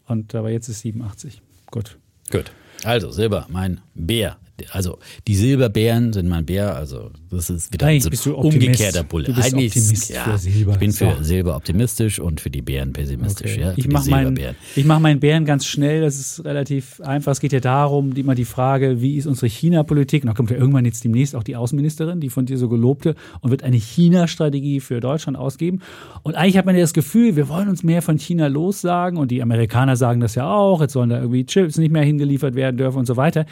[0.08, 1.42] Und aber jetzt ist 87.
[1.72, 1.98] Gut.
[2.32, 2.52] Gut.
[2.84, 4.38] Also Silber, mein Bär
[4.72, 9.26] also die Silberbären sind mein Bär, also das ist wieder ein so umgekehrter Bulle.
[9.26, 10.72] Du bist Eigentlich Optimist ja, für Silber.
[10.72, 11.24] Ich bin für so.
[11.24, 13.54] Silber optimistisch und für die Bären pessimistisch.
[13.54, 13.62] Okay.
[13.62, 14.40] Ja, ich mache meinen,
[14.86, 17.34] mach meinen Bären ganz schnell, das ist relativ einfach.
[17.34, 20.24] Es geht ja darum, immer die Frage, wie ist unsere China-Politik?
[20.24, 23.16] Und da kommt ja irgendwann jetzt demnächst auch die Außenministerin, die von dir so gelobte,
[23.42, 25.82] und wird eine China-Strategie für Deutschland ausgeben.
[26.24, 29.32] Und eigentlich hat man ja das Gefühl, wir wollen uns mehr von China lossagen und
[29.32, 32.78] die Amerikaner sagen das ja auch, jetzt sollen da irgendwie Chips nicht mehr hingeliefert werden
[32.78, 33.46] dürfen und so weiter.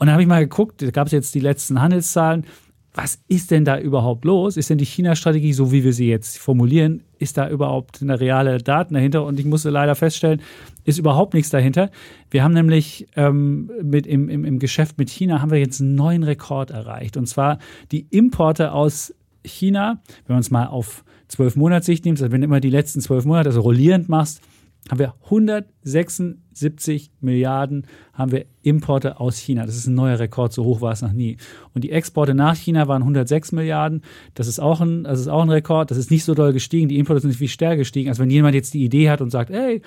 [0.00, 2.46] Und dann habe ich mal geguckt, da gab es jetzt die letzten Handelszahlen.
[2.94, 4.56] Was ist denn da überhaupt los?
[4.56, 8.58] Ist denn die China-Strategie, so wie wir sie jetzt formulieren, ist da überhaupt eine reale
[8.58, 9.26] Daten dahinter?
[9.26, 10.40] Und ich musste leider feststellen,
[10.84, 11.90] ist überhaupt nichts dahinter.
[12.30, 15.96] Wir haben nämlich ähm, mit im, im, im Geschäft mit China haben wir jetzt einen
[15.96, 17.18] neuen Rekord erreicht.
[17.18, 17.58] Und zwar
[17.92, 22.46] die Importe aus China, wenn man es mal auf zwölf Monatssicht nimmt, also wenn du
[22.46, 24.40] immer die letzten zwölf Monate, also rollierend machst,
[24.88, 29.66] haben wir 176 Milliarden haben wir Importe aus China.
[29.66, 31.36] Das ist ein neuer Rekord, so hoch war es noch nie.
[31.74, 34.02] Und die Exporte nach China waren 106 Milliarden.
[34.34, 35.90] Das ist auch ein, das ist auch ein Rekord.
[35.90, 36.88] Das ist nicht so doll gestiegen.
[36.88, 38.08] Die Importe sind viel stärker gestiegen.
[38.08, 39.82] als wenn jemand jetzt die Idee hat und sagt, ey,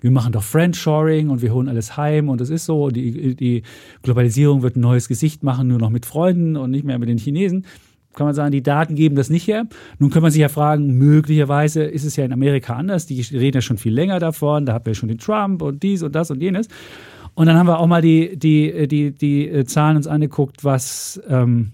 [0.00, 2.88] wir machen doch Friendshoring und wir holen alles heim und es ist so.
[2.88, 3.62] Die, die
[4.02, 7.18] Globalisierung wird ein neues Gesicht machen, nur noch mit Freunden und nicht mehr mit den
[7.18, 7.66] Chinesen
[8.14, 9.66] kann man sagen, die Daten geben das nicht her.
[9.98, 13.06] Nun kann man sich ja fragen, möglicherweise ist es ja in Amerika anders.
[13.06, 14.66] Die reden ja schon viel länger davon.
[14.66, 16.68] Da haben wir schon den Trump und dies und das und jenes.
[17.34, 21.20] Und dann haben wir auch mal die, die, die, die äh, Zahlen uns angeguckt, was
[21.28, 21.72] ähm,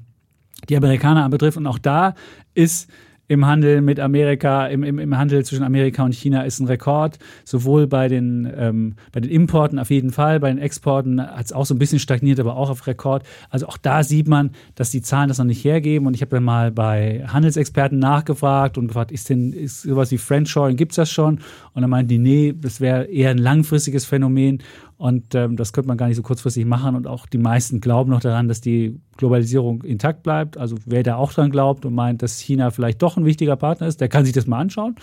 [0.69, 1.57] die Amerikaner anbetrifft.
[1.57, 2.15] Und auch da
[2.55, 2.91] ist
[3.29, 7.19] im Handel mit Amerika, im, im, im Handel zwischen Amerika und China ist ein Rekord.
[7.45, 11.53] Sowohl bei den, ähm, bei den Importen auf jeden Fall, bei den Exporten hat es
[11.53, 13.25] auch so ein bisschen stagniert, aber auch auf Rekord.
[13.51, 16.07] Also auch da sieht man, dass die Zahlen das noch nicht hergeben.
[16.07, 20.19] Und ich habe dann mal bei Handelsexperten nachgefragt und gefragt, ist denn ist sowas wie
[20.19, 21.41] Friendshoring, gibt es das schon?
[21.75, 24.63] Und dann meinten die, nee, das wäre eher ein langfristiges Phänomen.
[24.99, 26.97] Und ähm, das könnte man gar nicht so kurzfristig machen.
[26.97, 30.57] Und auch die meisten glauben noch daran, dass die Globalisierung intakt bleibt.
[30.57, 33.87] Also wer da auch dran glaubt und meint, dass China vielleicht doch ein wichtiger Partner
[33.87, 34.97] ist, der kann sich das mal anschauen.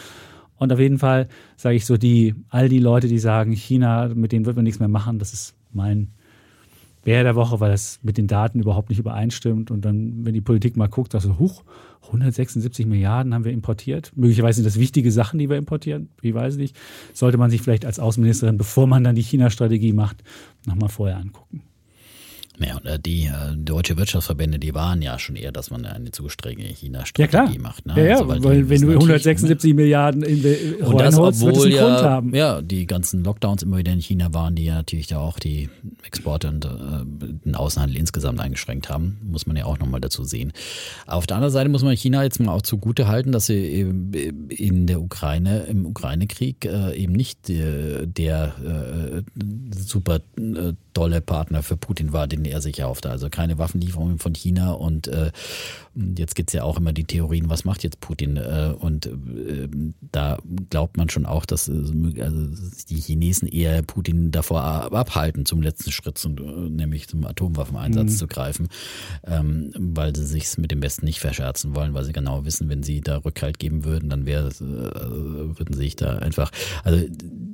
[0.57, 1.27] Und auf jeden Fall
[1.57, 4.79] sage ich so, die, all die Leute, die sagen, China, mit denen wird man nichts
[4.79, 6.09] mehr machen, das ist mein
[7.03, 9.71] Bär der Woche, weil das mit den Daten überhaupt nicht übereinstimmt.
[9.71, 11.63] Und dann, wenn die Politik mal guckt, dass so, huch,
[12.05, 14.11] 176 Milliarden haben wir importiert.
[14.15, 16.09] Möglicherweise sind das wichtige Sachen, die wir importieren.
[16.21, 16.77] Wie weiß ich nicht.
[17.13, 20.23] Sollte man sich vielleicht als Außenministerin, bevor man dann die China-Strategie macht,
[20.65, 21.61] nochmal vorher angucken.
[22.59, 26.29] Ja, und die äh, deutsche Wirtschaftsverbände, die waren ja schon eher, dass man eine zu
[26.29, 27.85] strenge China-Strategie ja, macht.
[27.85, 27.93] Ne?
[27.97, 29.73] Ja, ja, also, weil, weil wenn du 176 ne?
[29.75, 32.35] Milliarden in und das, obwohl ja, Grund haben.
[32.35, 35.69] Ja, die ganzen Lockdowns immer wieder in China waren, die ja natürlich da auch die
[36.03, 36.69] Exporte und äh,
[37.45, 40.53] den Außenhandel insgesamt eingeschränkt haben, muss man ja auch nochmal dazu sehen.
[41.07, 43.81] Auf der anderen Seite muss man China jetzt mal auch zugute halten, dass sie
[44.49, 49.21] in der Ukraine, im Ukraine-Krieg äh, eben nicht äh, der äh,
[49.75, 53.09] super äh, dolle Partner für Putin war, den den er sich erhoffte.
[53.09, 55.31] Also keine Waffenlieferungen von China und äh,
[56.17, 58.37] jetzt gibt's ja auch immer die Theorien, was macht jetzt Putin?
[58.37, 59.67] Äh, und äh,
[60.11, 60.37] da
[60.69, 61.73] glaubt man schon auch, dass äh,
[62.21, 62.47] also
[62.89, 66.35] die Chinesen eher Putin davor abhalten, zum letzten Schritt, zum,
[66.75, 68.17] nämlich zum Atomwaffeneinsatz mhm.
[68.17, 68.67] zu greifen,
[69.25, 72.83] ähm, weil sie sich mit dem Westen nicht verscherzen wollen, weil sie genau wissen, wenn
[72.83, 76.51] sie da Rückhalt geben würden, dann wäre, äh, würden sie sich da einfach,
[76.83, 77.05] also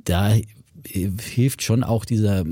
[0.04, 0.34] da
[0.86, 2.44] hilft schon auch dieser äh,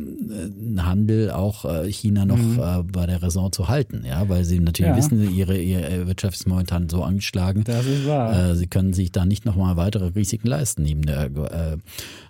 [0.79, 2.59] Handel auch äh, China noch mhm.
[2.59, 4.97] Äh, bei der Raison zu halten, ja, weil sie natürlich ja.
[4.97, 7.64] wissen, ihre, ihre Wirtschaft ist momentan so angeschlagen.
[7.64, 8.55] Das ist wahr.
[8.55, 11.76] sie können sich da nicht nochmal weitere Risiken leisten neben der äh,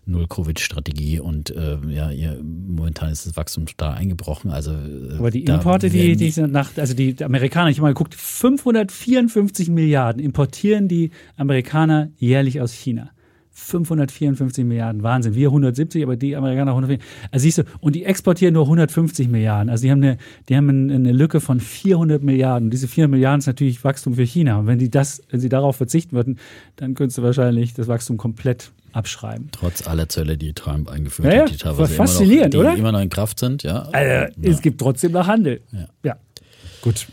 [0.07, 4.51] Null-Covid-Strategie und äh, ja, ihr, momentan ist das Wachstum total eingebrochen.
[4.51, 4.73] Also,
[5.19, 9.69] Aber die Importe, die, die sind nach, also die Amerikaner, ich habe mal geguckt, 554
[9.69, 13.11] Milliarden importieren die Amerikaner jährlich aus China.
[13.59, 15.35] 554 Milliarden, Wahnsinn.
[15.35, 17.06] Wir 170, aber die Amerikaner 140.
[17.30, 19.68] Also siehst du, und die exportieren nur 150 Milliarden.
[19.68, 20.18] Also die haben eine,
[20.48, 22.66] die haben eine Lücke von 400 Milliarden.
[22.66, 24.59] Und diese 400 Milliarden ist natürlich Wachstum für China.
[24.59, 26.39] Und wenn die das, wenn sie darauf verzichten würden,
[26.76, 29.48] dann könntest du wahrscheinlich das Wachstum komplett abschreiben.
[29.52, 32.78] Trotz aller Zölle, die Trump eingeführt ja, hat, die teilweise faszinierend, immer noch, die oder?
[32.78, 33.82] immer noch in Kraft sind, ja.
[33.93, 34.28] Also, ja.
[34.43, 35.60] Es gibt trotzdem noch Handel.
[35.72, 35.89] Ja.
[36.05, 36.16] ja.
[36.80, 37.06] Gut.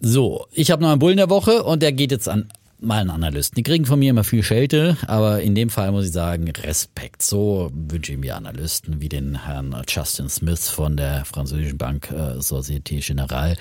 [0.00, 2.48] So, ich habe noch einen Bullen der Woche und der geht jetzt an
[2.82, 3.56] mal einen Analysten.
[3.56, 7.22] Die kriegen von mir immer viel Schelte, aber in dem Fall muss ich sagen, Respekt.
[7.22, 12.38] So wünsche ich mir Analysten wie den Herrn Justin Smith von der französischen Bank äh,
[12.38, 13.56] Société Générale,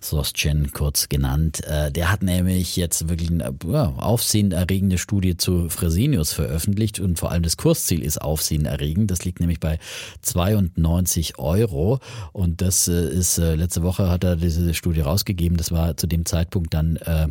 [0.00, 1.64] SOSGen kurz genannt.
[1.64, 7.30] Äh, der hat nämlich jetzt wirklich eine ja, aufsehenerregende Studie zu Fresenius veröffentlicht und vor
[7.30, 9.10] allem das Kursziel ist aufsehenerregend.
[9.10, 9.78] Das liegt nämlich bei
[10.22, 12.00] 92 Euro
[12.32, 15.56] und das äh, ist, äh, letzte Woche hat er diese Studie rausgegeben.
[15.56, 17.28] Das war zu dem Zeitpunkt dann äh,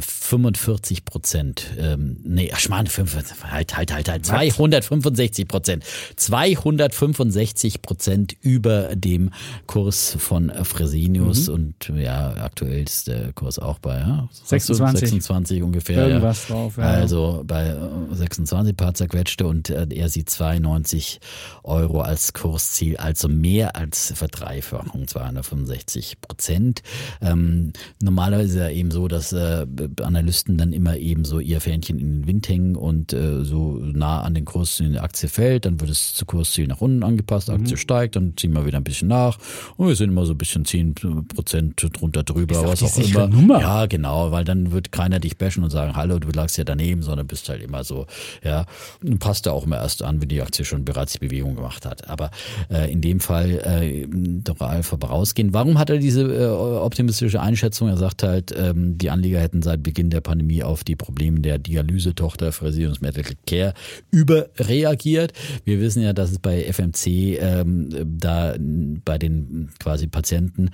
[0.00, 0.60] 25
[0.90, 5.84] 45 Prozent, ähm, nee, ach, Schmarrn, halt, halt, halt, halt, 265 Prozent,
[6.16, 9.30] 265 Prozent über dem
[9.66, 11.54] Kurs von Fresenius mhm.
[11.54, 15.00] und ja, aktuell ist der Kurs auch bei ja, 26.
[15.00, 16.08] 26 ungefähr.
[16.08, 16.54] Irgendwas ja.
[16.54, 16.84] drauf, ja.
[16.84, 17.74] Also bei
[18.12, 21.20] 26 äh, paar zerquetschte und äh, er sieht 92
[21.64, 26.82] Euro als Kursziel, also mehr als Verdreifachung, 265 Prozent.
[27.20, 29.66] Ähm, normalerweise ist ja eben so, dass äh,
[30.02, 34.22] Analysten dann immer eben so ihr Fähnchen in den Wind hängen und äh, so nah
[34.22, 37.74] an den Kurszielen der Aktie fällt, dann wird es zu Kursziel nach unten angepasst, Aktie
[37.74, 37.78] mhm.
[37.78, 39.38] steigt, dann ziehen wir wieder ein bisschen nach
[39.76, 40.94] und wir sind immer so ein bisschen 10
[41.28, 43.28] Prozent drunter drüber, was auch immer.
[43.28, 43.60] Nummer.
[43.60, 47.02] Ja, genau, weil dann wird keiner dich bashen und sagen, hallo, du lagst ja daneben,
[47.02, 48.06] sondern bist halt immer so,
[48.42, 48.66] ja,
[49.02, 51.84] und passt da auch immer erst an, wenn die Aktie schon bereits die Bewegung gemacht
[51.86, 52.08] hat.
[52.08, 52.30] Aber
[52.70, 55.52] äh, in dem Fall äh, doch Alpha vorausgehen.
[55.52, 57.88] Warum hat er diese äh, optimistische Einschätzung?
[57.88, 61.58] Er sagt halt, ähm, die Anleger hätten seit Beginn der Pandemie auf die Probleme der
[61.58, 63.74] Dialysetochter Fresenius Medical Care
[64.10, 65.32] überreagiert.
[65.64, 67.06] Wir wissen ja, dass es bei FMC
[67.40, 67.88] ähm,
[68.18, 70.70] da bei den quasi Patienten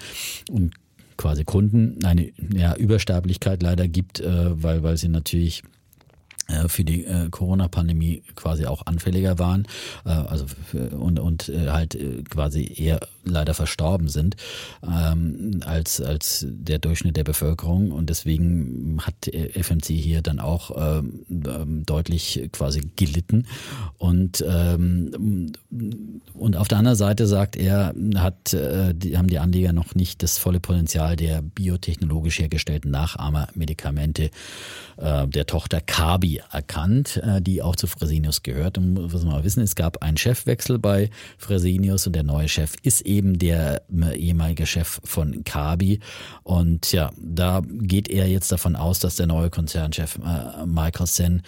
[0.50, 0.72] und
[1.16, 5.62] quasi Kunden eine ja, Übersterblichkeit leider gibt, äh, weil, weil sie natürlich
[6.48, 9.66] äh, für die äh, Corona-Pandemie quasi auch anfälliger waren,
[10.04, 10.46] äh, also
[10.96, 14.36] und und äh, halt äh, quasi eher leider verstorben sind
[14.82, 21.24] ähm, als als der Durchschnitt der Bevölkerung und deswegen hat FMC hier dann auch ähm,
[21.30, 23.46] ähm, deutlich quasi gelitten
[23.98, 25.52] und ähm,
[26.34, 30.22] und auf der anderen Seite sagt er hat äh, die, haben die Anleger noch nicht
[30.22, 34.30] das volle Potenzial der biotechnologisch hergestellten Nachahmermedikamente
[34.96, 38.78] äh, der Tochter Kabi erkannt, äh, die auch zu Fresenius gehört.
[38.78, 42.74] Und was wir mal wissen, es gab einen Chefwechsel bei Fresenius und der neue Chef
[42.82, 46.00] ist eben der äh, ehemalige Chef von Kabi.
[46.42, 50.18] Und ja, da geht er jetzt davon aus, dass der neue Konzernchef
[50.64, 51.42] Michael Sen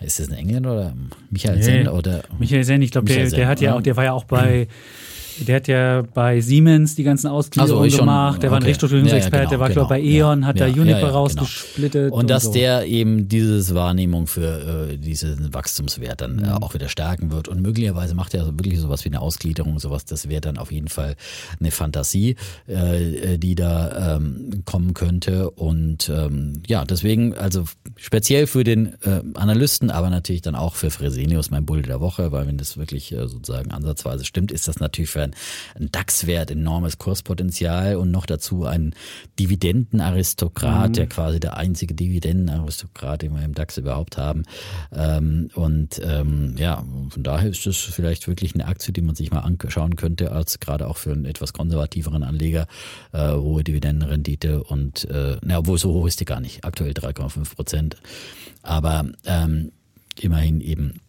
[0.00, 0.94] ist das ein Engländer oder
[1.30, 4.04] Michael nee, Sen oder Michael Sen, ich glaube, der, der hat ja auch, der war
[4.04, 4.68] ja auch bei
[5.38, 8.42] Der hat ja bei Siemens die ganzen Ausgliederungen so, gemacht.
[8.42, 8.52] Der okay.
[8.52, 9.36] war ein Restrukturierungsexperte.
[9.36, 9.86] Ja, ja, genau, der war, genau.
[9.86, 11.12] glaube bei E.ON, ja, hat da Juniper genau.
[11.12, 12.12] rausgesplittet.
[12.12, 12.52] Und, und dass so.
[12.52, 16.52] der eben diese Wahrnehmung für äh, diesen Wachstumswert dann äh, mhm.
[16.62, 17.48] auch wieder stärken wird.
[17.48, 20.04] Und möglicherweise macht er wirklich sowas wie eine Ausgliederung, sowas.
[20.04, 21.16] Das wäre dann auf jeden Fall
[21.58, 22.36] eine Fantasie,
[22.66, 25.50] äh, die da ähm, kommen könnte.
[25.50, 27.64] Und ähm, ja, deswegen, also
[27.96, 32.32] speziell für den äh, Analysten, aber natürlich dann auch für Fresenius, mein Bull der Woche,
[32.32, 35.34] weil wenn das wirklich äh, sozusagen ansatzweise stimmt, ist das natürlich für ein,
[35.78, 38.94] ein DAX-Wert, enormes Kurspotenzial und noch dazu ein
[39.38, 40.94] Dividendenaristokrat, mhm.
[40.94, 44.44] der quasi der einzige Dividendenaristokrat, den wir im DAX überhaupt haben.
[44.92, 49.30] Ähm, und ähm, ja, von daher ist das vielleicht wirklich eine Aktie, die man sich
[49.30, 52.66] mal anschauen könnte, als gerade auch für einen etwas konservativeren Anleger,
[53.12, 57.54] äh, hohe Dividendenrendite und äh, na, obwohl so hoch ist die gar nicht, aktuell 3,5
[57.54, 57.96] Prozent.
[58.62, 59.72] Aber ähm,
[60.20, 61.00] immerhin eben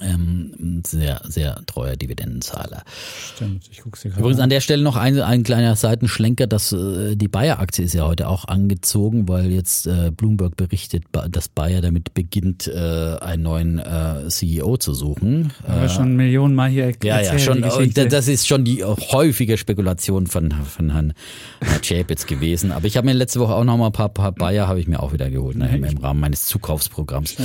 [0.00, 2.82] ähm, sehr, sehr treuer Dividendenzahler.
[3.34, 7.16] Stimmt, ich guck's hier Übrigens an der Stelle noch ein, ein kleiner Seitenschlenker, dass äh,
[7.16, 12.14] die Bayer-Aktie ist ja heute auch angezogen, weil jetzt äh, Bloomberg berichtet, dass Bayer damit
[12.14, 15.52] beginnt, äh, einen neuen äh, CEO zu suchen.
[15.66, 18.08] Haben wir schon Millionen Mal hier Ja, ja, erzählt, schon.
[18.08, 21.14] das ist schon die häufige Spekulation von, von Herrn
[21.82, 22.72] Chapitz gewesen.
[22.72, 24.86] Aber ich habe mir letzte Woche auch noch mal ein paar, paar Bayer habe ich
[24.86, 27.36] mir auch wieder geholt ne, im, Rahmen meines Zukaufsprogramms.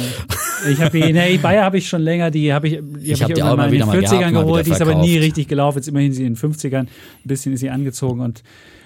[0.70, 3.36] Ich habe nee, Bayer habe ich schon länger, die habe ich, die Ich hab hab
[3.36, 5.48] die auch mal in den mal 40ern gehabt, mal geholt, die ist aber nie richtig
[5.48, 5.78] gelaufen.
[5.78, 6.88] Jetzt immerhin sie in den 50ern, ein
[7.26, 8.44] bisschen ist sie angezogen und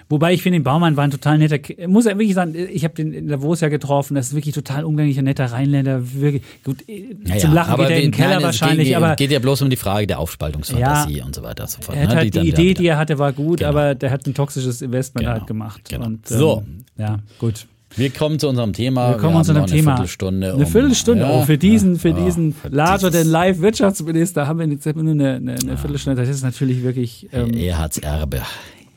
[0.08, 1.58] Wobei ich finde, den Baumann war ein total netter,
[1.88, 4.84] muss ja wirklich sagen, ich habe den in Davos ja getroffen, das ist wirklich total
[4.84, 8.34] umgänglicher, netter Rheinländer, wirklich, gut, äh, Ja, zum ja, Lachen geht er in den Keller
[8.34, 11.64] nein, wahrscheinlich, geht, aber geht ja bloß um die Frage der Aufspaltungsfantasie und so weiter
[11.64, 11.96] und so fort.
[11.96, 13.70] er hat ne, halt die, dann Idee, die er hatte, war gut, Genau.
[13.70, 15.88] aber der hat ein toxisches Investment Genau, halt gemacht.
[15.88, 16.06] genau.
[16.06, 16.62] Und, So.
[16.96, 17.66] Ja, gut.
[17.96, 19.10] Wir kommen zu unserem Thema.
[19.10, 19.92] Wir kommen haben zu unserem Thema.
[19.92, 20.52] Eine Viertelstunde.
[20.52, 21.22] Eine um- Viertelstunde.
[21.22, 25.10] Ja, oh, für diesen, für ja, diesen larger than life Wirtschaftsminister haben wir jetzt nur
[25.10, 26.20] eine, eine, eine Viertelstunde.
[26.20, 27.28] Das ist natürlich wirklich.
[27.32, 28.42] Ähm, Erhards Erbe.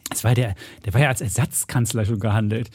[0.09, 0.55] Das war der,
[0.85, 2.69] der war ja als Ersatzkanzler schon gehandelt.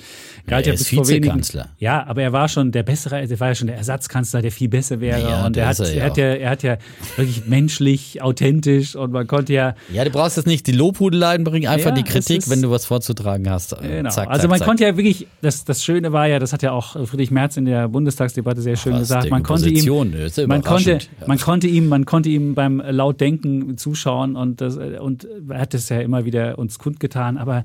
[0.47, 1.69] Galt er ja ist bis vor wenigen- Vizekanzler.
[1.79, 4.69] Ja, aber er war schon der bessere, der war ja schon der Ersatzkanzler, der viel
[4.69, 5.21] besser wäre.
[5.21, 6.77] Ja, und er hat, ist er ja er, hat ja, er hat ja
[7.17, 11.67] wirklich menschlich, authentisch und man konnte ja Ja, du brauchst jetzt nicht die Lobhudeleien bringen,
[11.69, 13.73] einfach Ja, die Kritik, ist- wenn du was vorzutragen hast.
[13.73, 14.11] äh, Genau.
[14.11, 14.69] Zack, also man zack.
[14.69, 17.65] konnte ja wirklich, das, das Schöne war ja, das hat ja auch Friedrich Merz in
[17.65, 20.93] der Bundestagsdebatte sehr schön Was, gesagt, man konnte ihm, ist ja man konnte.
[20.93, 21.27] Ja.
[21.27, 25.89] man konnte ihm, man konnte ihm beim Lautdenken zuschauen und das, und er hat es
[25.89, 27.65] ja immer wieder uns kundgetan, aber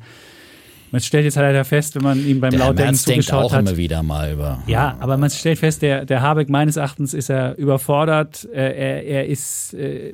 [0.92, 3.46] man stellt jetzt halt leider fest, wenn man ihm beim der Lautdenken Merz denkt zugeschaut
[3.46, 3.62] auch hat.
[3.62, 4.64] immer wieder mal über.
[4.66, 8.48] Ja, aber man stellt fest, der, der Habeck meines Erachtens ist er überfordert.
[8.52, 10.14] Er, er ist, äh,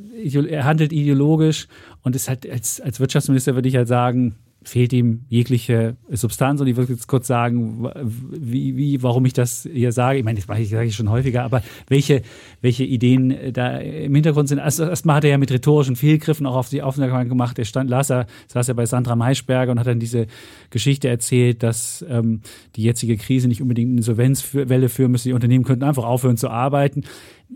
[0.50, 1.68] er handelt ideologisch
[2.04, 4.36] und ist halt als, als Wirtschaftsminister würde ich halt sagen,
[4.66, 6.60] fehlt ihm jegliche Substanz.
[6.60, 7.90] Und ich würde jetzt kurz sagen,
[8.32, 10.20] wie, wie, warum ich das hier sage.
[10.20, 12.24] Ich meine, das mache ich, sage ich schon häufiger, aber welche,
[12.62, 14.60] welche Ideen äh, da im Hintergrund sind.
[14.60, 17.60] Also erstmal hat er ja mit rhetorischen Fehlgriffen auch auf die Aufmerksamkeit gemacht.
[17.60, 20.28] Er stand, las er, saß er bei Sandra Maischberger und hat dann diese
[20.70, 22.42] Geschichte erzählt, dass ähm,
[22.76, 25.30] die jetzige Krise nicht unbedingt eine Insolvenzwelle führen müsste.
[25.30, 27.04] Die Unternehmen könnten einfach aufhören zu arbeiten.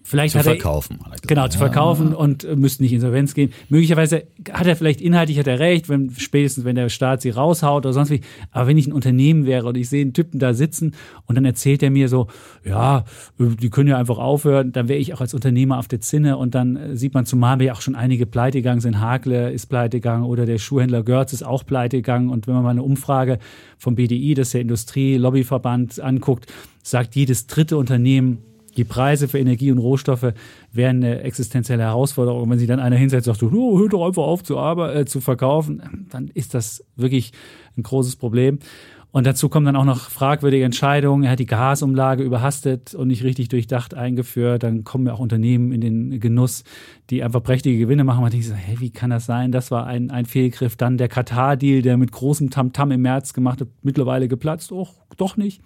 [0.03, 0.99] Vielleicht Zu hat er, verkaufen.
[1.09, 1.15] er.
[1.27, 1.65] Genau, zu Ja.
[1.65, 3.51] verkaufen und äh, müssten nicht Insolvenz gehen.
[3.69, 7.85] Möglicherweise hat er vielleicht inhaltlich hat er recht, wenn spätestens wenn der Staat sie raushaut
[7.85, 8.21] oder sonst wie.
[8.51, 10.93] Aber wenn ich ein Unternehmen wäre und ich sehe einen Typen da sitzen
[11.25, 12.27] und dann erzählt er mir so,
[12.63, 13.03] ja,
[13.39, 16.55] die können ja einfach aufhören, dann wäre ich auch als Unternehmer auf der Zinne und
[16.55, 18.99] dann äh, sieht man zumal ja auch schon einige pleite gegangen sind.
[18.99, 22.63] Hakle ist pleite gegangen oder der Schuhhändler Görz ist auch pleite gegangen und wenn man
[22.63, 23.39] mal eine Umfrage
[23.77, 26.45] vom BDI, das ist der Industrie-Lobbyverband, anguckt,
[26.83, 28.39] sagt jedes dritte Unternehmen,
[28.79, 30.33] die Preise für Energie und Rohstoffe
[30.71, 32.43] wären eine existenzielle Herausforderung.
[32.43, 34.93] Und wenn sich dann einer hinsetzt und sagt, oh, hör doch einfach auf zu, arbe-
[34.93, 37.33] äh, zu verkaufen, dann ist das wirklich
[37.77, 38.59] ein großes Problem.
[39.11, 41.23] Und dazu kommen dann auch noch fragwürdige Entscheidungen.
[41.23, 44.61] Er hat die Gasumlage überhastet und nicht richtig durchdacht eingeführt.
[44.61, 46.63] Dann kommen ja auch Unternehmen in den Genuss,
[47.09, 48.21] die einfach prächtige Gewinne machen.
[48.21, 49.51] Man denkt so, hey, wie kann das sein?
[49.51, 50.75] Das war ein, ein Fehlgriff.
[50.75, 54.71] Dann der Katar-Deal, der mit großem Tamtam im März gemacht hat, mittlerweile geplatzt.
[54.71, 55.59] Och, doch nicht.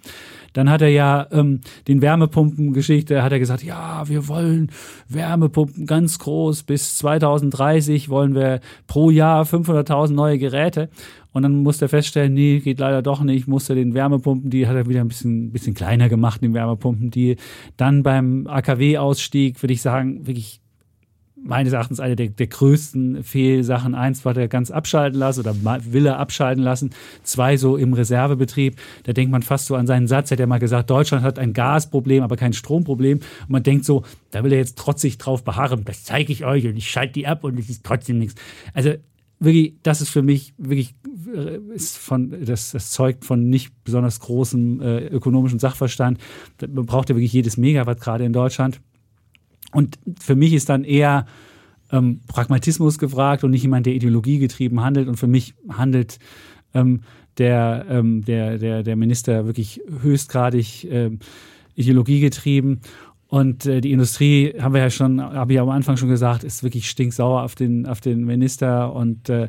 [0.54, 4.70] Dann hat er ja ähm, den Wärmepumpen-Geschichte, hat er gesagt, ja, wir wollen
[5.08, 6.62] Wärmepumpen ganz groß.
[6.62, 10.88] Bis 2030 wollen wir pro Jahr 500.000 neue Geräte.
[11.34, 13.48] Und dann musste er feststellen, nee, geht leider doch nicht.
[13.48, 17.36] Musste den Wärmepumpen, die hat er wieder ein bisschen, bisschen kleiner gemacht, den Wärmepumpen, die
[17.76, 20.60] dann beim AKW-Ausstieg, würde ich sagen, wirklich
[21.44, 23.96] meines Erachtens eine der, der größten Fehlsachen.
[23.96, 25.56] Eins war der ganz abschalten lassen oder
[25.92, 26.90] will er abschalten lassen.
[27.24, 28.76] Zwei so im Reservebetrieb.
[29.02, 30.30] Da denkt man fast so an seinen Satz.
[30.30, 33.18] Er hat ja mal gesagt, Deutschland hat ein Gasproblem, aber kein Stromproblem.
[33.18, 35.84] Und man denkt so, da will er jetzt trotzig drauf beharren.
[35.84, 38.40] Das zeige ich euch und ich schalte die ab und es ist trotzdem nichts.
[38.72, 38.94] Also
[39.44, 40.94] wirklich, das ist für mich wirklich
[41.34, 46.18] äh, ist von das, das zeugt von nicht besonders großem äh, ökonomischen Sachverstand.
[46.60, 48.80] Man braucht ja wirklich jedes Megawatt gerade in Deutschland.
[49.72, 51.26] Und für mich ist dann eher
[51.90, 55.08] ähm, Pragmatismus gefragt und nicht jemand, der Ideologie getrieben handelt.
[55.08, 56.18] Und für mich handelt
[56.74, 57.02] ähm,
[57.38, 61.18] der, ähm, der, der, der Minister wirklich höchstgradig ähm,
[61.74, 62.78] Ideologie.
[63.34, 66.62] Und äh, die Industrie, haben wir ja schon, habe ich am Anfang schon gesagt, ist
[66.62, 68.92] wirklich stinksauer auf den, auf den Minister.
[68.92, 69.48] Und äh,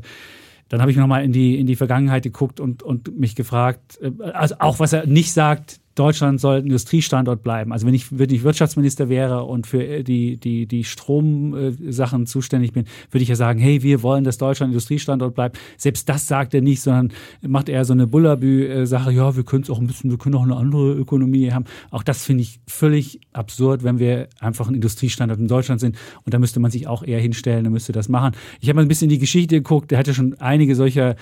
[0.69, 4.09] dann habe ich nochmal in die, in die Vergangenheit geguckt und, und mich gefragt, äh,
[4.31, 7.71] also auch was er nicht sagt, Deutschland soll Industriestandort bleiben.
[7.71, 12.85] Also wenn ich wirklich Wirtschaftsminister wäre und für äh, die, die, die Stromsachen zuständig bin,
[13.11, 15.57] würde ich ja sagen, hey, wir wollen, dass Deutschland Industriestandort bleibt.
[15.77, 19.69] Selbst das sagt er nicht, sondern macht eher so eine Bullabü-Sache, ja, wir können es
[19.69, 21.65] auch ein bisschen, wir können auch eine andere Ökonomie haben.
[21.91, 25.95] Auch das finde ich völlig absurd, wenn wir einfach ein Industriestandort in Deutschland sind.
[26.25, 28.35] Und da müsste man sich auch eher hinstellen, da müsste das machen.
[28.59, 31.15] Ich habe mal ein bisschen in die Geschichte geguckt, der hatte schon einige solcher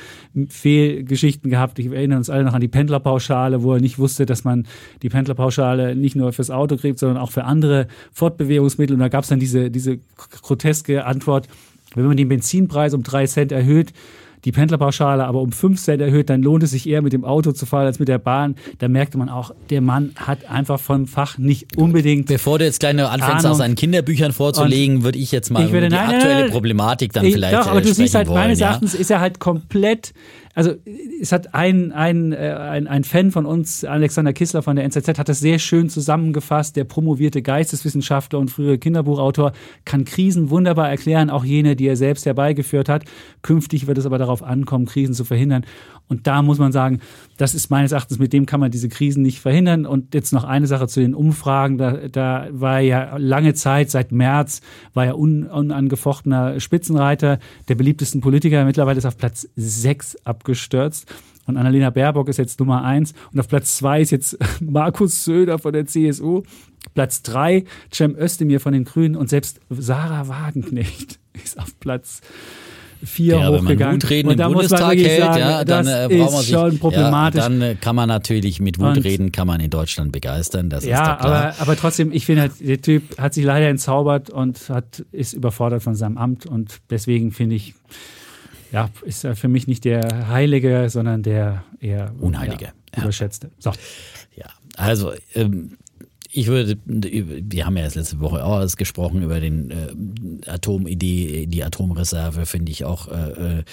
[0.49, 1.77] Fehlgeschichten gehabt.
[1.77, 4.67] Ich erinnere uns alle noch an die Pendlerpauschale, wo er nicht wusste, dass man man
[5.01, 8.95] die Pendlerpauschale nicht nur fürs Auto kriegt, sondern auch für andere Fortbewegungsmittel.
[8.95, 9.99] Und da gab es dann diese, diese
[10.41, 11.47] groteske Antwort,
[11.95, 13.93] wenn man den Benzinpreis um drei Cent erhöht,
[14.45, 17.53] die Pendlerpauschale aber um 5 Cent erhöht, dann lohnt es sich eher mit dem Auto
[17.53, 18.55] zu fahren als mit der Bahn.
[18.79, 22.27] Da merkte man auch, der Mann hat einfach vom Fach nicht unbedingt.
[22.27, 25.71] Bevor du jetzt gleich noch anfängst, aus seinen Kinderbüchern vorzulegen, würde ich jetzt mal ich
[25.71, 27.53] würde, die nein, aktuelle nein, nein, Problematik dann ich, vielleicht.
[27.53, 28.67] Doch, aber äh, du siehst halt, wollen, meines ja?
[28.67, 30.13] Erachtens ist er halt komplett
[30.55, 30.75] also
[31.19, 35.17] es hat ein, ein, äh, ein, ein Fan von uns, Alexander Kissler von der NZZ,
[35.17, 36.75] hat das sehr schön zusammengefasst.
[36.75, 39.53] Der promovierte Geisteswissenschaftler und frühere Kinderbuchautor
[39.85, 43.05] kann Krisen wunderbar erklären, auch jene, die er selbst herbeigeführt hat.
[43.41, 45.65] Künftig wird es aber darauf ankommen, Krisen zu verhindern.
[46.07, 46.99] Und da muss man sagen,
[47.37, 49.85] das ist meines Erachtens, mit dem kann man diese Krisen nicht verhindern.
[49.85, 51.77] Und jetzt noch eine Sache zu den Umfragen.
[51.77, 54.61] Da, da war ja lange Zeit, seit März,
[54.93, 58.65] war er un, unangefochtener Spitzenreiter der beliebtesten Politiker.
[58.65, 61.11] Mittlerweile ist auf Platz sechs abgestürzt.
[61.45, 63.13] Und Annalena Baerbock ist jetzt Nummer eins.
[63.31, 66.43] Und auf Platz zwei ist jetzt Markus Söder von der CSU.
[66.93, 69.15] Platz drei Cem Özdemir von den Grünen.
[69.15, 72.21] Und selbst Sarah Wagenknecht ist auf Platz
[73.03, 73.79] vier ja, hochgegangen.
[73.79, 76.79] Wenn man Wutreden und im Bundestag hält, sagen, ja, dann das äh, ist sich, schon
[76.79, 77.41] problematisch.
[77.41, 80.89] Ja, dann äh, kann man natürlich mit Wutreden kann man in Deutschland begeistern, das ist
[80.89, 81.43] ja, doch klar.
[81.47, 85.33] aber, aber trotzdem, ich finde halt, der Typ hat sich leider entzaubert und hat, ist
[85.33, 87.73] überfordert von seinem Amt und deswegen finde ich,
[88.71, 93.01] ja, ist er für mich nicht der Heilige, sondern der eher Unheilige, ja.
[93.03, 93.51] überschätzte.
[93.59, 93.71] So.
[94.35, 94.47] Ja,
[94.77, 95.77] also ähm,
[96.35, 101.45] ich würde, wir haben ja jetzt letzte Woche auch alles gesprochen über den äh, Atomidee,
[101.45, 103.63] die Atomreserve finde ich auch äh, äh,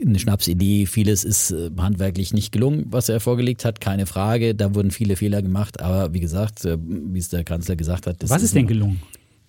[0.00, 0.86] eine Schnapsidee.
[0.86, 4.54] Vieles ist äh, handwerklich nicht gelungen, was er vorgelegt hat, keine Frage.
[4.54, 8.16] Da wurden viele Fehler gemacht, aber wie gesagt, äh, wie es der Kanzler gesagt hat,
[8.26, 9.02] Was ist denn gelungen?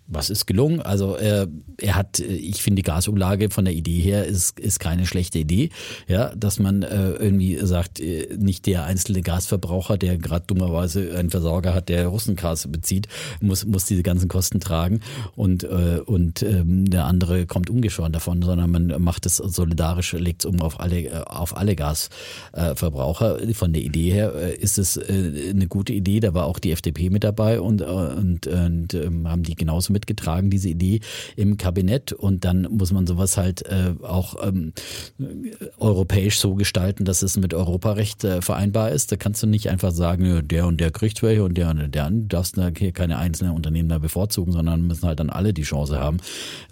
[0.07, 0.81] Was ist gelungen?
[0.81, 1.47] Also er,
[1.77, 5.39] er hat, äh, ich finde die Gasumlage von der Idee her ist, ist keine schlechte
[5.39, 5.69] Idee,
[6.07, 11.29] ja, dass man äh, irgendwie sagt, äh, nicht der einzelne Gasverbraucher, der gerade dummerweise einen
[11.29, 13.07] Versorger hat, der Russengas bezieht,
[13.41, 15.01] muss muss diese ganzen Kosten tragen
[15.35, 20.43] und äh, und ähm, der andere kommt ungeschoren davon, sondern man macht es solidarisch, legt
[20.43, 23.39] es um auf alle äh, auf alle Gasverbraucher.
[23.53, 26.19] Von der Idee her äh, ist es äh, eine gute Idee.
[26.19, 29.92] Da war auch die FDP mit dabei und äh, und, und ähm, haben die genauso
[29.93, 30.99] mitgetragen, diese Idee
[31.35, 32.11] im Kabinett.
[32.11, 34.73] Und dann muss man sowas halt äh, auch ähm,
[35.77, 39.11] europäisch so gestalten, dass es mit Europarecht äh, vereinbar ist.
[39.11, 42.09] Da kannst du nicht einfach sagen, der und der kriegt welche und der und der.
[42.09, 45.63] Du darfst da hier keine einzelnen Unternehmen da bevorzugen, sondern müssen halt dann alle die
[45.63, 46.17] Chance haben,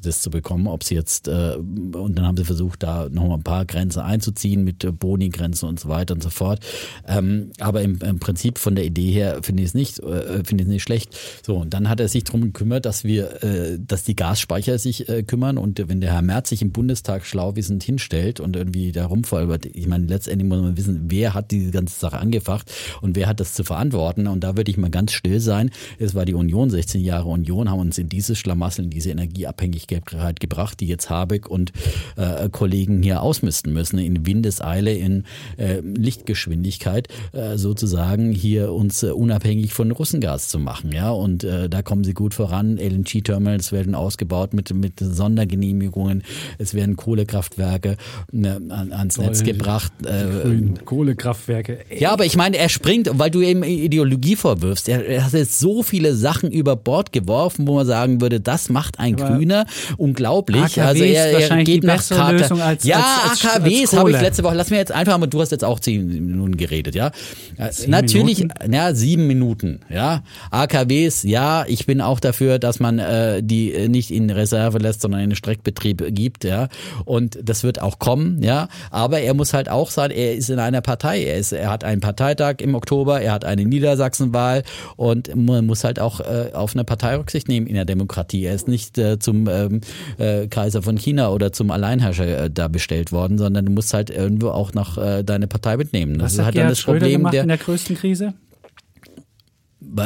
[0.03, 0.67] das zu bekommen.
[0.67, 4.63] Ob sie jetzt, äh, und dann haben sie versucht, da nochmal ein paar Grenzen einzuziehen
[4.63, 6.59] mit äh, Boni-Grenzen und so weiter und so fort.
[7.07, 10.63] Ähm, aber im, im Prinzip von der Idee her finde ich es nicht, äh, finde
[10.63, 11.17] ich es nicht schlecht.
[11.45, 15.09] So, und dann hat er sich darum gekümmert, dass wir, äh, dass die Gasspeicher sich
[15.09, 18.91] äh, kümmern und wenn der Herr Merz sich im Bundestag schlau wissend hinstellt und irgendwie
[18.91, 22.71] da rumfolbert, ich meine, letztendlich muss man wissen, wer hat diese ganze Sache angefacht
[23.01, 25.71] und wer hat das zu verantworten und da würde ich mal ganz still sein.
[25.99, 30.39] Es war die Union, 16 Jahre Union, haben uns in dieses Schlamassel, in diese Energieabhängigkeit
[30.39, 31.71] gebracht, die jetzt Habeck und
[32.15, 35.23] äh, Kollegen hier ausmisten müssen, in Windeseile, in
[35.57, 40.91] äh, Lichtgeschwindigkeit, äh, sozusagen hier uns äh, unabhängig von Russengas zu machen.
[40.91, 42.77] Ja, und äh, da kommen sie gut voran.
[43.01, 46.23] LNG-Terminals werden ausgebaut mit, mit Sondergenehmigungen.
[46.57, 47.97] Es werden Kohlekraftwerke
[48.31, 49.53] ne, an, ans Netz Toll.
[49.53, 49.91] gebracht.
[50.05, 51.79] Äh, Grünen Kohlekraftwerke.
[51.97, 54.87] ja, aber ich meine, er springt, weil du ihm Ideologie vorwirfst.
[54.89, 58.69] Er, er hat jetzt so viele Sachen über Bord geworfen, wo man sagen würde, das
[58.69, 59.65] macht ein Aber Grüner
[59.97, 60.61] unglaublich.
[60.61, 62.51] AKW also er, er geht nach Karte.
[62.61, 62.97] Als- ja,
[63.29, 64.55] als- als- AKWs habe ich letzte Woche.
[64.55, 65.27] Lass mir jetzt einfach mal.
[65.27, 67.11] Du hast jetzt auch zehn Minuten geredet, ja?
[67.57, 68.73] Äh, Zehn Natürlich, Minuten?
[68.73, 70.23] ja sieben Minuten, ja.
[70.51, 75.01] AKWs, ja, ich bin auch dafür, dass man äh, die äh, nicht in Reserve lässt,
[75.01, 76.67] sondern in den Streckbetrieb gibt, ja.
[77.05, 78.67] Und das wird auch kommen, ja.
[78.89, 81.23] Aber er muss halt auch sagen, er ist in einer Partei.
[81.23, 84.63] Er ist, er hat einen Parteitag im Oktober, er hat eine Niedersachsenwahl
[84.95, 88.45] und man muss halt auch äh, auf eine Partei Rücksicht nehmen in der Demokratie.
[88.45, 89.81] Er ist nicht äh, zum ähm,
[90.17, 94.09] äh, Kaiser von China oder zum Alleinherrscher äh, da bestellt worden, sondern du musst halt
[94.09, 96.17] irgendwo auch noch äh, deine Partei mitnehmen.
[96.17, 98.33] Das Was ist hat halt dann das Schröder Problem gemacht der, in der größten Krise?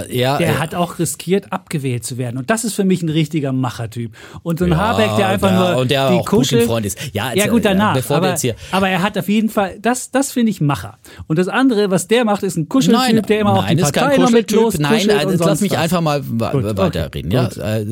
[0.09, 2.37] Ja, Der äh, hat auch riskiert, abgewählt zu werden.
[2.37, 4.11] Und das ist für mich ein richtiger Machertyp.
[4.43, 6.59] Und so ein Ja, Habeck, der einfach ja, nur und der die auch Kuschel...
[6.85, 6.99] Ist.
[7.13, 8.09] Ja, ja jetzt, gut, äh, danach.
[8.09, 8.35] aber,
[8.71, 10.97] aber er hat auf jeden Fall, das, das finde ich Macher.
[11.27, 13.83] Und das andere, was der macht, ist ein Kuscheltyp, Nein, der immer auch nein, die
[13.83, 15.79] ist kein Partei noch mit los Nein, also lass mich was.
[15.79, 17.47] einfach mal Gut, okay, weiterreden, ja.
[17.47, 17.57] gut.
[17.57, 17.85] Äh,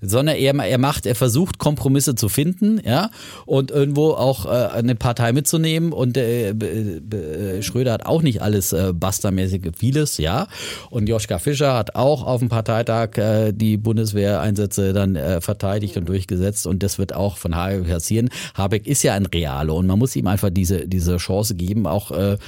[0.00, 3.10] Sondern er, er macht, er versucht Kompromisse zu finden, ja,
[3.46, 5.92] und irgendwo auch äh, eine Partei mitzunehmen.
[5.92, 10.48] Und äh, Schröder hat auch nicht alles äh, bastermäßig, vieles, ja.
[10.90, 15.96] Und Joschka Joschka Fischer hat auch auf dem Parteitag äh, die Bundeswehreinsätze dann äh, verteidigt
[15.98, 18.30] und durchgesetzt und das wird auch von Habeck passieren.
[18.54, 21.86] Habeck ist ja ein Reale und man muss ihm einfach diese, diese Chance geben.
[21.86, 22.38] Auch äh,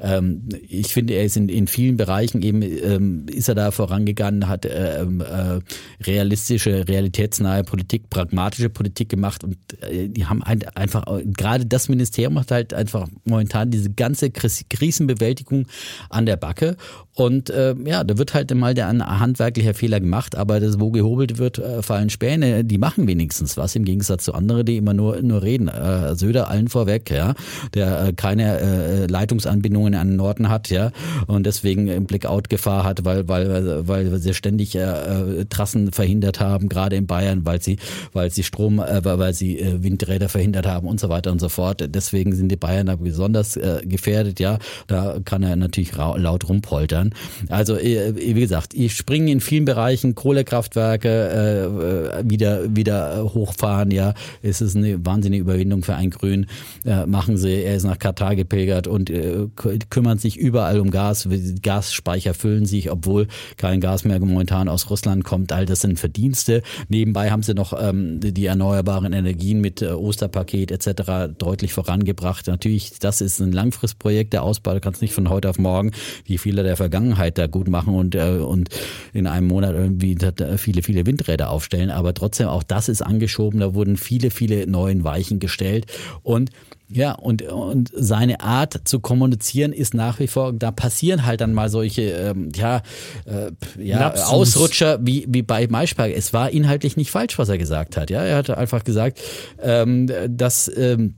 [0.00, 4.48] ähm, ich finde, er ist in, in vielen Bereichen eben, ähm, ist er da vorangegangen,
[4.48, 5.60] hat ähm, äh,
[6.02, 12.38] realistische, realitätsnahe Politik, pragmatische Politik gemacht und äh, die haben halt einfach, gerade das Ministerium
[12.38, 15.66] hat halt einfach momentan diese ganze Krisenbewältigung
[16.08, 16.76] an der Backe
[17.14, 20.90] und äh, ja, da wird halt mal der ein handwerklicher Fehler gemacht, aber das, wo
[20.90, 24.94] gehobelt wird, äh, fallen Späne, die machen wenigstens was, im Gegensatz zu anderen, die immer
[24.94, 25.68] nur, nur reden.
[25.68, 27.34] Äh, Söder allen vorweg, ja,
[27.74, 30.90] der äh, keine äh, Leitungsanbindungen an den Norden hat, ja,
[31.26, 36.70] und deswegen im Blackout-Gefahr hat, weil, weil, weil sie ständig äh, äh, Trassen verhindert haben,
[36.70, 37.76] gerade in Bayern, weil sie,
[38.14, 41.50] weil sie Strom, äh, weil sie äh, Windräder verhindert haben und so weiter und so
[41.50, 41.84] fort.
[41.88, 44.58] Deswegen sind die Bayern da besonders äh, gefährdet, ja.
[44.86, 47.01] Da kann er natürlich laut rumpoltern.
[47.48, 53.90] Also äh, wie gesagt, ich springe in vielen Bereichen Kohlekraftwerke äh, wieder wieder hochfahren.
[53.90, 56.46] Ja, es ist eine wahnsinnige Überwindung für ein Grün.
[56.84, 57.62] Äh, machen sie.
[57.62, 59.46] Er ist nach Katar gepilgert und äh,
[59.90, 61.28] kümmern sich überall um Gas.
[61.62, 65.52] Gasspeicher füllen sich, obwohl kein Gas mehr momentan aus Russland kommt.
[65.52, 66.62] All das sind Verdienste.
[66.88, 71.34] Nebenbei haben sie noch ähm, die erneuerbaren Energien mit äh, Osterpaket etc.
[71.38, 72.46] deutlich vorangebracht.
[72.46, 74.32] Natürlich, das ist ein Langfristprojekt.
[74.32, 75.92] Der Ausbau, du kannst nicht von heute auf morgen,
[76.24, 78.68] wie viele der Vergangenheit da gut machen und, äh, und
[79.14, 80.18] in einem Monat irgendwie
[80.58, 81.90] viele, viele Windräder aufstellen.
[81.90, 83.60] Aber trotzdem, auch das ist angeschoben.
[83.60, 85.86] Da wurden viele, viele neuen Weichen gestellt.
[86.22, 86.50] Und
[86.90, 91.54] ja, und, und seine Art zu kommunizieren ist nach wie vor, da passieren halt dann
[91.54, 92.82] mal solche, ähm, ja,
[93.24, 93.50] äh,
[93.82, 96.14] ja Ausrutscher wie, wie bei Maischberger.
[96.14, 98.10] Es war inhaltlich nicht falsch, was er gesagt hat.
[98.10, 99.22] Ja, er hat einfach gesagt,
[99.62, 101.14] ähm, dass ähm,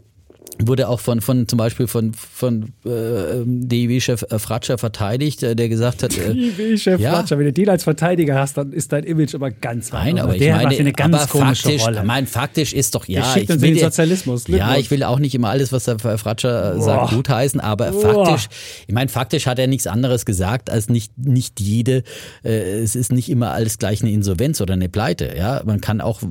[0.58, 5.68] wurde auch von, von zum Beispiel von, von äh, DIW-Chef äh, Fratscher verteidigt, äh, der
[5.68, 6.16] gesagt hat.
[6.16, 9.50] Äh, DIW-Chef ja, Fratscher, wenn du den als Verteidiger hast, dann ist dein Image aber
[9.50, 9.92] ganz.
[9.92, 12.04] Nein, aber ich der meine, eine ganz aber faktisch, Rolle.
[12.04, 14.46] Mein, faktisch ist doch, ja, ich will den Sozialismus.
[14.48, 16.82] Ja, ich will auch nicht immer alles, was der Fratscher Boah.
[16.82, 18.26] sagt, gutheißen, aber Boah.
[18.26, 18.48] faktisch,
[18.86, 22.04] ich meine, faktisch hat er nichts anderes gesagt, als nicht, nicht jede,
[22.44, 26.00] äh, es ist nicht immer alles gleich eine Insolvenz oder eine Pleite, ja, man kann
[26.00, 26.22] auch,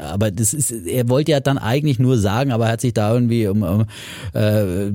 [0.00, 3.12] aber das ist, er wollte ja dann eigentlich nur sagen, aber er hat sich da
[3.12, 3.63] irgendwie um
[4.34, 4.90] äh,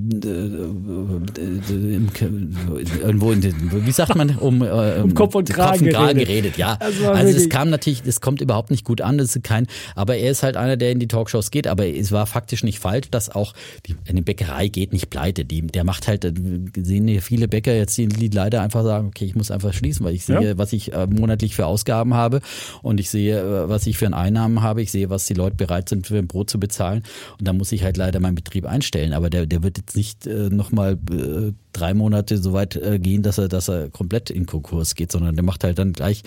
[3.01, 6.19] irgendwo in den, wie sagt man, um, äh, um Kopf und Kragen, Kopf und Kragen
[6.19, 6.57] geredet.
[6.57, 10.17] Ja, also, es kam natürlich, es kommt überhaupt nicht gut an, das ist kein, aber
[10.17, 13.09] er ist halt einer, der in die Talkshows geht, aber es war faktisch nicht falsch,
[13.11, 13.53] dass auch
[13.85, 15.45] die, eine Bäckerei geht nicht pleite.
[15.45, 16.31] Die, der macht halt,
[16.75, 20.15] sehen hier viele Bäcker jetzt, die, leider einfach sagen, okay, ich muss einfach schließen, weil
[20.15, 20.57] ich sehe, ja.
[20.57, 22.41] was ich äh, monatlich für Ausgaben habe
[22.81, 25.55] und ich sehe, äh, was ich für ein Einnahmen habe, ich sehe, was die Leute
[25.55, 27.03] bereit sind, für ein Brot zu bezahlen
[27.39, 30.27] und da muss ich halt leider meinen Betrieb einstellen, aber der, der wird jetzt nicht
[30.27, 34.45] äh, nochmal äh, drei Monate so weit äh, gehen, dass er, dass er komplett in
[34.45, 36.23] Konkurs geht, sondern der macht halt dann gleich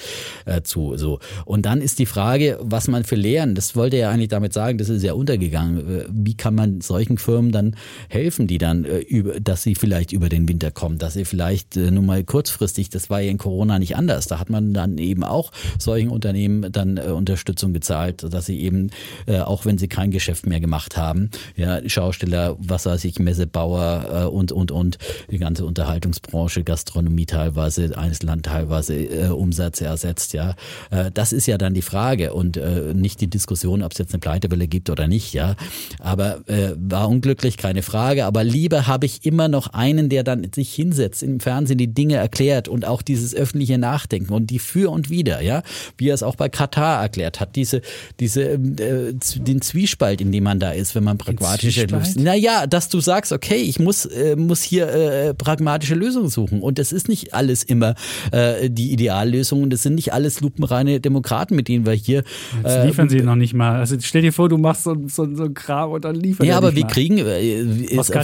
[0.47, 0.97] äh, zu.
[0.97, 1.19] So.
[1.45, 4.79] Und dann ist die Frage, was man für Lehren, das wollte er eigentlich damit sagen,
[4.79, 6.01] das ist ja untergegangen.
[6.01, 7.77] Äh, wie kann man solchen Firmen dann
[8.09, 11.77] helfen, die dann äh, über, dass sie vielleicht über den Winter kommen, dass sie vielleicht
[11.77, 14.29] äh, nur mal kurzfristig, das war ja in Corona nicht anders.
[14.29, 18.91] Da hat man dann eben auch solchen Unternehmen dann äh, Unterstützung gezahlt, dass sie eben,
[19.27, 21.81] äh, auch wenn sie kein Geschäft mehr gemacht haben, ja,
[22.13, 24.99] Schausteller, was weiß ich, Messebauer äh, und, und, und,
[25.31, 30.55] die ganze Unterhaltungsbranche, Gastronomie teilweise, Einzelland teilweise äh, Umsatz ersetzt, ja.
[30.91, 34.13] Äh, das ist ja dann die Frage und äh, nicht die Diskussion, ob es jetzt
[34.13, 35.57] eine Pleitewelle gibt oder nicht, ja.
[36.01, 38.27] Aber äh, war unglücklich, keine Frage.
[38.27, 42.17] Aber lieber habe ich immer noch einen, der dann sich hinsetzt, im Fernsehen die Dinge
[42.17, 45.63] erklärt und auch dieses öffentliche Nachdenken und die für und wider, ja,
[45.97, 47.81] wie er es auch bei Katar erklärt hat, diese,
[48.21, 53.01] diese, äh, den Zwiespalt, in dem man da ist, wenn man pragmatische naja, dass du
[53.01, 56.61] sagst, okay, ich muss, äh, muss hier äh, pragmatische Lösungen suchen.
[56.61, 57.95] Und das ist nicht alles immer
[58.31, 59.63] äh, die Ideallösung.
[59.63, 62.25] Und das sind nicht alles lupenreine Demokraten, mit denen wir hier.
[62.63, 63.79] Jetzt äh, liefern sie noch nicht mal.
[63.79, 66.57] Also stell dir vor, du machst so, so, so ein Kram und dann liefern Ja,
[66.57, 66.91] aber wir mal.
[66.91, 67.65] kriegen äh,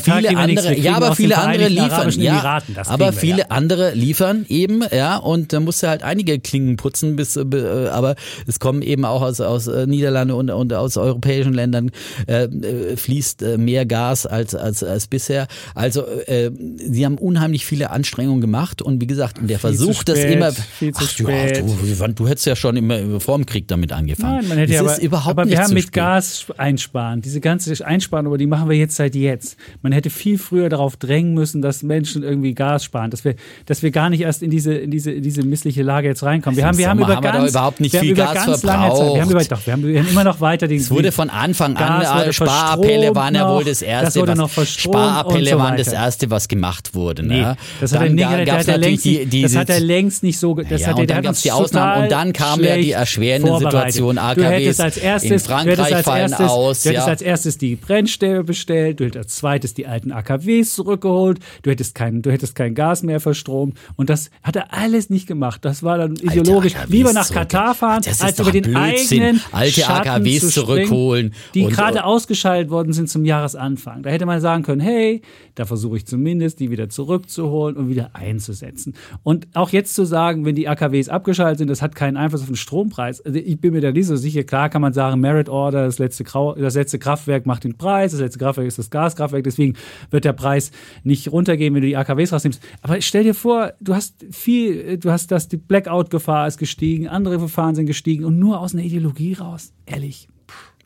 [0.01, 2.11] viele andere, ja, aber viele andere liefern.
[2.21, 3.47] Ja, aber viele ja.
[3.49, 8.15] andere liefern eben, ja, und da musst du halt einige Klingen putzen, bis, äh, aber
[8.47, 11.91] es kommen eben auch aus, aus äh, Niederlande und, und aus europäischen Ländern
[12.27, 15.47] äh, äh fließt äh, mehr Gas als, als, als bisher.
[15.75, 20.03] Also äh, sie haben unheimlich viele Anstrengungen gemacht und wie gesagt, und der viel Versuch,
[20.05, 20.53] das immer.
[20.53, 21.59] Viel zu ach, spät.
[21.59, 24.37] Du, du, hättest ja schon immer vor dem Krieg damit angefangen.
[24.37, 25.93] Nein, man hätte das aber, ist überhaupt aber wir haben mit spät.
[25.93, 27.21] Gas einsparen.
[27.21, 29.59] Diese ganze Einsparen, aber die machen wir jetzt seit jetzt.
[29.83, 33.35] Man hätte viel früher darauf drängen müssen, dass Menschen irgendwie Gas sparen, dass wir,
[33.67, 36.57] dass wir gar nicht erst in diese, in diese, in diese missliche Lage jetzt reinkommen.
[36.57, 39.15] Wir haben, wir haben über haben ganz, wir überhaupt nicht viel Gas verbraucht.
[39.15, 40.79] Wir haben, über, doch, wir haben, wir haben immer noch weiter den.
[40.79, 44.23] Es wurde von Anfang an, Gas Sparappelle waren ja wohl das erste.
[44.25, 47.23] Das noch Sparappelle so waren das erste, was gemacht wurde.
[47.23, 47.57] Nee, Ne?
[47.81, 49.81] das hat, er, Dann nee, gab's er natürlich längst, die, nicht- die, das hat er
[49.81, 50.55] längst nicht so.
[50.55, 52.93] Das ja, hat er, und dann gab es die Ausnahmen und dann kam ja die
[52.93, 53.59] erschwerende.
[53.59, 54.19] Situation.
[54.19, 56.83] AKWs als erstes, in Frankreich als fallen erstes, aus.
[56.83, 57.11] Du hättest ja.
[57.11, 61.95] als erstes die Brennstäbe bestellt, du hättest als zweites die alten AKWs zurückgeholt, du hättest
[61.95, 65.65] kein, du hättest kein Gas mehr verstromt und das hat er alles nicht gemacht.
[65.65, 66.75] Das war dann ideologisch.
[66.75, 67.29] AKWs Lieber nach.
[67.31, 69.23] Katar fahren, als über den Blödsinn.
[69.23, 73.25] eigenen Alte Schatten AKWs zu zurückholen die gerade ausgeschaltet worden sind zum
[73.55, 74.03] Jahresanfang.
[74.03, 75.23] Da hätte man sagen können, hey,
[75.55, 78.95] da versuche ich zumindest, die wieder zurückzuholen und wieder einzusetzen.
[79.23, 82.49] Und auch jetzt zu sagen, wenn die AKWs abgeschaltet sind, das hat keinen Einfluss auf
[82.49, 83.21] den Strompreis.
[83.21, 84.45] Also ich bin mir da nicht so sicher.
[84.45, 88.21] Klar kann man sagen, Merit Order, das letzte, das letzte Kraftwerk macht den Preis, das
[88.21, 89.75] letzte Kraftwerk ist das Gaskraftwerk, deswegen
[90.11, 90.71] wird der Preis
[91.03, 92.63] nicht runtergehen, wenn du die AKWs rausnimmst.
[92.83, 97.39] Aber stell dir vor, du hast viel, du hast das, die Blackout-Gefahr ist gestiegen, andere
[97.39, 99.73] Verfahren sind gestiegen und nur aus einer Ideologie raus.
[99.87, 100.29] Ehrlich.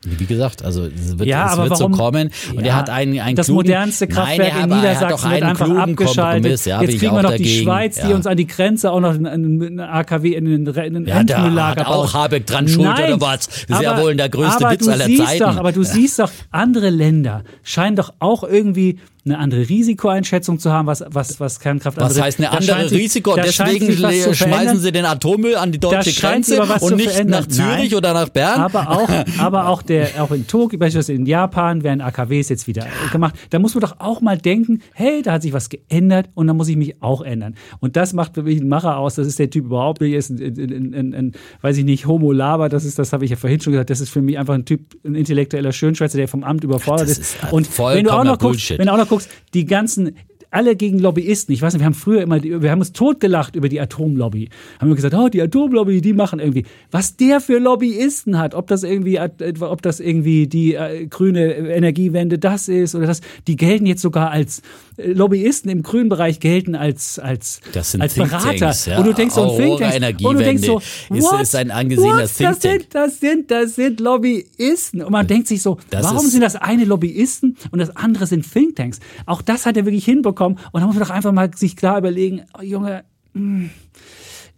[0.05, 2.29] Wie gesagt, also es wird, Ja, es aber wird warum- so kommen.
[2.55, 4.95] Und Ja, er hat einen, einen das klugen, modernste Kraftwerk Nein, in er, aber er
[4.95, 6.65] hat Niedersachsen wird einen einfach abgeschaltet.
[6.65, 7.43] Ja, Jetzt kriegen wir noch dagegen.
[7.43, 10.93] die Schweiz, die uns an die Grenze auch noch ein, ein AKW in den, in
[10.93, 12.13] den Ja, da hat auch baut.
[12.13, 13.47] Habeck dran schuld, Nein, oder was?
[13.67, 15.39] Das ist ja wohl der größte aber Witz aller Zeiten.
[15.39, 20.71] Doch, aber du siehst doch, andere Länder scheinen doch auch irgendwie eine andere Risikoeinschätzung zu
[20.71, 22.25] haben, was, was, was Kernkraft Was anbetrifft.
[22.25, 23.35] heißt eine andere sich- Risiko?
[23.35, 27.91] Deswegen was schmeißen sie den Atommüll an die deutsche Grenze was und nicht nach Zürich
[27.91, 27.93] Nein.
[27.95, 28.59] oder nach Bern.
[28.61, 29.09] Aber auch,
[29.39, 33.35] aber auch der, auch in Tokio, beispielsweise in Japan werden AKWs jetzt wieder gemacht.
[33.49, 36.53] Da muss man doch auch mal denken, hey, da hat sich was geändert und da
[36.53, 37.55] muss ich mich auch ändern.
[37.79, 39.15] Und das macht für mich einen Macher aus.
[39.15, 40.13] Das ist der Typ überhaupt nicht.
[40.13, 41.31] Ist ein, ein, ein, ein,
[41.61, 42.67] weiß ich nicht, Homo Laber.
[42.67, 43.89] Das ist, das habe ich ja vorhin schon gesagt.
[43.89, 47.17] Das ist für mich einfach ein Typ, ein intellektueller Schönschwätzer, der vom Amt überfordert Das
[47.17, 47.35] ist.
[47.41, 50.17] ist Und wenn du auch noch guckst, wenn du auch noch guckst, die ganzen
[50.53, 51.53] alle gegen Lobbyisten.
[51.53, 54.49] Ich weiß nicht, wir haben früher immer, wir haben uns totgelacht über die Atomlobby.
[54.79, 56.65] Haben wir gesagt, oh, die Atomlobby, die machen irgendwie.
[56.91, 59.29] Was der für Lobbyisten hat, ob das irgendwie, äh,
[59.61, 64.31] ob das irgendwie die äh, grüne Energiewende das ist oder das, die gelten jetzt sogar
[64.31, 64.61] als
[64.97, 68.73] äh, Lobbyisten im grünen Bereich gelten als als Das sind als Berater.
[68.85, 68.97] Ja.
[68.99, 72.13] Und du denkst so, ein Aurora Thinktanks, und du denkst so, ist- ist ein angesehener
[72.13, 72.21] what?
[72.39, 75.01] Das sind, das sind, das sind Lobbyisten.
[75.01, 78.45] Und man denkt sich so, Das warum sind das eine Lobbyisten und das andere sind
[78.51, 78.99] Thinktanks?
[79.25, 80.42] Auch das hat er wirklich hinbekommen.
[80.47, 83.03] Und da muss man doch einfach mal sich klar überlegen, oh, Junge,
[83.33, 83.69] hm,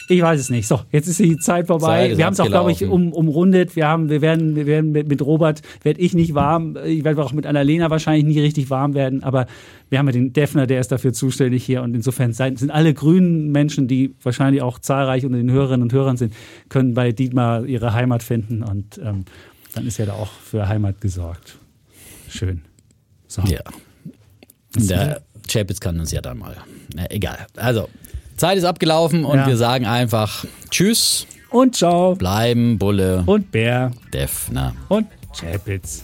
[0.07, 0.67] ich weiß es nicht.
[0.67, 2.09] So, jetzt ist die Zeit vorbei.
[2.09, 3.75] Zeit wir haben es auch, glaube ich, um, umrundet.
[3.75, 6.77] Wir haben, wir werden, wir werden mit, mit Robert werde ich nicht warm.
[6.85, 9.23] Ich werde auch mit Annalena wahrscheinlich nie richtig warm werden.
[9.23, 9.47] Aber
[9.89, 11.81] wir haben ja den Defner, der ist dafür zuständig hier.
[11.81, 16.17] Und insofern sind alle grünen Menschen, die wahrscheinlich auch zahlreich unter den Hörerinnen und Hörern
[16.17, 16.33] sind,
[16.69, 18.63] können bei Dietmar ihre Heimat finden.
[18.63, 19.25] Und ähm,
[19.73, 21.57] dann ist ja da auch für Heimat gesorgt.
[22.29, 22.61] Schön.
[23.27, 23.41] So.
[23.41, 23.61] Ja.
[24.77, 26.55] Der Chapitz kann uns ja dann mal.
[26.93, 27.47] Na, egal.
[27.55, 27.89] Also,
[28.37, 29.47] Zeit ist abgelaufen und Ja.
[29.47, 32.15] wir sagen einfach Tschüss, Und ciao.
[32.15, 33.91] bleiben, Bulle, Und Bär.
[34.13, 34.73] Defner.
[34.89, 35.07] Und
[35.39, 36.03] Chapitz.